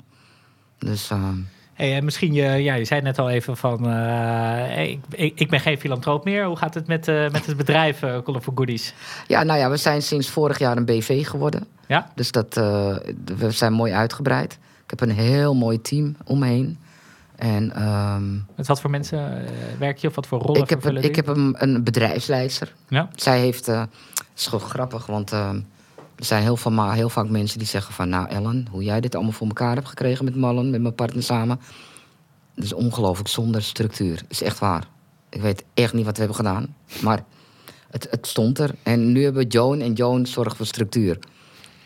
Dus, 0.78 1.10
eh, 1.10 1.28
Hey, 1.72 1.96
en 1.96 2.04
misschien, 2.04 2.32
je, 2.32 2.42
ja, 2.42 2.74
je 2.74 2.84
zei 2.84 3.00
net 3.00 3.18
al 3.18 3.30
even 3.30 3.56
van, 3.56 3.90
eh, 3.90 4.90
ik, 4.90 5.32
ik, 5.34 5.50
ben 5.50 5.60
geen 5.60 5.78
filantroop 5.78 6.24
meer. 6.24 6.44
Hoe 6.44 6.56
gaat 6.56 6.74
het 6.74 6.86
met, 6.86 7.08
eh, 7.08 7.30
met 7.30 7.46
het 7.46 7.56
bedrijf 7.56 8.02
uh, 8.02 8.18
Colorful 8.24 8.52
Goodies? 8.56 8.94
ja, 9.26 9.42
nou 9.42 9.58
ja, 9.58 9.70
we 9.70 9.76
zijn 9.76 10.02
sinds 10.02 10.28
vorig 10.28 10.58
jaar 10.58 10.76
een 10.76 10.84
BV 10.84 11.26
geworden. 11.26 11.66
Ja? 11.86 12.10
Dus 12.14 12.30
dat, 12.30 12.56
eh, 12.56 12.96
we 13.38 13.50
zijn 13.50 13.72
mooi 13.72 13.92
uitgebreid. 13.92 14.58
Ik 14.84 14.90
heb 14.90 15.00
een 15.00 15.16
heel 15.16 15.54
mooi 15.54 15.80
team 15.80 16.16
om 16.24 16.38
me 16.38 16.46
heen. 16.46 16.78
En 17.40 17.72
ehm, 17.72 18.34
Met 18.56 18.66
wat 18.66 18.80
voor 18.80 18.90
mensen 18.90 19.46
eh, 19.46 19.52
werk 19.78 19.98
je 19.98 20.08
of 20.08 20.14
wat 20.14 20.26
voor 20.26 20.40
rollen 20.40 20.62
ik 20.62 20.70
heb, 20.70 20.84
een, 20.84 20.96
ik 20.96 21.16
heb 21.16 21.26
een, 21.26 21.54
een 21.58 21.84
bedrijfsleidster. 21.84 22.74
Ja? 22.88 23.08
Zij 23.14 23.38
heeft, 23.38 23.68
eh, 23.68 23.80
het 23.80 24.28
is 24.36 24.46
gewoon 24.46 24.68
grappig, 24.68 25.06
want 25.06 25.32
eh, 25.32 25.50
er 26.20 26.26
zijn 26.26 26.42
heel, 26.42 26.90
heel 26.92 27.08
vaak 27.08 27.28
mensen 27.28 27.58
die 27.58 27.68
zeggen 27.68 27.94
van... 27.94 28.08
Nou 28.08 28.28
Ellen, 28.28 28.66
hoe 28.70 28.82
jij 28.82 29.00
dit 29.00 29.14
allemaal 29.14 29.32
voor 29.32 29.46
elkaar 29.46 29.74
hebt 29.74 29.88
gekregen 29.88 30.24
met 30.24 30.36
Mallen, 30.36 30.70
met 30.70 30.80
mijn 30.80 30.94
partner 30.94 31.22
samen... 31.22 31.60
Dat 32.54 32.64
is 32.64 32.72
ongelooflijk 32.72 33.28
zonder 33.28 33.62
structuur. 33.62 34.22
is 34.28 34.42
echt 34.42 34.58
waar. 34.58 34.88
Ik 35.28 35.40
weet 35.40 35.64
echt 35.74 35.92
niet 35.92 36.04
wat 36.04 36.12
we 36.12 36.18
hebben 36.18 36.36
gedaan. 36.36 36.74
Maar 37.02 37.24
het, 37.90 38.06
het 38.10 38.26
stond 38.26 38.58
er. 38.58 38.74
En 38.82 39.12
nu 39.12 39.22
hebben 39.22 39.42
we 39.42 39.48
Joan 39.48 39.80
en 39.80 39.92
Joan 39.92 40.26
zorgt 40.26 40.56
voor 40.56 40.66
structuur. 40.66 41.18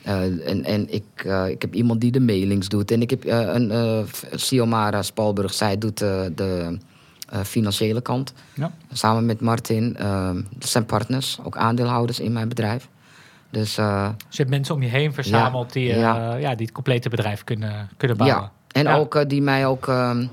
Eh, 0.03 0.49
en 0.49 0.65
en 0.65 0.93
ik, 0.93 1.05
eh, 1.15 1.49
ik 1.49 1.63
heb 1.63 1.75
iemand 1.75 2.01
die 2.01 2.13
de 2.13 2.21
mailings 2.21 2.69
doet. 2.69 2.91
En 2.91 3.03
ik 3.03 3.11
heb 3.11 3.25
eh, 3.25 3.49
een 3.53 4.07
Siomara 4.33 5.03
Spalburg. 5.03 5.55
Zij 5.55 5.79
doet 5.79 5.99
de 5.99 6.79
financiële 7.45 8.01
kant. 8.01 8.33
Ja. 8.55 8.73
Samen 8.93 9.27
met 9.27 9.41
Martin. 9.41 9.97
dat 10.51 10.69
zijn 10.69 10.87
partners, 10.87 11.39
ook 11.43 11.57
aandeelhouders 11.57 12.21
in 12.21 12.33
mijn 12.33 12.49
bedrijf. 12.49 12.89
Dus 13.55 13.79
eh, 13.79 14.09
Dus 14.29 14.37
je 14.37 14.43
hebt 14.43 14.51
mensen 14.51 14.75
om 14.75 14.83
je 14.83 14.89
heen 14.89 15.13
verzameld 15.13 15.73
die, 15.73 15.93
eh, 15.93 15.99
ja. 15.99 16.35
ja, 16.35 16.55
die 16.55 16.67
het 16.67 16.75
complete 16.75 17.09
bedrijf 17.09 17.45
kunnen, 17.45 17.89
kunnen 17.97 18.17
bouwen. 18.17 18.43
ja. 18.43 18.53
En 18.81 18.89
ook 18.89 19.15
eh, 19.15 19.29
die 19.29 19.43
mij 19.43 19.67
ook 19.67 19.89
ehm, 19.89 20.27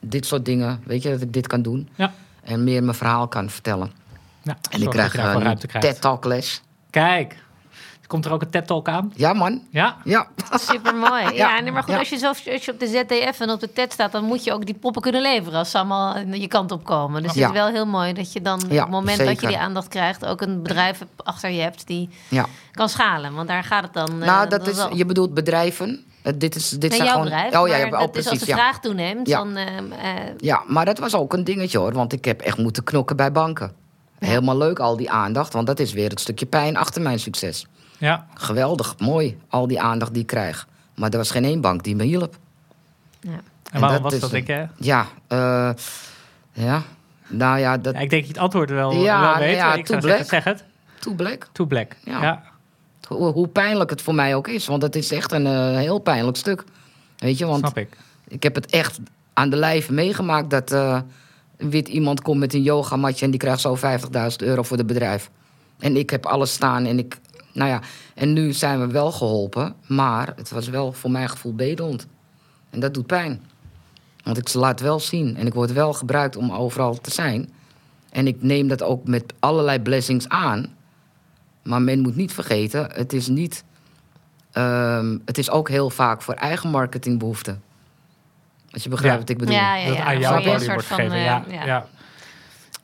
dit 0.00 0.26
soort 0.26 0.44
dingen, 0.44 0.80
weet 0.84 1.02
je, 1.02 1.10
dat 1.10 1.20
ik 1.20 1.32
dit 1.32 1.46
kan 1.46 1.62
doen. 1.62 1.88
Ja. 1.94 2.12
En 2.42 2.64
meer 2.64 2.82
mijn 2.82 2.96
verhaal 2.96 3.28
kan 3.28 3.50
vertellen. 3.50 3.90
En 4.70 4.82
ik 4.82 4.90
krijg 4.90 5.14
een. 5.14 5.58
TED-talk 5.80 6.24
les. 6.24 6.62
Kijk, 6.90 7.36
komt 8.10 8.24
er 8.24 8.32
ook 8.32 8.42
een 8.42 8.50
TED-talk 8.50 8.88
aan? 8.88 9.12
Ja, 9.16 9.32
man. 9.32 9.62
Ja? 9.70 9.96
Ja. 10.04 10.26
Super 10.52 10.94
mooi. 10.94 11.22
Ja, 11.22 11.30
Ja, 11.30 11.60
nee, 11.60 11.72
maar 11.72 11.82
goed, 11.82 11.92
ja. 11.92 11.98
als, 11.98 12.08
je 12.08 12.16
zo, 12.16 12.26
als 12.26 12.64
je 12.64 12.72
op 12.72 12.80
de 12.80 12.86
ZDF 12.86 13.40
en 13.40 13.50
op 13.50 13.60
de 13.60 13.72
TED 13.72 13.92
staat, 13.92 14.12
dan 14.12 14.24
moet 14.24 14.44
je 14.44 14.52
ook 14.52 14.66
die 14.66 14.74
poppen 14.74 15.02
kunnen 15.02 15.22
leveren 15.22 15.58
als 15.58 15.70
ze 15.70 15.76
allemaal 15.78 16.18
je 16.18 16.46
kant 16.48 16.72
op 16.72 16.84
komen. 16.84 17.22
Dus 17.22 17.34
Ja. 17.34 17.40
het 17.46 17.50
is 17.54 17.60
wel 17.60 17.68
heel 17.68 17.86
mooi 17.86 18.12
dat 18.12 18.32
je 18.32 18.42
dan 18.42 18.60
Ja, 18.68 18.74
op 18.76 18.80
het 18.80 18.90
moment 18.90 19.18
dat 19.18 19.40
je 19.40 19.46
die 19.46 19.58
aandacht 19.58 19.88
krijgt, 19.88 20.26
ook 20.26 20.40
een 20.40 20.62
bedrijf 20.62 21.00
achter 21.16 21.50
je 21.50 21.60
hebt 21.60 21.86
die 21.86 22.08
ja. 22.28 22.46
kan 22.72 22.88
schalen. 22.88 23.34
Want 23.34 23.48
daar 23.48 23.64
gaat 23.64 23.82
het 23.82 23.92
dan. 23.92 24.20
eh, 24.22 24.26
nou, 24.26 24.48
dat 24.48 24.66
is, 24.68 24.76
wel- 24.76 24.96
je 24.96 25.04
bedoelt 25.06 25.34
bedrijven. 25.34 26.04
Eh, 26.22 26.32
dit 26.36 26.54
is, 26.54 26.68
dit 26.68 26.80
Nee, 26.80 26.90
zijn 26.90 27.02
jouw 27.02 27.10
gewoon... 27.10 27.24
bedrijf. 27.24 27.58
Oh 27.58 27.68
ja, 27.68 27.76
ja, 27.76 27.84
oh, 27.86 27.90
is 27.92 27.94
als 28.00 28.10
precies. 28.10 28.38
de 28.40 28.46
Ja. 28.46 28.54
vraag 28.56 28.80
toeneemt, 28.80 29.28
Ja. 29.28 29.38
dan. 29.38 29.56
eh, 29.56 29.66
ja, 30.38 30.62
maar 30.66 30.84
dat 30.84 30.98
was 30.98 31.14
ook 31.14 31.32
een 31.32 31.44
dingetje 31.44 31.78
hoor. 31.78 31.92
Want 31.92 32.12
ik 32.12 32.24
heb 32.24 32.40
echt 32.40 32.58
moeten 32.58 32.84
knokken 32.84 33.16
bij 33.16 33.32
banken. 33.32 33.72
Helemaal 34.18 34.56
leuk, 34.56 34.78
al 34.78 34.96
die 34.96 35.10
aandacht. 35.10 35.52
Want 35.52 35.66
dat 35.66 35.78
is 35.80 35.92
weer 35.92 36.08
het 36.10 36.20
stukje 36.20 36.46
pijn 36.46 36.76
achter 36.76 37.02
mijn 37.02 37.18
succes. 37.20 37.66
Ja. 38.00 38.26
Geweldig, 38.34 38.98
mooi, 38.98 39.38
al 39.48 39.66
die 39.66 39.80
aandacht 39.80 40.12
die 40.12 40.22
ik 40.22 40.26
krijg. 40.26 40.68
Maar 40.94 41.10
er 41.10 41.16
was 41.16 41.30
geen 41.30 41.44
één 41.44 41.60
bank 41.60 41.84
die 41.84 41.96
me 41.96 42.04
hielp. 42.04 42.36
ja. 43.20 43.40
En 43.72 43.80
waarom 43.80 44.02
dat 44.02 44.12
was 44.12 44.20
dat, 44.20 44.30
denk 44.30 44.46
je? 44.46 44.66
Ja, 44.76 45.06
eh, 45.26 45.70
ja. 46.52 46.82
Nou 47.28 47.58
ja, 47.58 47.76
dat... 47.76 47.94
Ja, 47.94 48.00
ik 48.00 48.10
denk 48.10 48.22
dat 48.22 48.30
je 48.30 48.34
het 48.34 48.42
antwoord 48.42 48.70
wel, 48.70 48.92
Ja, 48.92 49.20
wel 49.20 49.30
nou 49.30 49.44
weet. 49.44 49.54
ja, 49.56 49.74
ik 49.74 49.86
zou 49.86 50.00
zeggen, 50.00 50.26
zeg 50.26 50.44
het. 50.44 50.64
Too 50.98 51.14
black. 51.14 51.48
Too 51.52 51.66
black. 51.66 51.96
Ja. 52.04 52.22
Ja. 52.22 52.42
Hoe, 53.06 53.32
hoe 53.32 53.48
pijnlijk 53.48 53.90
het 53.90 54.02
voor 54.02 54.14
mij 54.14 54.34
ook 54.34 54.48
is. 54.48 54.66
Want 54.66 54.82
het 54.82 54.96
is 54.96 55.12
echt 55.12 55.32
een 55.32 55.46
eh, 55.46 55.76
heel 55.76 55.98
pijnlijk 55.98 56.36
stuk. 56.36 56.64
Weet 57.18 57.38
je, 57.38 57.46
want 57.46 57.58
snap 57.58 57.78
ik. 57.78 57.96
ik 58.28 58.42
heb 58.42 58.54
het 58.54 58.66
echt 58.66 58.98
aan 59.32 59.50
de 59.50 59.56
lijf 59.56 59.90
meegemaakt... 59.90 60.50
dat 60.50 60.72
eh, 60.72 61.00
een 61.56 61.70
wit 61.70 61.88
iemand 61.88 62.22
komt 62.22 62.38
met 62.38 62.54
een 62.54 62.62
yogamatje... 62.62 63.24
en 63.24 63.30
die 63.30 63.40
krijgt 63.40 63.60
zo 63.60 63.76
50.000 63.76 64.36
euro 64.36 64.62
voor 64.62 64.76
het 64.76 64.86
bedrijf. 64.86 65.30
En 65.78 65.96
ik 65.96 66.10
heb 66.10 66.26
alles 66.26 66.52
staan 66.52 66.86
en 66.86 66.98
ik... 66.98 67.18
Nou 67.52 67.70
ja, 67.70 67.80
en 68.14 68.32
nu 68.32 68.52
zijn 68.52 68.80
we 68.80 68.86
wel 68.86 69.12
geholpen. 69.12 69.74
Maar 69.86 70.32
het 70.36 70.50
was 70.50 70.68
wel 70.68 70.92
voor 70.92 71.10
mijn 71.10 71.28
gevoel 71.28 71.54
bedelend. 71.54 72.06
En 72.70 72.80
dat 72.80 72.94
doet 72.94 73.06
pijn. 73.06 73.42
Want 74.24 74.38
ik 74.38 74.54
laat 74.54 74.80
wel 74.80 75.00
zien. 75.00 75.36
En 75.36 75.46
ik 75.46 75.54
word 75.54 75.72
wel 75.72 75.92
gebruikt 75.92 76.36
om 76.36 76.52
overal 76.52 76.94
te 77.00 77.10
zijn. 77.10 77.52
En 78.10 78.26
ik 78.26 78.42
neem 78.42 78.68
dat 78.68 78.82
ook 78.82 79.06
met 79.06 79.32
allerlei 79.38 79.80
blessings 79.80 80.28
aan. 80.28 80.74
Maar 81.62 81.82
men 81.82 82.00
moet 82.00 82.16
niet 82.16 82.32
vergeten, 82.32 82.90
het 82.92 83.12
is 83.12 83.26
niet. 83.28 83.64
ehm, 84.52 85.18
het 85.24 85.38
is 85.38 85.50
ook 85.50 85.68
heel 85.68 85.90
vaak 85.90 86.22
voor 86.22 86.34
eigen 86.34 86.70
marketingbehoeften. 86.70 87.62
Als 88.70 88.82
je 88.82 88.88
begrijpt 88.88 89.14
Ja. 89.14 89.20
wat 89.20 89.30
ik 89.30 89.38
bedoel. 89.38 89.54
Ja, 89.54 89.74
ja, 89.76 89.88
dat 89.88 89.96
aan 89.98 90.18
jou 90.18 90.42
soort 90.42 90.66
wordt 90.66 90.86
van, 90.86 90.96
gegeven. 90.96 91.16
eh, 91.18 91.24
ja, 91.24 91.44
ja. 91.48 91.64
ja. 91.64 91.86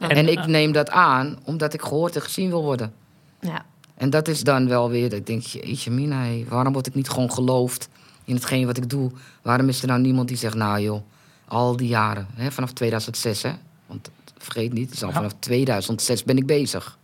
En, 0.09 0.29
ik 0.29 0.47
neem 0.47 0.73
dat 0.73 0.91
aan 0.91 1.39
omdat 1.45 1.75
ik 1.75 1.83
gehoord 1.83 2.17
en 2.17 2.23
gezien 2.23 2.49
wil 2.49 2.63
worden. 2.63 2.93
Ja. 3.41 3.65
En 3.97 4.11
dat 4.11 4.29
is 4.29 4.43
dan 4.43 4.69
wel 4.69 4.91
weer, 4.91 5.09
dat 5.11 5.19
ik 5.19 5.27
denk, 5.27 5.43
jeetje 5.43 5.91
mina, 5.91 6.27
waarom 6.49 6.73
word 6.73 6.87
ik 6.87 6.95
niet 6.95 7.09
gewoon 7.09 7.33
geloofd 7.33 7.89
in 8.25 8.35
hetgeen 8.35 8.67
wat 8.67 8.77
ik 8.77 8.91
doe? 8.91 9.11
Waarom 9.43 9.69
is 9.69 9.81
er 9.83 9.89
nou 9.89 10.01
niemand 10.01 10.29
die 10.29 10.37
zegt, 10.37 10.55
nou 10.55 10.81
joh, 10.81 11.01
al 11.49 11.77
die 11.77 11.89
jaren, 11.89 12.27
hè, 12.35 12.51
vanaf 12.53 12.73
2006 12.73 13.43
hè, 13.43 13.51
want 13.87 14.11
vergeet 14.39 14.73
niet, 14.73 14.85
het 14.87 14.95
is 14.95 15.03
al 15.03 15.09
Ja. 15.09 15.15
vanaf 15.15 15.33
2006 15.39 16.25
ben 16.25 16.37
ik 16.37 16.47
bezig. 16.47 16.99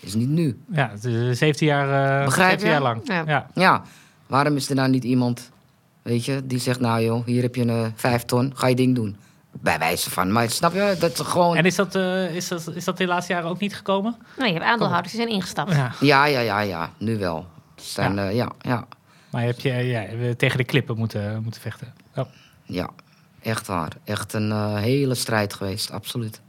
is 0.00 0.14
niet 0.14 0.28
nu. 0.28 0.58
Ja, 0.72 0.90
het 0.90 1.04
is 1.04 1.38
17 1.38 1.66
jaar, 1.66 2.18
uh, 2.20 2.24
Begrijp 2.24 2.48
17 2.60 2.66
je? 2.66 2.72
jaar 2.72 2.82
lang. 2.82 3.00
Ja. 3.04 3.22
Ja. 3.26 3.46
Ja, 3.54 3.82
waarom 4.26 4.56
is 4.56 4.68
er 4.68 4.74
nou 4.74 4.88
niet 4.88 5.04
iemand, 5.04 5.50
weet 6.02 6.24
je, 6.24 6.40
die 6.46 6.58
zegt, 6.58 6.80
nou 6.80 7.02
joh, 7.02 7.26
hier 7.26 7.42
heb 7.42 7.54
je 7.54 7.62
een 7.62 7.68
eh, 7.84 7.86
vijf 7.94 8.22
ton, 8.24 8.52
ga 8.54 8.66
je 8.66 8.74
ding 8.74 8.94
doen. 8.94 9.16
Bij 9.60 9.78
wijze 9.78 10.10
van, 10.10 10.32
maar 10.32 10.50
snap 10.50 10.72
je, 10.72 10.96
dat 10.98 11.20
gewoon... 11.20 11.56
En 11.56 11.64
is 11.64 11.74
dat, 11.74 11.94
eh, 11.94 12.34
is, 12.34 12.48
dat, 12.48 12.70
is 12.74 12.84
dat 12.84 12.96
de 12.96 13.06
laatste 13.06 13.32
jaren 13.32 13.48
ook 13.48 13.60
niet 13.60 13.76
gekomen? 13.76 14.16
Nou, 14.36 14.48
je 14.48 14.54
hebt 14.54 14.66
aandeelhouders 14.66 15.12
die 15.12 15.20
zijn 15.22 15.34
ingestapt. 15.34 15.72
Ja. 15.72 15.92
Ja, 16.00 16.24
ja, 16.24 16.40
ja, 16.40 16.60
ja, 16.60 16.90
nu 16.98 17.18
wel. 17.18 17.46
Zijn, 17.76 18.14
ja. 18.14 18.28
ja, 18.28 18.52
ja, 18.60 18.86
Maar 19.30 19.40
je 19.40 19.46
hebt 19.46 19.62
je 19.62 19.72
ja, 19.72 20.16
we 20.16 20.36
tegen 20.36 20.58
de 20.58 20.64
klippen 20.64 20.96
moeten, 20.98 21.42
moeten 21.42 21.60
vechten. 21.60 21.94
Oh. 22.16 22.24
ja, 22.62 22.90
echt 23.42 23.66
waar. 23.66 23.92
Echt 24.04 24.32
een 24.32 24.50
eh, 24.50 24.74
hele 24.76 25.14
strijd 25.14 25.54
geweest, 25.54 25.90
absoluut. 25.90 26.40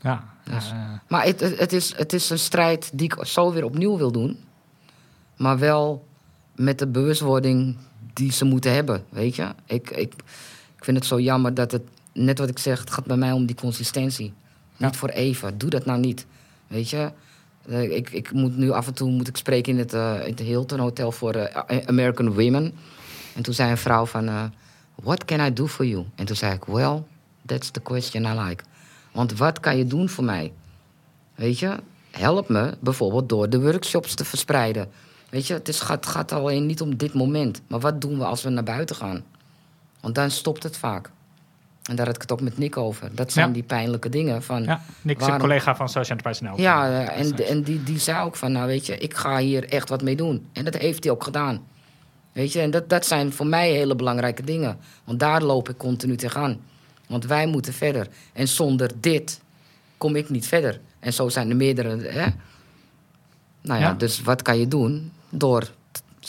Ja. 0.00 0.24
Dus- 0.44 0.70
eh, 0.70 0.78
Maar 1.08 1.24
het, 1.24 1.40
het, 1.40 1.58
het 1.58 1.72
is, 1.72 1.96
het 1.96 2.12
is 2.12 2.30
een 2.30 2.38
strijd 2.38 2.90
die 2.92 3.12
ik 3.12 3.26
zo 3.26 3.52
weer 3.52 3.64
opnieuw 3.64 3.96
wil 3.96 4.12
doen. 4.12 4.38
Maar 5.36 5.58
wel 5.58 6.06
met 6.54 6.78
de 6.78 6.86
bewustwording 6.86 7.76
die 8.12 8.32
ze 8.32 8.44
moeten 8.44 8.72
hebben, 8.74 9.04
weet 9.08 9.36
je. 9.36 9.48
Ik, 9.66 9.90
ik, 9.90 10.14
ik 10.76 10.84
vind 10.84 10.96
het 10.96 11.06
zo 11.06 11.20
jammer 11.20 11.54
dat 11.54 11.72
het, 11.72 11.82
net 12.14 12.38
wat 12.38 12.48
ik 12.48 12.58
zeg, 12.58 12.80
het 12.80 12.90
gaat 12.90 13.04
bij 13.04 13.16
mij 13.16 13.32
om 13.32 13.46
die 13.46 13.56
consistentie. 13.56 14.32
Ja. 14.76 14.86
Niet 14.86 14.96
voor 14.96 15.08
even, 15.08 15.58
doe 15.58 15.70
dat 15.70 15.84
nou 15.84 16.00
niet. 16.00 16.26
Weet 16.66 16.90
je, 16.90 17.12
Eh, 17.68 17.96
ik, 17.96 18.10
ik 18.10 18.32
moet 18.32 18.56
nu 18.56 18.70
af 18.70 18.86
en 18.86 18.94
toe 18.94 19.10
moet 19.10 19.28
ik 19.28 19.36
spreken 19.36 19.72
in 19.72 19.78
het, 19.78 19.92
eh, 19.92 20.14
in 20.22 20.30
het 20.30 20.40
Hilton 20.40 20.78
Hotel 20.78 21.12
voor 21.12 21.34
eh, 21.34 21.78
American 21.86 22.32
Women. 22.32 22.74
En 23.34 23.42
toen 23.42 23.54
zei 23.54 23.70
een 23.70 23.76
vrouw 23.76 24.06
van, 24.06 24.52
what 24.94 25.24
can 25.24 25.46
I 25.46 25.52
do 25.52 25.66
for 25.66 25.86
you? 25.86 26.04
En 26.14 26.24
toen 26.24 26.36
zei 26.36 26.54
ik, 26.54 26.64
well, 26.64 27.02
that's 27.46 27.70
the 27.70 27.80
question 27.80 28.24
I 28.24 28.40
like. 28.40 28.64
Want 29.12 29.38
wat 29.38 29.60
kan 29.60 29.76
je 29.76 29.86
doen 29.86 30.08
voor 30.08 30.24
mij? 30.24 30.52
Weet 31.34 31.58
je, 31.58 31.76
help 32.10 32.48
me 32.48 32.76
bijvoorbeeld 32.80 33.28
door 33.28 33.48
de 33.48 33.60
workshops 33.60 34.14
te 34.14 34.24
verspreiden. 34.24 34.88
Weet 35.30 35.46
je, 35.46 35.54
het 35.54 35.68
is, 35.68 35.80
gaat, 35.80 36.06
gaat 36.06 36.32
alleen 36.32 36.66
niet 36.66 36.80
om 36.80 36.96
dit 36.96 37.14
moment. 37.14 37.60
Maar 37.66 37.80
wat 37.80 38.00
doen 38.00 38.18
we 38.18 38.24
als 38.24 38.42
we 38.42 38.48
naar 38.48 38.64
buiten 38.64 38.96
gaan? 38.96 39.24
Want 40.00 40.14
dan 40.14 40.30
stopt 40.30 40.62
het 40.62 40.76
vaak. 40.76 41.10
En 41.90 41.96
daar 41.96 42.06
had 42.06 42.14
ik 42.14 42.20
het 42.22 42.32
ook 42.32 42.40
met 42.40 42.58
Nick 42.58 42.76
over. 42.76 43.14
Dat 43.14 43.32
zijn 43.32 43.46
Ja. 43.46 43.52
die 43.52 43.62
pijnlijke 43.62 44.08
dingen 44.08 44.42
van... 44.42 44.62
ja, 44.64 44.80
Nick 45.02 45.16
is 45.16 45.22
een 45.22 45.28
waarom- 45.28 45.40
collega 45.48 45.76
van 45.76 45.88
Social 45.88 46.16
Enterprise 46.18 46.44
NL. 46.44 46.60
Ja, 46.60 46.88
eh, 46.90 47.20
en, 47.20 47.46
en 47.48 47.62
die, 47.62 47.82
die 47.82 47.98
zei 47.98 48.24
ook 48.24 48.36
van, 48.36 48.52
nou 48.52 48.66
weet 48.66 48.86
je, 48.86 48.98
ik 48.98 49.14
ga 49.14 49.38
hier 49.38 49.68
echt 49.68 49.88
wat 49.88 50.02
mee 50.02 50.16
doen. 50.16 50.46
En 50.52 50.64
dat 50.64 50.74
heeft 50.74 51.04
hij 51.04 51.12
ook 51.12 51.24
gedaan. 51.24 51.62
Weet 52.32 52.52
je, 52.52 52.60
en 52.60 52.70
dat, 52.70 52.88
dat 52.88 53.06
zijn 53.06 53.32
voor 53.32 53.46
mij 53.46 53.70
hele 53.70 53.94
belangrijke 53.96 54.42
dingen. 54.42 54.78
Want 55.04 55.20
daar 55.20 55.42
loop 55.42 55.68
ik 55.68 55.76
continu 55.76 56.16
tegenaan. 56.16 56.60
Want 57.06 57.24
wij 57.26 57.46
moeten 57.46 57.72
verder. 57.72 58.08
En 58.32 58.48
zonder 58.48 58.90
dit 59.00 59.40
kom 59.98 60.16
ik 60.16 60.28
niet 60.30 60.46
verder. 60.46 60.80
En 61.00 61.12
zo 61.12 61.28
zijn 61.28 61.50
er 61.50 61.56
meerdere, 61.56 61.88
hè. 61.88 62.26
Nou 63.62 63.80
ja, 63.80 63.86
Ja. 63.86 63.92
dus 63.94 64.22
wat 64.22 64.42
kan 64.42 64.58
je 64.58 64.68
doen? 64.68 65.12
Door 65.28 65.68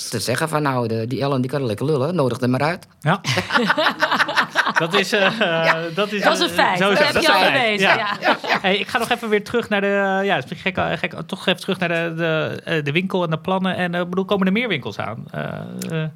te 0.10 0.20
zeggen 0.20 0.50
van, 0.50 0.62
nou, 0.62 0.88
de, 0.88 1.08
die 1.08 1.22
Ellen 1.22 1.42
die 1.42 1.50
kan 1.50 1.66
lekker 1.66 1.86
lullen. 1.86 2.16
Nodig 2.16 2.40
er 2.42 2.50
maar 2.50 2.62
uit. 2.64 2.88
Ja. 3.00 3.22
dat 4.80 4.94
is... 4.94 5.12
eh, 5.14 5.40
dat 5.96 6.12
is, 6.12 6.22
Dat 6.24 6.34
is 6.34 6.40
een 6.40 6.50
eh, 6.50 6.54
feit. 6.54 6.78
Sowieso, 6.80 7.04
Dat 7.04 7.14
heb 7.14 7.22
je 7.24 7.28
is 7.30 7.34
al 7.36 7.44
bewezen, 7.52 7.88
Ja. 7.88 8.18
ja. 8.22 8.38
Hey, 8.62 8.78
ik 8.78 8.88
ga 8.88 8.98
nog 8.98 9.10
even 9.10 9.30
weer 9.30 9.44
terug 9.44 9.70
naar 9.70 9.82
de... 9.82 10.22
Ja, 10.24 10.36
het 10.36 10.52
is 10.52 10.62
gek, 10.62 10.80
gek, 11.00 11.14
toch 11.26 11.48
even 11.48 11.60
terug 11.62 11.80
naar 11.80 11.90
de, 11.90 12.14
de, 12.18 12.62
eh, 12.64 12.84
de 12.84 12.92
winkel 12.92 13.24
en 13.24 13.30
de 13.30 13.38
plannen. 13.38 13.76
En 13.76 13.94
ik 13.94 14.10
bedoel, 14.10 14.26
komen 14.26 14.48
er 14.48 14.54
meer 14.54 14.68
winkels 14.68 15.00
aan? 15.00 15.26
Eh, 15.32 15.44
eh, 15.90 16.10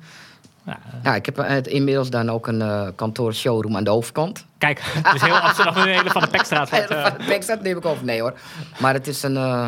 ja, 0.66 0.78
Ja, 1.04 1.16
ik 1.16 1.26
heb 1.26 1.38
eh, 1.40 1.58
inmiddels 1.64 2.10
dan 2.10 2.30
ook 2.30 2.48
een 2.48 2.62
eh 2.62 2.88
kantoor 2.96 3.34
showroom 3.34 3.76
aan 3.78 3.84
de 3.84 3.90
overkant. 3.90 4.46
kijk, 4.58 4.82
het 4.84 5.16
is 5.16 5.22
heel 5.22 5.38
Amsterdam 5.40 5.76
een 5.78 5.88
hele 5.88 6.10
van 6.10 6.22
de 6.22 6.28
Pekstraat. 6.28 6.70
wordt, 6.78 6.90
eh, 6.90 7.02
Van 7.06 7.14
de 7.18 7.26
Backstad 7.28 7.62
neem 7.62 7.78
ik 7.78 7.86
over. 7.86 8.06
Nee 8.06 8.22
hoor. 8.22 8.34
Maar 8.80 8.94
het 8.94 9.08
is 9.08 9.24
een, 9.24 9.38
eh, 9.38 9.68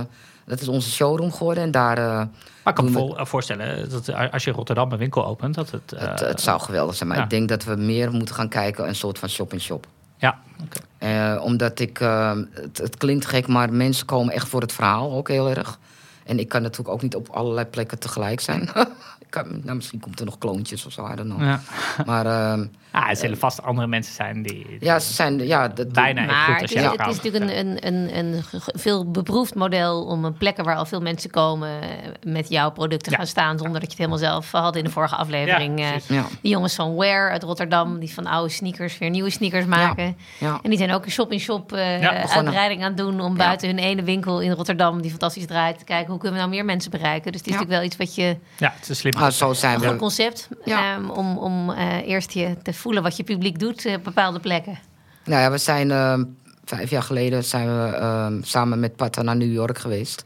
Dat 0.52 0.62
is 0.62 0.68
onze 0.68 0.92
showroom 0.92 1.32
geworden. 1.32 1.64
En 1.64 1.72
daar, 1.72 1.98
eh, 1.98 2.06
Maar 2.06 2.28
ik 2.66 2.76
kan 2.76 2.92
me 2.92 3.08
we- 3.08 3.16
eh, 3.16 3.26
voorstellen 3.26 3.90
dat 3.90 4.08
eh, 4.08 4.32
als 4.32 4.44
je 4.44 4.52
Rotterdam 4.52 4.92
een 4.92 4.98
winkel 4.98 5.26
opent, 5.26 5.56
dat 5.56 5.72
het... 5.72 5.94
het, 5.96 6.20
het 6.20 6.42
zou 6.42 6.60
geweldig 6.62 6.96
zijn. 6.96 7.10
Maar 7.10 7.18
ja. 7.18 7.24
ik 7.24 7.30
denk 7.30 7.50
dat 7.50 7.64
we 7.64 7.76
meer 7.76 8.12
moeten 8.12 8.36
gaan 8.36 8.50
kijken. 8.50 8.88
Een 8.88 8.96
soort 8.96 9.20
van 9.20 9.30
shop-in-shop. 9.30 9.88
Ja, 10.18 10.40
oké. 10.64 11.40
Omdat 11.42 11.80
ik, 11.80 12.00
eh, 12.00 12.32
het, 12.54 12.78
het 12.78 12.98
klinkt 12.98 13.26
gek, 13.26 13.48
maar 13.48 13.74
mensen 13.74 14.06
komen 14.06 14.34
echt 14.34 14.48
voor 14.48 14.62
het 14.62 14.72
verhaal 14.72 15.12
ook 15.12 15.28
heel 15.28 15.50
erg. 15.50 15.80
En 16.26 16.40
ik 16.40 16.50
kan 16.50 16.62
natuurlijk 16.62 16.90
ook 16.90 17.02
niet 17.02 17.16
op 17.16 17.30
allerlei 17.30 17.66
plekken 17.68 18.00
tegelijk 18.00 18.40
zijn. 18.40 18.70
kan, 19.32 19.62
nou, 19.64 19.76
misschien 19.76 20.00
komt 20.00 20.20
er 20.20 20.26
nog 20.26 20.38
kloontjes 20.38 20.86
of 20.86 20.92
zo, 20.92 21.08
I 21.12 21.16
don't 21.16 21.30
know. 21.30 21.42
Ja. 21.42 21.60
Maar 22.06 22.26
ehm, 22.26 22.66
Ah, 22.92 23.08
het 23.08 23.20
zullen 23.20 23.38
vast 23.38 23.62
andere 23.64 23.88
mensen 23.88 24.14
zijn 24.14 24.42
die... 24.44 24.78
ja, 24.80 25.00
ze 25.00 25.14
zijn, 25.14 25.48
ja, 25.48 25.68
dat, 25.68 25.92
Bijna 25.92 26.26
Maar 26.26 26.46
goed 26.46 26.54
het 26.62 26.64
is, 26.64 26.82
jij 26.82 26.90
het 26.92 27.08
is 27.08 27.16
natuurlijk 27.22 27.52
een, 27.52 27.88
een, 27.88 28.18
een, 28.18 28.44
veel 28.66 29.12
beproefd 29.12 29.56
model 29.56 30.06
om 30.06 30.26
een 30.26 30.34
plekken 30.38 30.64
waar 30.64 30.76
al 30.76 30.86
veel 30.86 31.02
mensen 31.02 31.30
komen 31.30 31.70
eh, 31.82 31.88
met 32.24 32.50
jouw 32.50 32.72
product 32.72 33.04
te 33.04 33.10
Ja. 33.12 33.18
gaan 33.18 33.28
staan 33.28 33.58
zonder 33.58 33.74
dat 33.74 33.82
je 33.82 33.88
het 33.88 33.98
helemaal 33.98 34.18
zelf 34.18 34.52
had 34.52 34.76
in 34.76 34.84
de 34.84 34.90
vorige 34.90 35.16
aflevering. 35.16 35.80
Ja, 35.80 35.94
eh, 35.94 36.24
die 36.42 36.52
jongens 36.52 36.76
van 36.76 36.96
Wear 36.96 37.32
uit 37.32 37.44
Rotterdam, 37.44 38.00
die 38.00 38.14
van 38.14 38.26
oude 38.26 38.50
sneakers 38.50 38.98
weer 38.98 39.10
nieuwe 39.10 39.30
sneakers 39.30 39.66
maken. 39.66 40.18
ja. 40.38 40.60
En 40.64 40.70
die 40.70 40.78
zijn 40.80 40.94
ook 40.94 41.06
een 41.06 41.12
shop-in-shop 41.12 41.74
eh, 41.74 42.08
uitbreiding 42.08 42.82
aan 42.82 42.88
het 42.88 42.98
doen 42.98 43.20
om 43.22 43.38
buiten 43.38 43.68
hun 43.68 43.80
ene 43.80 44.04
winkel 44.04 44.40
in 44.42 44.52
Rotterdam, 44.52 45.02
die 45.02 45.10
fantastisch 45.12 45.46
draait, 45.46 45.78
te 45.80 45.86
kijken 45.86 46.10
hoe 46.12 46.20
kunnen 46.20 46.34
we 46.40 46.46
nou 46.46 46.56
meer 46.56 46.66
mensen 46.66 46.92
bereiken. 46.92 47.32
Dus 47.32 47.42
het 47.42 47.50
is 47.50 47.56
Ja. 47.56 47.60
natuurlijk 47.60 47.80
wel 47.80 47.90
iets 47.90 47.98
wat 47.98 48.16
je 48.16 48.38
Ja, 48.58 48.72
het 48.74 48.82
is 48.82 48.90
een 48.90 48.96
slim. 48.96 49.14
Ah, 49.22 49.32
zo 49.32 49.54
zijn 49.54 49.84
een 49.84 49.98
concept 49.98 50.50
Ja. 50.66 50.96
ehm, 50.96 51.10
om, 51.10 51.38
om 51.38 51.70
eh, 51.70 52.08
eerst 52.08 52.32
je 52.32 52.56
te 52.64 52.74
voelen 52.74 53.04
wat 53.04 53.18
je 53.18 53.24
publiek 53.24 53.60
doet 53.60 53.86
eh, 53.86 53.94
op 53.94 54.04
bepaalde 54.04 54.40
plekken. 54.40 54.80
Nou 55.26 55.42
ja, 55.42 55.52
we 55.52 55.58
zijn 55.58 55.92
ehm, 55.92 56.24
vijf 56.66 56.90
jaar 56.90 57.04
geleden 57.04 57.44
zijn 57.44 57.68
we 57.68 57.96
ehm, 57.96 58.42
samen 58.42 58.80
met 58.80 58.96
Pata 58.96 59.22
naar 59.22 59.36
New 59.36 59.54
York 59.54 59.78
geweest. 59.78 60.26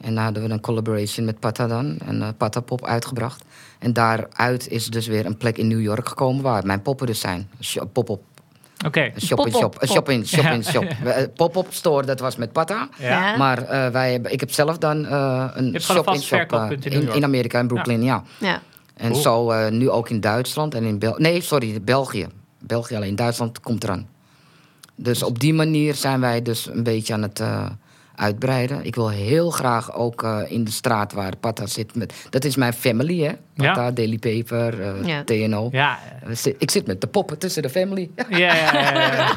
En 0.00 0.14
daar 0.14 0.24
hadden 0.24 0.42
we 0.42 0.48
een 0.50 0.60
collaboration 0.60 1.26
met 1.26 1.40
Pata 1.40 1.66
dan. 1.66 1.98
En 2.06 2.22
eh 2.22 2.28
Pata 2.36 2.60
Pop 2.60 2.84
uitgebracht. 2.86 3.44
En 3.78 3.92
daaruit 3.92 4.68
is 4.68 4.86
dus 4.86 5.06
weer 5.06 5.26
een 5.26 5.36
plek 5.36 5.58
in 5.58 5.68
New 5.68 5.80
York 5.80 6.08
gekomen 6.08 6.42
waar 6.42 6.66
mijn 6.66 6.82
poppen 6.82 7.06
dus 7.06 7.20
zijn. 7.20 7.50
Pop-up. 7.92 8.20
Oké. 8.86 9.10
Een 9.14 9.20
shop-in-shop. 9.20 9.60
Pop-up, 9.60 9.82
Een 9.82 9.88
shop-in 9.88 10.26
shop 10.26 10.62
shop. 10.62 10.84
Eh, 11.04 11.24
Pop-up 11.36 11.66
store, 11.68 12.06
dat 12.06 12.20
was 12.20 12.36
met 12.36 12.52
Pata. 12.52 12.88
Ja. 12.98 13.36
Maar 13.36 13.62
eh, 13.62 13.88
wij 13.88 14.12
hebben, 14.12 14.32
ik 14.32 14.40
heb 14.40 14.50
zelf 14.52 14.78
dan 14.78 15.06
eh, 15.06 15.48
een 15.54 15.80
verkooppunt 15.80 16.84
in 16.86 16.92
New 16.92 17.08
in, 17.08 17.14
in 17.14 17.24
Amerika, 17.24 17.58
in 17.60 17.66
Brooklyn, 17.66 18.02
ja. 18.02 18.22
Ja. 18.38 18.60
En 18.96 19.10
Cool. 19.10 19.22
zo 19.22 19.50
eh, 19.50 19.70
nu 19.70 19.90
ook 19.90 20.08
in 20.10 20.20
Duitsland 20.20 20.74
en 20.74 20.84
in 20.84 20.98
België. 20.98 21.22
Nee, 21.22 21.40
sorry, 21.40 21.82
België. 21.82 22.26
België 22.58 22.96
alleen. 22.96 23.16
Duitsland 23.16 23.60
komt 23.60 23.84
eraan. 23.84 24.08
Dus 24.94 25.22
op 25.22 25.40
die 25.40 25.54
manier 25.54 25.94
zijn 25.94 26.20
wij 26.20 26.42
dus 26.42 26.66
een 26.66 26.82
beetje 26.82 27.12
aan 27.12 27.22
het 27.22 27.40
eh, 27.40 27.66
uitbreiden. 28.14 28.84
Ik 28.84 28.94
wil 28.94 29.08
heel 29.08 29.50
graag 29.50 29.94
ook 29.94 30.22
eh, 30.22 30.38
in 30.48 30.64
de 30.64 30.70
straat 30.70 31.12
waar 31.12 31.36
Pata 31.36 31.66
zit. 31.66 31.94
Met, 31.94 32.14
dat 32.30 32.44
is 32.44 32.56
mijn 32.56 32.72
family, 32.72 33.20
hè? 33.22 33.32
Pata, 33.56 33.90
Daily 33.90 34.18
Paper, 34.18 34.80
eh, 34.82 35.06
Ja. 35.06 35.24
TNO. 35.24 35.68
Ja, 35.72 35.98
We 36.24 36.34
zi- 36.34 36.54
Ik 36.58 36.70
zit 36.70 36.86
met 36.86 37.00
de 37.00 37.06
poppen 37.06 37.38
tussen 37.38 37.62
de 37.62 37.70
family. 37.70 38.10
ja, 38.28 38.36
ja, 38.38 38.54
ja, 38.72 39.14
ja. 39.14 39.34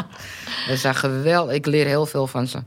Ze 0.68 0.76
zijn 0.76 0.94
geweldig. 0.94 1.54
Ik 1.54 1.66
leer 1.66 1.86
heel 1.86 2.06
veel 2.06 2.26
van 2.26 2.46
ze. 2.46 2.58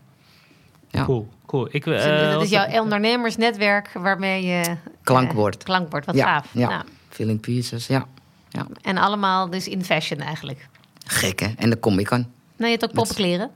Ja. 0.90 1.04
Cool, 1.06 1.28
cool. 1.46 1.68
Ik, 1.72 1.84
Dus 1.84 2.04
eh, 2.04 2.32
dat 2.32 2.44
is 2.44 2.50
jouw 2.50 2.82
ondernemersnetwerk 2.82 3.90
waarmee 3.94 4.44
je... 4.46 4.62
eh, 4.66 4.72
Klankbord. 5.04 5.64
klankbord, 5.64 6.06
wat 6.06 6.16
ja, 6.16 6.26
gaaf. 6.26 6.48
Ja. 6.52 6.70
Nou, 6.70 6.84
Filling 7.10 7.40
pieces, 7.40 7.88
ja. 7.88 8.06
ja. 8.50 8.68
en 8.82 8.98
allemaal 8.98 9.50
dus 9.50 9.68
in 9.68 9.84
fashion 9.86 10.20
eigenlijk. 10.20 10.68
Gek, 11.06 11.40
hè? 11.40 11.48
En 11.58 11.70
de 11.70 11.80
Comic 11.80 12.08
Con. 12.08 12.18
Nou, 12.58 12.72
je 12.72 12.78
hebt 12.80 12.84
ook 12.84 12.94
poppenkleren. 12.94 13.50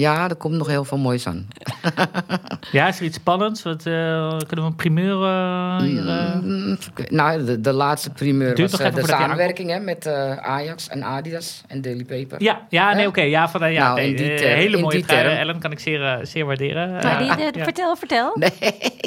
Ja. 0.00 0.28
Er 0.28 0.36
komt 0.36 0.54
nog 0.54 0.66
heel 0.66 0.84
veel 0.84 0.98
moois 0.98 1.26
aan. 1.26 1.48
ja, 2.72 2.88
is 2.88 2.98
er 2.98 3.04
iets 3.04 3.16
spannends? 3.16 3.62
Wat, 3.62 3.86
eh, 3.86 4.28
kunnen 4.28 4.48
we 4.48 4.60
een 4.70 4.74
primeur 4.76 5.22
eh, 5.22 5.76
hier... 5.80 6.08
eh? 6.08 6.34
Mm, 6.42 6.78
nou, 7.08 7.44
de, 7.44 7.60
de 7.60 7.72
laatste 7.72 8.10
primeur 8.10 8.54
Duurt 8.54 8.70
was 8.70 8.80
nog 8.80 8.88
even 8.88 9.02
de 9.02 9.08
samenwerking 9.08 9.70
hè, 9.70 9.78
met 9.80 10.06
eh, 10.06 10.36
Ajax 10.36 10.88
en 10.88 11.02
Adidas 11.04 11.62
en 11.66 11.80
Daily 11.82 12.04
Paper. 12.04 12.42
Ja, 12.42 12.60
ja, 12.68 12.94
nee, 12.94 13.06
oké. 13.06 13.20
ja, 13.22 13.48
van, 13.48 13.72
ja, 13.72 13.82
Nou, 13.84 13.96
nee, 14.00 14.10
in 14.10 14.16
die 14.16 14.34
term- 14.34 14.54
hele 14.58 14.76
in 14.76 14.82
mooie 14.82 14.96
die 14.96 15.06
term. 15.06 15.28
Ellen 15.28 15.58
kan 15.58 15.72
ik 15.72 15.78
zeer, 15.78 16.18
zeer 16.22 16.44
waarderen. 16.46 16.90
Maar 16.92 17.18
die, 17.18 17.36
de- 17.52 17.58
ja. 17.58 17.64
Vertel, 17.64 17.96
vertel. 17.96 18.36
Nee, 18.40 18.50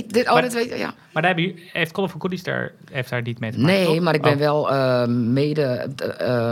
dit, 0.07 0.27
oh, 0.27 0.33
Maar- 0.33 0.41
dat 0.41 0.53
weet 0.53 0.69
je, 0.69 0.77
ja. 0.77 0.93
Maar 1.11 1.21
daar 1.23 1.33
hebben 1.35 1.43
jullie- 1.53 1.69
heeft 1.73 1.91
Colorful 1.91 2.19
Goodies 2.19 2.43
daar, 2.43 2.71
heeft 2.91 3.09
daar 3.09 3.21
niet 3.21 3.39
mee 3.39 3.51
te 3.51 3.59
maken, 3.59 3.75
Nee, 3.75 3.85
toch? 3.85 3.99
maar 3.99 4.13
ik 4.15 4.21
ben 4.21 4.33
Oh. 4.33 4.39
wel 4.39 5.07
mede... 5.09 5.87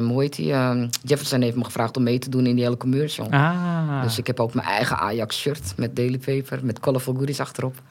hoe 0.07 0.22
heet 0.22 0.36
die? 0.36 0.51
eh, 0.51 0.72
Jefferson 1.03 1.41
heeft 1.41 1.55
me 1.55 1.63
gevraagd 1.63 1.97
om 1.97 2.03
mee 2.03 2.19
te 2.19 2.30
doen 2.30 2.45
in 2.45 2.55
die 2.55 2.63
hele 2.63 2.78
commercial. 2.78 3.28
Ah, 3.32 4.01
Dus 4.03 4.17
ik 4.17 4.28
heb 4.28 4.39
ook 4.39 4.53
mijn 4.53 4.67
eigen 4.67 4.97
Ajax-shirt 4.97 5.74
met 5.78 5.95
Daily 5.95 6.11
Paper, 6.18 6.66
met 6.66 6.80
Colorful 6.80 7.14
Goodies 7.14 7.39
achterop. 7.39 7.82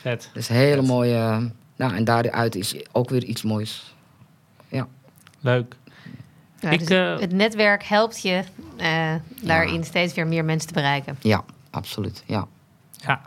vet. 0.00 0.30
Dus 0.32 0.48
hele 0.48 0.76
Vet. 0.76 0.86
mooie... 0.86 1.50
Nou, 1.76 1.94
en 1.94 2.04
daaruit 2.04 2.54
is 2.54 2.74
ook 2.92 3.10
weer 3.10 3.24
iets 3.24 3.42
moois. 3.42 3.94
Leuk. 5.40 5.74
Ja, 6.60 6.70
Ik, 6.70 6.78
dus 6.78 6.88
eh, 6.88 7.18
het 7.18 7.32
netwerk 7.32 7.82
helpt 7.82 8.22
je 8.22 8.42
eh, 8.76 9.14
daarin 9.42 9.84
steeds 9.84 10.14
weer 10.14 10.26
meer 10.26 10.44
mensen 10.44 10.68
te 10.68 10.74
bereiken. 10.74 11.16
Ja, 11.20 11.44
absoluut, 11.70 12.22
ja. 12.26 12.46
Ja. 12.96 13.20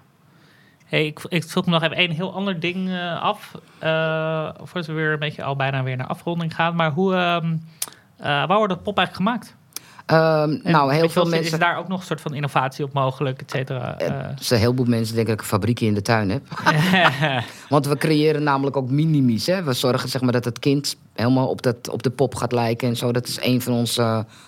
Hey, 0.86 1.06
ik, 1.06 1.20
ik 1.28 1.44
vroeg 1.44 1.66
me 1.66 1.72
nog 1.72 1.84
even 1.84 2.00
een 2.02 2.12
heel 2.12 2.34
ander 2.34 2.60
ding 2.60 2.90
eh, 2.90 3.22
af. 3.22 3.52
eh 3.80 4.50
voordat 4.58 4.86
we 4.86 4.94
weer 4.94 5.12
een 5.12 5.20
beetje 5.20 5.44
al 5.44 5.56
bijna 5.56 5.84
weer 5.84 5.98
naar 5.98 6.08
afronding 6.08 6.56
gaan. 6.56 6.76
Maar 6.76 6.92
hoe, 6.92 7.14
ehm, 7.16 7.58
eh, 8.18 8.26
waar 8.26 8.58
wordt 8.58 8.74
dat 8.74 8.84
pop 8.84 8.98
eigenlijk 8.98 9.28
gemaakt? 9.30 9.56
Ehm, 10.12 10.58
nou, 10.64 10.94
heel 10.94 11.10
veel 11.10 11.24
Is 11.24 11.30
mensen... 11.30 11.60
daar 11.60 11.78
ook 11.78 11.88
nog 11.88 12.00
een 12.00 12.06
soort 12.06 12.22
van 12.22 12.34
innovatie 12.34 12.86
op 12.86 12.94
mogelijk, 12.94 13.42
et 13.42 13.52
cetera? 13.52 13.98
Dus 14.36 14.50
een 14.50 14.58
heleboel 14.58 14.86
mensen 14.86 15.16
denken 15.16 15.36
dat 15.36 15.46
ik 15.46 15.52
een 15.52 15.58
fabriekje 15.58 15.86
in 15.86 15.94
de 15.94 16.02
tuin 16.02 16.30
heb. 16.30 16.42
Want 17.70 17.86
we 17.86 17.98
creëren 17.98 18.44
namelijk 18.44 18.78
ook 18.78 18.90
minimies. 18.90 19.46
Hè? 19.46 19.64
We 19.64 19.74
zorgen 19.74 20.10
zeg 20.10 20.22
maar, 20.22 20.32
dat 20.32 20.46
het 20.46 20.60
kind 20.60 20.98
helemaal 21.14 21.48
op, 21.48 21.62
dat, 21.62 21.90
op 21.90 22.04
de 22.04 22.10
pop 22.10 22.36
gaat 22.36 22.52
lijken 22.52 22.88
en 22.88 22.96
zo. 22.96 23.12
Dat 23.12 23.28
is 23.28 23.40
een 23.42 23.62
van 23.62 23.74
ons, 23.74 24.00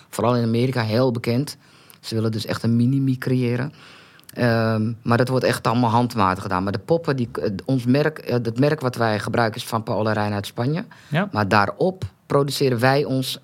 vooral 0.08 0.36
in 0.36 0.42
Amerika, 0.42 0.82
heel 0.82 1.12
bekend. 1.12 1.56
Ze 2.00 2.14
willen 2.14 2.32
dus 2.32 2.46
echt 2.46 2.62
een 2.62 2.76
minimi 2.76 3.18
creëren. 3.18 3.72
Ehm, 4.34 4.92
maar 5.02 5.18
dat 5.18 5.28
wordt 5.28 5.44
echt 5.44 5.66
allemaal 5.66 5.90
handmatig 5.90 6.42
gedaan. 6.42 6.62
Maar 6.62 6.72
de 6.72 6.78
poppen, 6.78 7.16
die, 7.16 7.28
eh, 7.32 7.50
ons 7.64 7.84
merk, 7.84 8.30
het 8.30 8.58
merk 8.58 8.80
wat 8.80 8.96
wij 8.96 9.18
gebruiken 9.18 9.60
is 9.60 9.66
van 9.66 9.82
Paul 9.82 10.10
Rijn 10.10 10.32
uit 10.32 10.46
Spanje. 10.46 10.84
ja? 11.08 11.28
Maar 11.32 11.48
daarop 11.48 12.04
produceren 12.26 12.78
wij 12.78 13.04
ons 13.04 13.38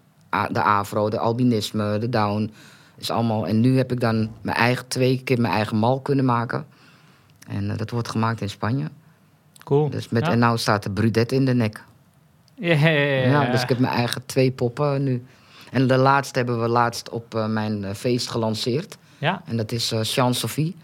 de 0.51 0.62
afro, 0.62 1.09
de 1.11 1.18
albinisme, 1.18 1.99
de 1.99 2.09
down. 2.09 2.53
Is 2.97 3.11
allemaal. 3.11 3.47
En 3.47 3.61
nu 3.61 3.76
heb 3.76 3.93
ik 3.93 4.01
dan 4.01 4.31
mijn 4.43 4.57
eigen, 4.57 4.89
twee 4.89 5.22
keer 5.22 5.41
mijn 5.41 5.55
eigen 5.55 5.76
mal 5.76 6.01
kunnen 6.01 6.24
maken. 6.24 6.66
En 7.49 7.70
eh, 7.70 7.76
dat 7.76 7.91
wordt 7.91 8.09
gemaakt 8.09 8.41
in 8.41 8.51
Spanje. 8.51 8.85
Cool. 9.64 9.91
Dus 9.91 10.09
met, 10.09 10.24
ja. 10.24 10.33
En 10.33 10.39
nou 10.39 10.59
staat 10.59 10.83
de 10.83 10.91
brudet 10.91 11.33
in 11.33 11.45
de 11.45 11.55
nek. 11.55 11.83
Ja, 12.55 13.51
dus 13.51 13.62
ik 13.62 13.68
heb 13.68 13.78
mijn 13.78 13.95
eigen 13.95 14.26
twee 14.26 14.51
poppen 14.51 15.03
nu. 15.03 15.24
En 15.70 15.87
de 15.87 15.97
laatste 15.97 16.39
hebben 16.39 16.61
we 16.61 16.68
laatst 16.68 17.11
op 17.11 17.35
eh, 17.35 17.47
mijn 17.47 17.85
eh, 17.85 17.95
feest 17.95 18.28
gelanceerd. 18.28 18.99
Ja? 19.18 19.43
En 19.45 19.57
dat 19.57 19.72
is 19.72 19.93
eh 19.93 20.03
Jean-Sophie. 20.03 20.76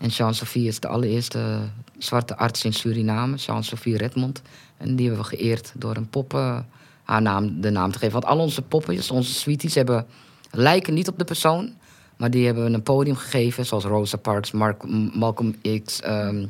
En 0.00 0.08
Jean-Sophie 0.08 0.66
is 0.66 0.80
de 0.80 0.88
allereerste 0.88 1.58
zwarte 1.98 2.36
arts 2.36 2.64
in 2.64 2.72
Suriname, 2.72 3.36
Jean-Sophie 3.36 3.96
Redmond. 3.96 4.42
En 4.76 4.96
die 4.96 5.06
hebben 5.06 5.24
we 5.24 5.36
geëerd 5.36 5.72
door 5.76 5.96
een 5.96 6.08
pop 6.08 6.34
eh, 6.34 6.58
haar 7.04 7.22
naam, 7.22 7.60
de 7.60 7.70
naam 7.70 7.92
te 7.92 7.98
geven. 7.98 8.12
Want 8.20 8.24
al 8.32 8.38
onze 8.38 8.62
poppetjes, 8.62 9.10
onze 9.10 9.34
sweeties, 9.34 9.74
hebben, 9.74 10.06
lijken 10.50 10.94
niet 10.94 11.08
op 11.08 11.18
de 11.18 11.24
persoon. 11.24 11.72
Maar 12.16 12.30
die 12.30 12.46
hebben 12.46 12.64
we 12.64 12.70
een 12.70 12.82
podium 12.82 13.16
gegeven, 13.16 13.66
zoals 13.66 13.84
Rosa 13.84 14.16
Parks, 14.16 14.50
Mark, 14.52 14.84
Malcolm 15.14 15.54
X, 15.84 16.00
ehm, 16.00 16.46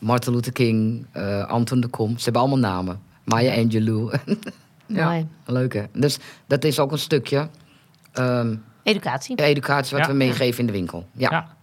Martin 0.00 0.32
Luther 0.32 0.52
King, 0.52 1.06
eh, 1.12 1.44
Anton 1.46 1.80
de 1.80 1.88
Kom. 1.88 2.16
Ze 2.18 2.24
hebben 2.24 2.42
allemaal 2.42 2.58
namen. 2.70 3.00
Maya 3.24 3.54
Angelou. 3.62 4.12
ja, 4.86 5.04
Mooi. 5.08 5.26
leuk 5.46 5.72
hè. 5.74 5.82
Dus 5.92 6.18
dat 6.46 6.64
is 6.64 6.78
ook 6.78 6.92
een 6.92 6.98
stukje 6.98 7.48
ehm, 8.12 8.56
Educatie. 8.82 9.36
educatie 9.42 9.96
wat 9.96 10.06
Ja. 10.06 10.12
we 10.12 10.18
meegeven 10.18 10.60
in 10.60 10.66
de 10.66 10.72
winkel. 10.72 11.06
Ja, 11.12 11.30
Ja. 11.30 11.56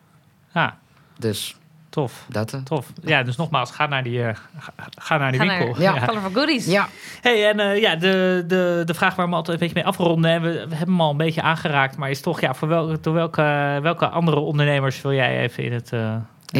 Ja, 0.54 0.78
dus 1.18 1.56
tof. 1.90 2.26
dat. 2.30 2.54
eh. 2.54 2.60
Tof. 2.60 2.88
Ja, 3.04 3.24
dus 3.24 3.36
nogmaals, 3.36 3.72
ga 3.72 3.88
naar 3.88 4.04
die, 4.04 4.24
eh, 4.24 4.36
ga, 4.60 4.72
ga 4.98 5.18
naar 5.18 5.32
die 5.32 5.40
Ga 5.42 5.48
winkel. 5.58 5.84
naar 5.84 5.96
Ja. 6.00 6.06
Colorful 6.06 6.32
Goodies. 6.32 6.66
Ja, 6.66 6.88
Hey, 7.22 7.50
en 7.50 7.60
eh, 7.60 7.82
ja, 7.82 7.96
de, 7.96 8.44
de, 8.48 8.82
de 8.86 8.94
vraag 8.94 9.16
waar 9.16 9.30
we 9.30 9.36
altijd 9.36 9.62
een 9.62 9.68
beetje 9.68 9.82
mee 9.84 9.92
afronden, 9.92 10.32
hè, 10.32 10.40
we, 10.40 10.50
we 10.52 10.58
hebben 10.60 10.80
hem 10.88 11.02
al 11.02 11.12
een 11.12 11.18
beetje 11.18 11.42
aangeraakt, 11.42 11.98
maar 11.98 12.10
is 12.10 12.22
toch, 12.22 12.42
ja, 12.42 12.54
voor 12.54 12.68
welke, 12.68 12.98
door 13.02 13.14
welke, 13.14 13.80
welke 13.82 14.08
andere 14.08 14.40
ondernemers 14.40 15.02
wil 15.02 15.14
jij 15.14 15.40
even 15.40 15.64
in 15.64 15.74
het, 15.74 15.94
eh, 15.94 16.00
ja, 16.00 16.16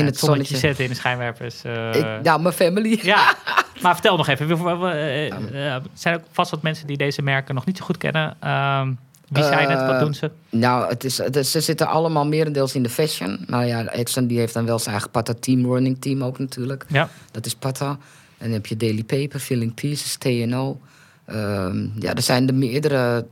het 0.06 0.18
zonnetje 0.18 0.26
zonnetje. 0.26 0.58
zetten, 0.58 0.84
in 0.84 0.90
de 0.90 0.96
schijnwerpers? 0.96 1.64
eh, 1.64 1.94
ik, 1.94 2.06
ja, 2.24 2.38
mijn 2.38 2.54
family. 2.54 3.00
ja, 3.02 3.34
maar 3.82 3.94
vertel 3.94 4.18
nog 4.18 4.28
even. 4.28 4.50
Er 4.50 5.82
zijn 5.94 6.16
ook 6.16 6.22
vast 6.32 6.52
wat 6.52 6.62
mensen 6.62 6.88
die 6.88 6.98
deze 6.98 7.22
merken 7.22 7.56
nog 7.56 7.66
niet 7.66 7.78
zo 7.78 7.86
goed 7.86 7.98
kennen. 7.98 8.36
Ehm, 8.40 8.92
wie 9.30 9.44
zijn 9.44 9.70
het? 9.70 9.80
Wat 9.80 9.90
Eh, 9.94 10.00
doen 10.00 10.14
ze? 10.14 10.32
Nou, 10.50 10.88
het 10.90 11.04
is, 11.04 11.18
het 11.18 11.36
is- 11.36 11.52
ze 11.52 11.62
zitten 11.62 11.88
allemaal 11.88 12.26
merendeels 12.28 12.76
in 12.76 12.84
de 12.84 12.90
fashion. 12.90 13.46
Maar 13.48 13.68
ja, 13.68 13.86
Exxon 13.86 14.28
die 14.28 14.40
heeft 14.40 14.54
dan 14.54 14.66
wel 14.66 14.80
zijn 14.80 14.92
eigen 14.92 15.12
Pata 15.12 15.34
Team 15.40 15.66
Running 15.66 16.02
Team 16.02 16.24
ook 16.24 16.40
natuurlijk. 16.40 16.86
Ja, 16.88 17.10
Dat 17.32 17.46
is 17.46 17.56
Pata. 17.56 17.90
En 17.90 18.46
dan 18.46 18.52
heb 18.52 18.66
je 18.66 18.78
Daily 18.78 19.04
Paper, 19.04 19.40
Filling 19.40 19.74
Pieces, 19.74 20.16
TNO. 20.16 20.80
Ehm, 21.26 21.88
ja, 22.00 22.14
er 22.14 22.22
zijn 22.22 22.48
er 22.48 22.54
meerdere 22.56 23.26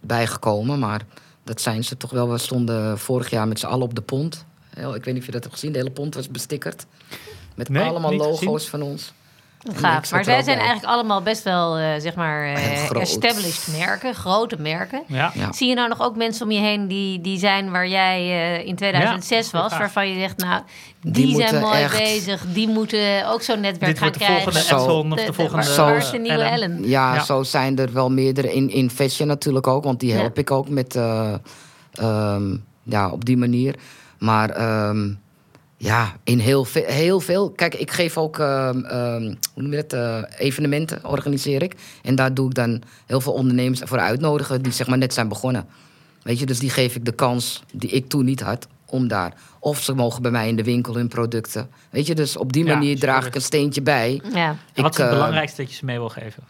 bijgekomen, 0.00 0.78
maar 0.78 1.00
dat 1.44 1.60
zijn 1.60 1.84
ze 1.84 1.96
toch 1.96 2.10
wel. 2.10 2.30
We 2.30 2.38
stonden 2.38 2.98
vorig 2.98 3.30
jaar 3.30 3.48
met 3.48 3.58
z'n 3.58 3.66
allen 3.66 3.84
op 3.84 3.94
de 3.94 4.00
pont. 4.02 4.44
Ik 4.76 4.84
weet 5.04 5.06
niet 5.06 5.18
of 5.18 5.26
je 5.26 5.32
dat 5.32 5.42
hebt 5.42 5.54
gezien. 5.54 5.72
De 5.72 5.78
hele 5.78 5.90
pont 5.90 6.14
was 6.14 6.28
bestickerd. 6.28 6.86
Met 7.54 7.68
Nee, 7.68 7.82
allemaal 7.84 8.14
logo's 8.14 8.38
gezien. 8.38 8.60
van 8.70 8.82
ons. 8.82 9.12
Gaaf. 9.76 10.10
Maar 10.10 10.24
zij 10.24 10.42
zijn 10.42 10.56
bij. 10.56 10.66
eigenlijk 10.66 10.94
allemaal 10.94 11.22
best 11.22 11.42
wel, 11.42 11.76
eh, 11.76 11.88
zeg 11.98 12.14
maar, 12.14 12.42
eh, 12.54 12.90
established 13.00 13.68
merken. 13.78 14.14
Grote 14.14 14.56
merken. 14.60 15.02
Ja. 15.06 15.30
Ja. 15.34 15.52
Zie 15.52 15.68
je 15.68 15.74
nou 15.74 15.88
nog 15.88 16.00
ook 16.02 16.16
mensen 16.16 16.44
om 16.46 16.52
je 16.52 16.58
heen 16.60 16.88
die, 16.88 17.20
die 17.20 17.38
zijn 17.38 17.70
waar 17.70 17.88
jij 17.88 18.18
eh, 18.60 18.66
in 18.66 18.76
2006 18.76 19.50
Ja, 19.50 19.60
was? 19.62 19.78
Waarvan 19.78 20.08
je 20.08 20.18
zegt, 20.20 20.36
nou, 20.36 20.62
die, 21.00 21.12
Die 21.12 21.34
zijn 21.36 21.60
mooi 21.60 21.82
echt- 21.82 21.98
bezig. 21.98 22.44
Die 22.52 22.68
moeten 22.68 23.28
ook 23.30 23.42
zo'n 23.42 23.60
netwerk 23.60 23.90
Dit 23.90 23.98
gaan 23.98 24.08
wordt 24.08 24.18
de 24.18 24.24
krijgen. 24.24 24.42
volgende 24.52 24.66
Zo. 24.68 24.76
Edson 24.76 25.12
of 25.12 25.18
De- 25.18 25.24
de 25.24 25.26
de- 25.30 25.32
volgende... 25.36 25.64
Zo. 25.64 25.84
waar 25.84 25.96
is 25.96 26.10
de 26.10 26.18
nieuwe 26.18 26.42
Ellen. 26.42 26.50
Ellen? 26.70 26.88
Ja, 26.88 27.14
Ja. 27.14 27.24
zo 27.24 27.42
zijn 27.42 27.78
er 27.78 27.92
wel 27.92 28.10
meerdere. 28.10 28.52
In, 28.54 28.70
in 28.70 28.90
fashion 28.90 29.28
natuurlijk 29.28 29.66
ook, 29.66 29.84
want 29.84 30.00
die 30.00 30.10
Ja. 30.12 30.16
help 30.16 30.38
ik 30.38 30.50
ook 30.50 30.68
met, 30.68 30.96
eh, 30.96 31.34
ehm, 31.92 32.56
ja, 32.82 33.10
op 33.10 33.24
die 33.24 33.36
manier. 33.36 33.74
Maar 34.18 34.50
ehm, 34.50 35.08
ja, 35.80 36.12
in 36.24 36.38
heel, 36.38 36.64
ve- 36.64 36.84
heel 36.86 37.20
veel. 37.20 37.50
Kijk, 37.50 37.74
ik 37.74 37.90
geef 37.90 38.16
ook 38.16 38.38
ehm, 38.38 38.84
ehm, 38.84 39.22
hoe 39.54 39.62
noem 39.62 39.70
je 39.72 39.84
dat, 39.86 39.92
eh, 39.92 40.22
evenementen, 40.38 41.04
organiseer 41.04 41.62
ik. 41.62 41.74
En 42.02 42.14
daar 42.14 42.34
doe 42.34 42.48
ik 42.48 42.54
dan 42.54 42.82
heel 43.06 43.20
veel 43.20 43.32
ondernemers 43.32 43.80
voor 43.84 43.98
uitnodigen 43.98 44.62
die 44.62 44.72
zeg 44.72 44.86
maar 44.86 44.98
net 44.98 45.14
zijn 45.14 45.28
begonnen. 45.28 45.66
Weet 46.22 46.38
je, 46.38 46.46
dus 46.46 46.58
die 46.58 46.70
geef 46.70 46.94
ik 46.94 47.04
de 47.04 47.12
kans 47.12 47.62
die 47.72 47.90
ik 47.90 48.08
toen 48.08 48.24
niet 48.24 48.40
had 48.40 48.66
om 48.86 49.08
daar. 49.08 49.32
Of 49.60 49.82
ze 49.82 49.94
mogen 49.94 50.22
bij 50.22 50.30
mij 50.30 50.48
in 50.48 50.56
de 50.56 50.64
winkel 50.64 50.94
hun 50.94 51.08
producten. 51.08 51.68
Weet 51.90 52.06
je, 52.06 52.14
dus 52.14 52.36
op 52.36 52.52
die 52.52 52.64
Ja, 52.64 52.74
manier 52.74 52.98
draag 52.98 53.26
ik 53.26 53.34
een 53.34 53.40
steentje 53.42 53.82
bij. 53.82 54.20
Ja. 54.34 54.48
En 54.74 54.82
wat 54.82 54.92
is 54.92 54.98
het 54.98 54.98
Ik, 54.98 55.04
eh, 55.04 55.10
belangrijkste 55.10 55.60
dat 55.62 55.70
je 55.70 55.76
ze 55.76 55.84
mee 55.84 55.98
wil 55.98 56.08
geven? 56.08 56.42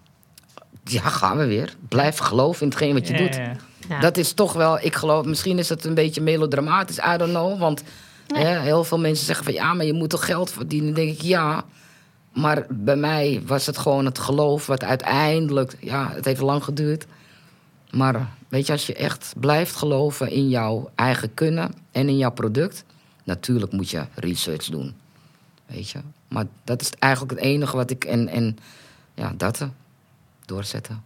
Ja, 0.85 1.01
gaan 1.03 1.37
we 1.39 1.47
weer. 1.47 1.75
Blijf 1.89 2.19
geloven 2.19 2.63
in 2.63 2.69
hetgeen 2.69 2.93
wat 2.95 3.07
je 3.07 3.13
Ja, 3.13 3.19
doet. 3.19 3.35
ja, 3.35 3.43
ja. 3.43 3.57
Ja. 3.89 4.01
Dat 4.01 4.17
is 4.17 4.33
toch 4.33 4.53
wel, 4.53 4.79
ik 4.81 4.95
geloof, 4.95 5.25
misschien 5.25 5.59
is 5.59 5.69
het 5.69 5.85
een 5.85 5.95
beetje 5.95 6.21
melodramatisch, 6.21 6.99
I 6.99 7.17
don't 7.17 7.31
know. 7.31 7.59
Want 7.59 7.83
hè, 8.35 8.61
heel 8.61 8.85
veel 8.85 8.99
mensen 8.99 9.27
zeggen 9.27 9.45
van 9.45 9.55
ja, 9.55 9.75
maar 9.75 9.87
je 9.87 9.93
moet 9.93 10.11
toch 10.11 10.25
geld 10.25 10.51
verdienen. 10.51 10.95
Dan 10.95 11.05
denk 11.05 11.17
ik 11.17 11.23
ja. 11.23 11.65
Maar 12.33 12.67
bij 12.69 12.97
mij 12.97 13.43
was 13.47 13.67
het 13.67 13.79
gewoon 13.79 14.05
het 14.05 14.19
geloof 14.19 14.67
wat 14.67 14.85
uiteindelijk, 14.85 15.77
ja, 15.81 16.11
het 16.13 16.25
heeft 16.25 16.41
lang 16.41 16.65
geduurd. 16.65 17.07
Maar 17.91 18.29
weet 18.49 18.67
je, 18.67 18.73
als 18.73 18.87
je 18.87 18.95
echt 18.95 19.35
blijft 19.37 19.77
geloven 19.77 20.31
in 20.31 20.49
jouw 20.49 20.91
eigen 20.95 21.35
kunnen 21.35 21.75
en 21.93 22.09
in 22.09 22.17
jouw 22.17 22.31
product, 22.31 22.85
natuurlijk 23.25 23.73
moet 23.73 23.91
je 23.91 24.05
research 24.15 24.65
doen. 24.65 24.95
Weet 25.67 25.91
je. 25.91 25.99
Maar 26.29 26.45
dat 26.65 26.81
is 26.81 26.91
eigenlijk 26.99 27.33
het 27.33 27.43
enige 27.43 27.77
wat 27.77 27.91
ik, 27.91 28.05
en, 28.05 28.29
en 28.29 28.59
ja, 29.15 29.33
dat 29.37 29.61
eh, 29.61 29.69
doorzetten. 30.45 31.03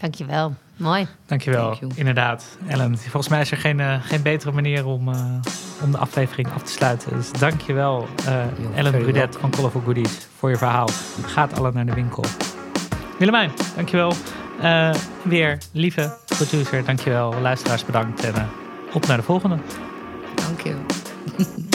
Dankjewel. 0.00 0.54
Mooi. 0.80 1.06
Dankjewel, 1.26 1.76
Thank 1.76 1.92
inderdaad. 1.94 2.58
Ellen, 2.66 2.98
volgens 2.98 3.28
mij 3.28 3.40
is 3.40 3.50
er 3.50 3.56
geen, 3.56 3.80
eh, 3.80 3.94
geen 4.02 4.22
betere 4.22 4.52
manier 4.52 4.86
om, 4.86 5.08
eh, 5.08 5.24
om 5.82 5.90
de 5.90 5.98
aflevering 5.98 6.48
af 6.54 6.62
te 6.62 6.72
sluiten. 6.72 7.16
Dus 7.16 7.32
dankjewel, 7.32 8.08
eh 8.26 8.76
Ellen 8.76 9.02
Brudet 9.02 9.36
van 9.40 9.50
Colorful 9.50 9.80
Goodies, 9.80 10.28
voor 10.36 10.50
je 10.50 10.56
verhaal. 10.56 10.88
Gaat 11.22 11.58
alle 11.58 11.72
naar 11.72 11.86
de 11.86 11.94
winkel. 11.94 12.24
Willemijn, 13.18 13.50
dankjewel. 13.76 14.12
Eh 14.60 14.94
weer, 15.22 15.58
lieve 15.72 16.16
producer, 16.26 16.84
dankjewel. 16.84 17.34
Luisteraars, 17.40 17.84
bedankt. 17.84 18.24
En 18.24 18.48
op 18.92 19.06
naar 19.06 19.16
de 19.16 19.22
volgende. 19.22 19.58
Dank 20.34 20.60
je. 20.60 20.76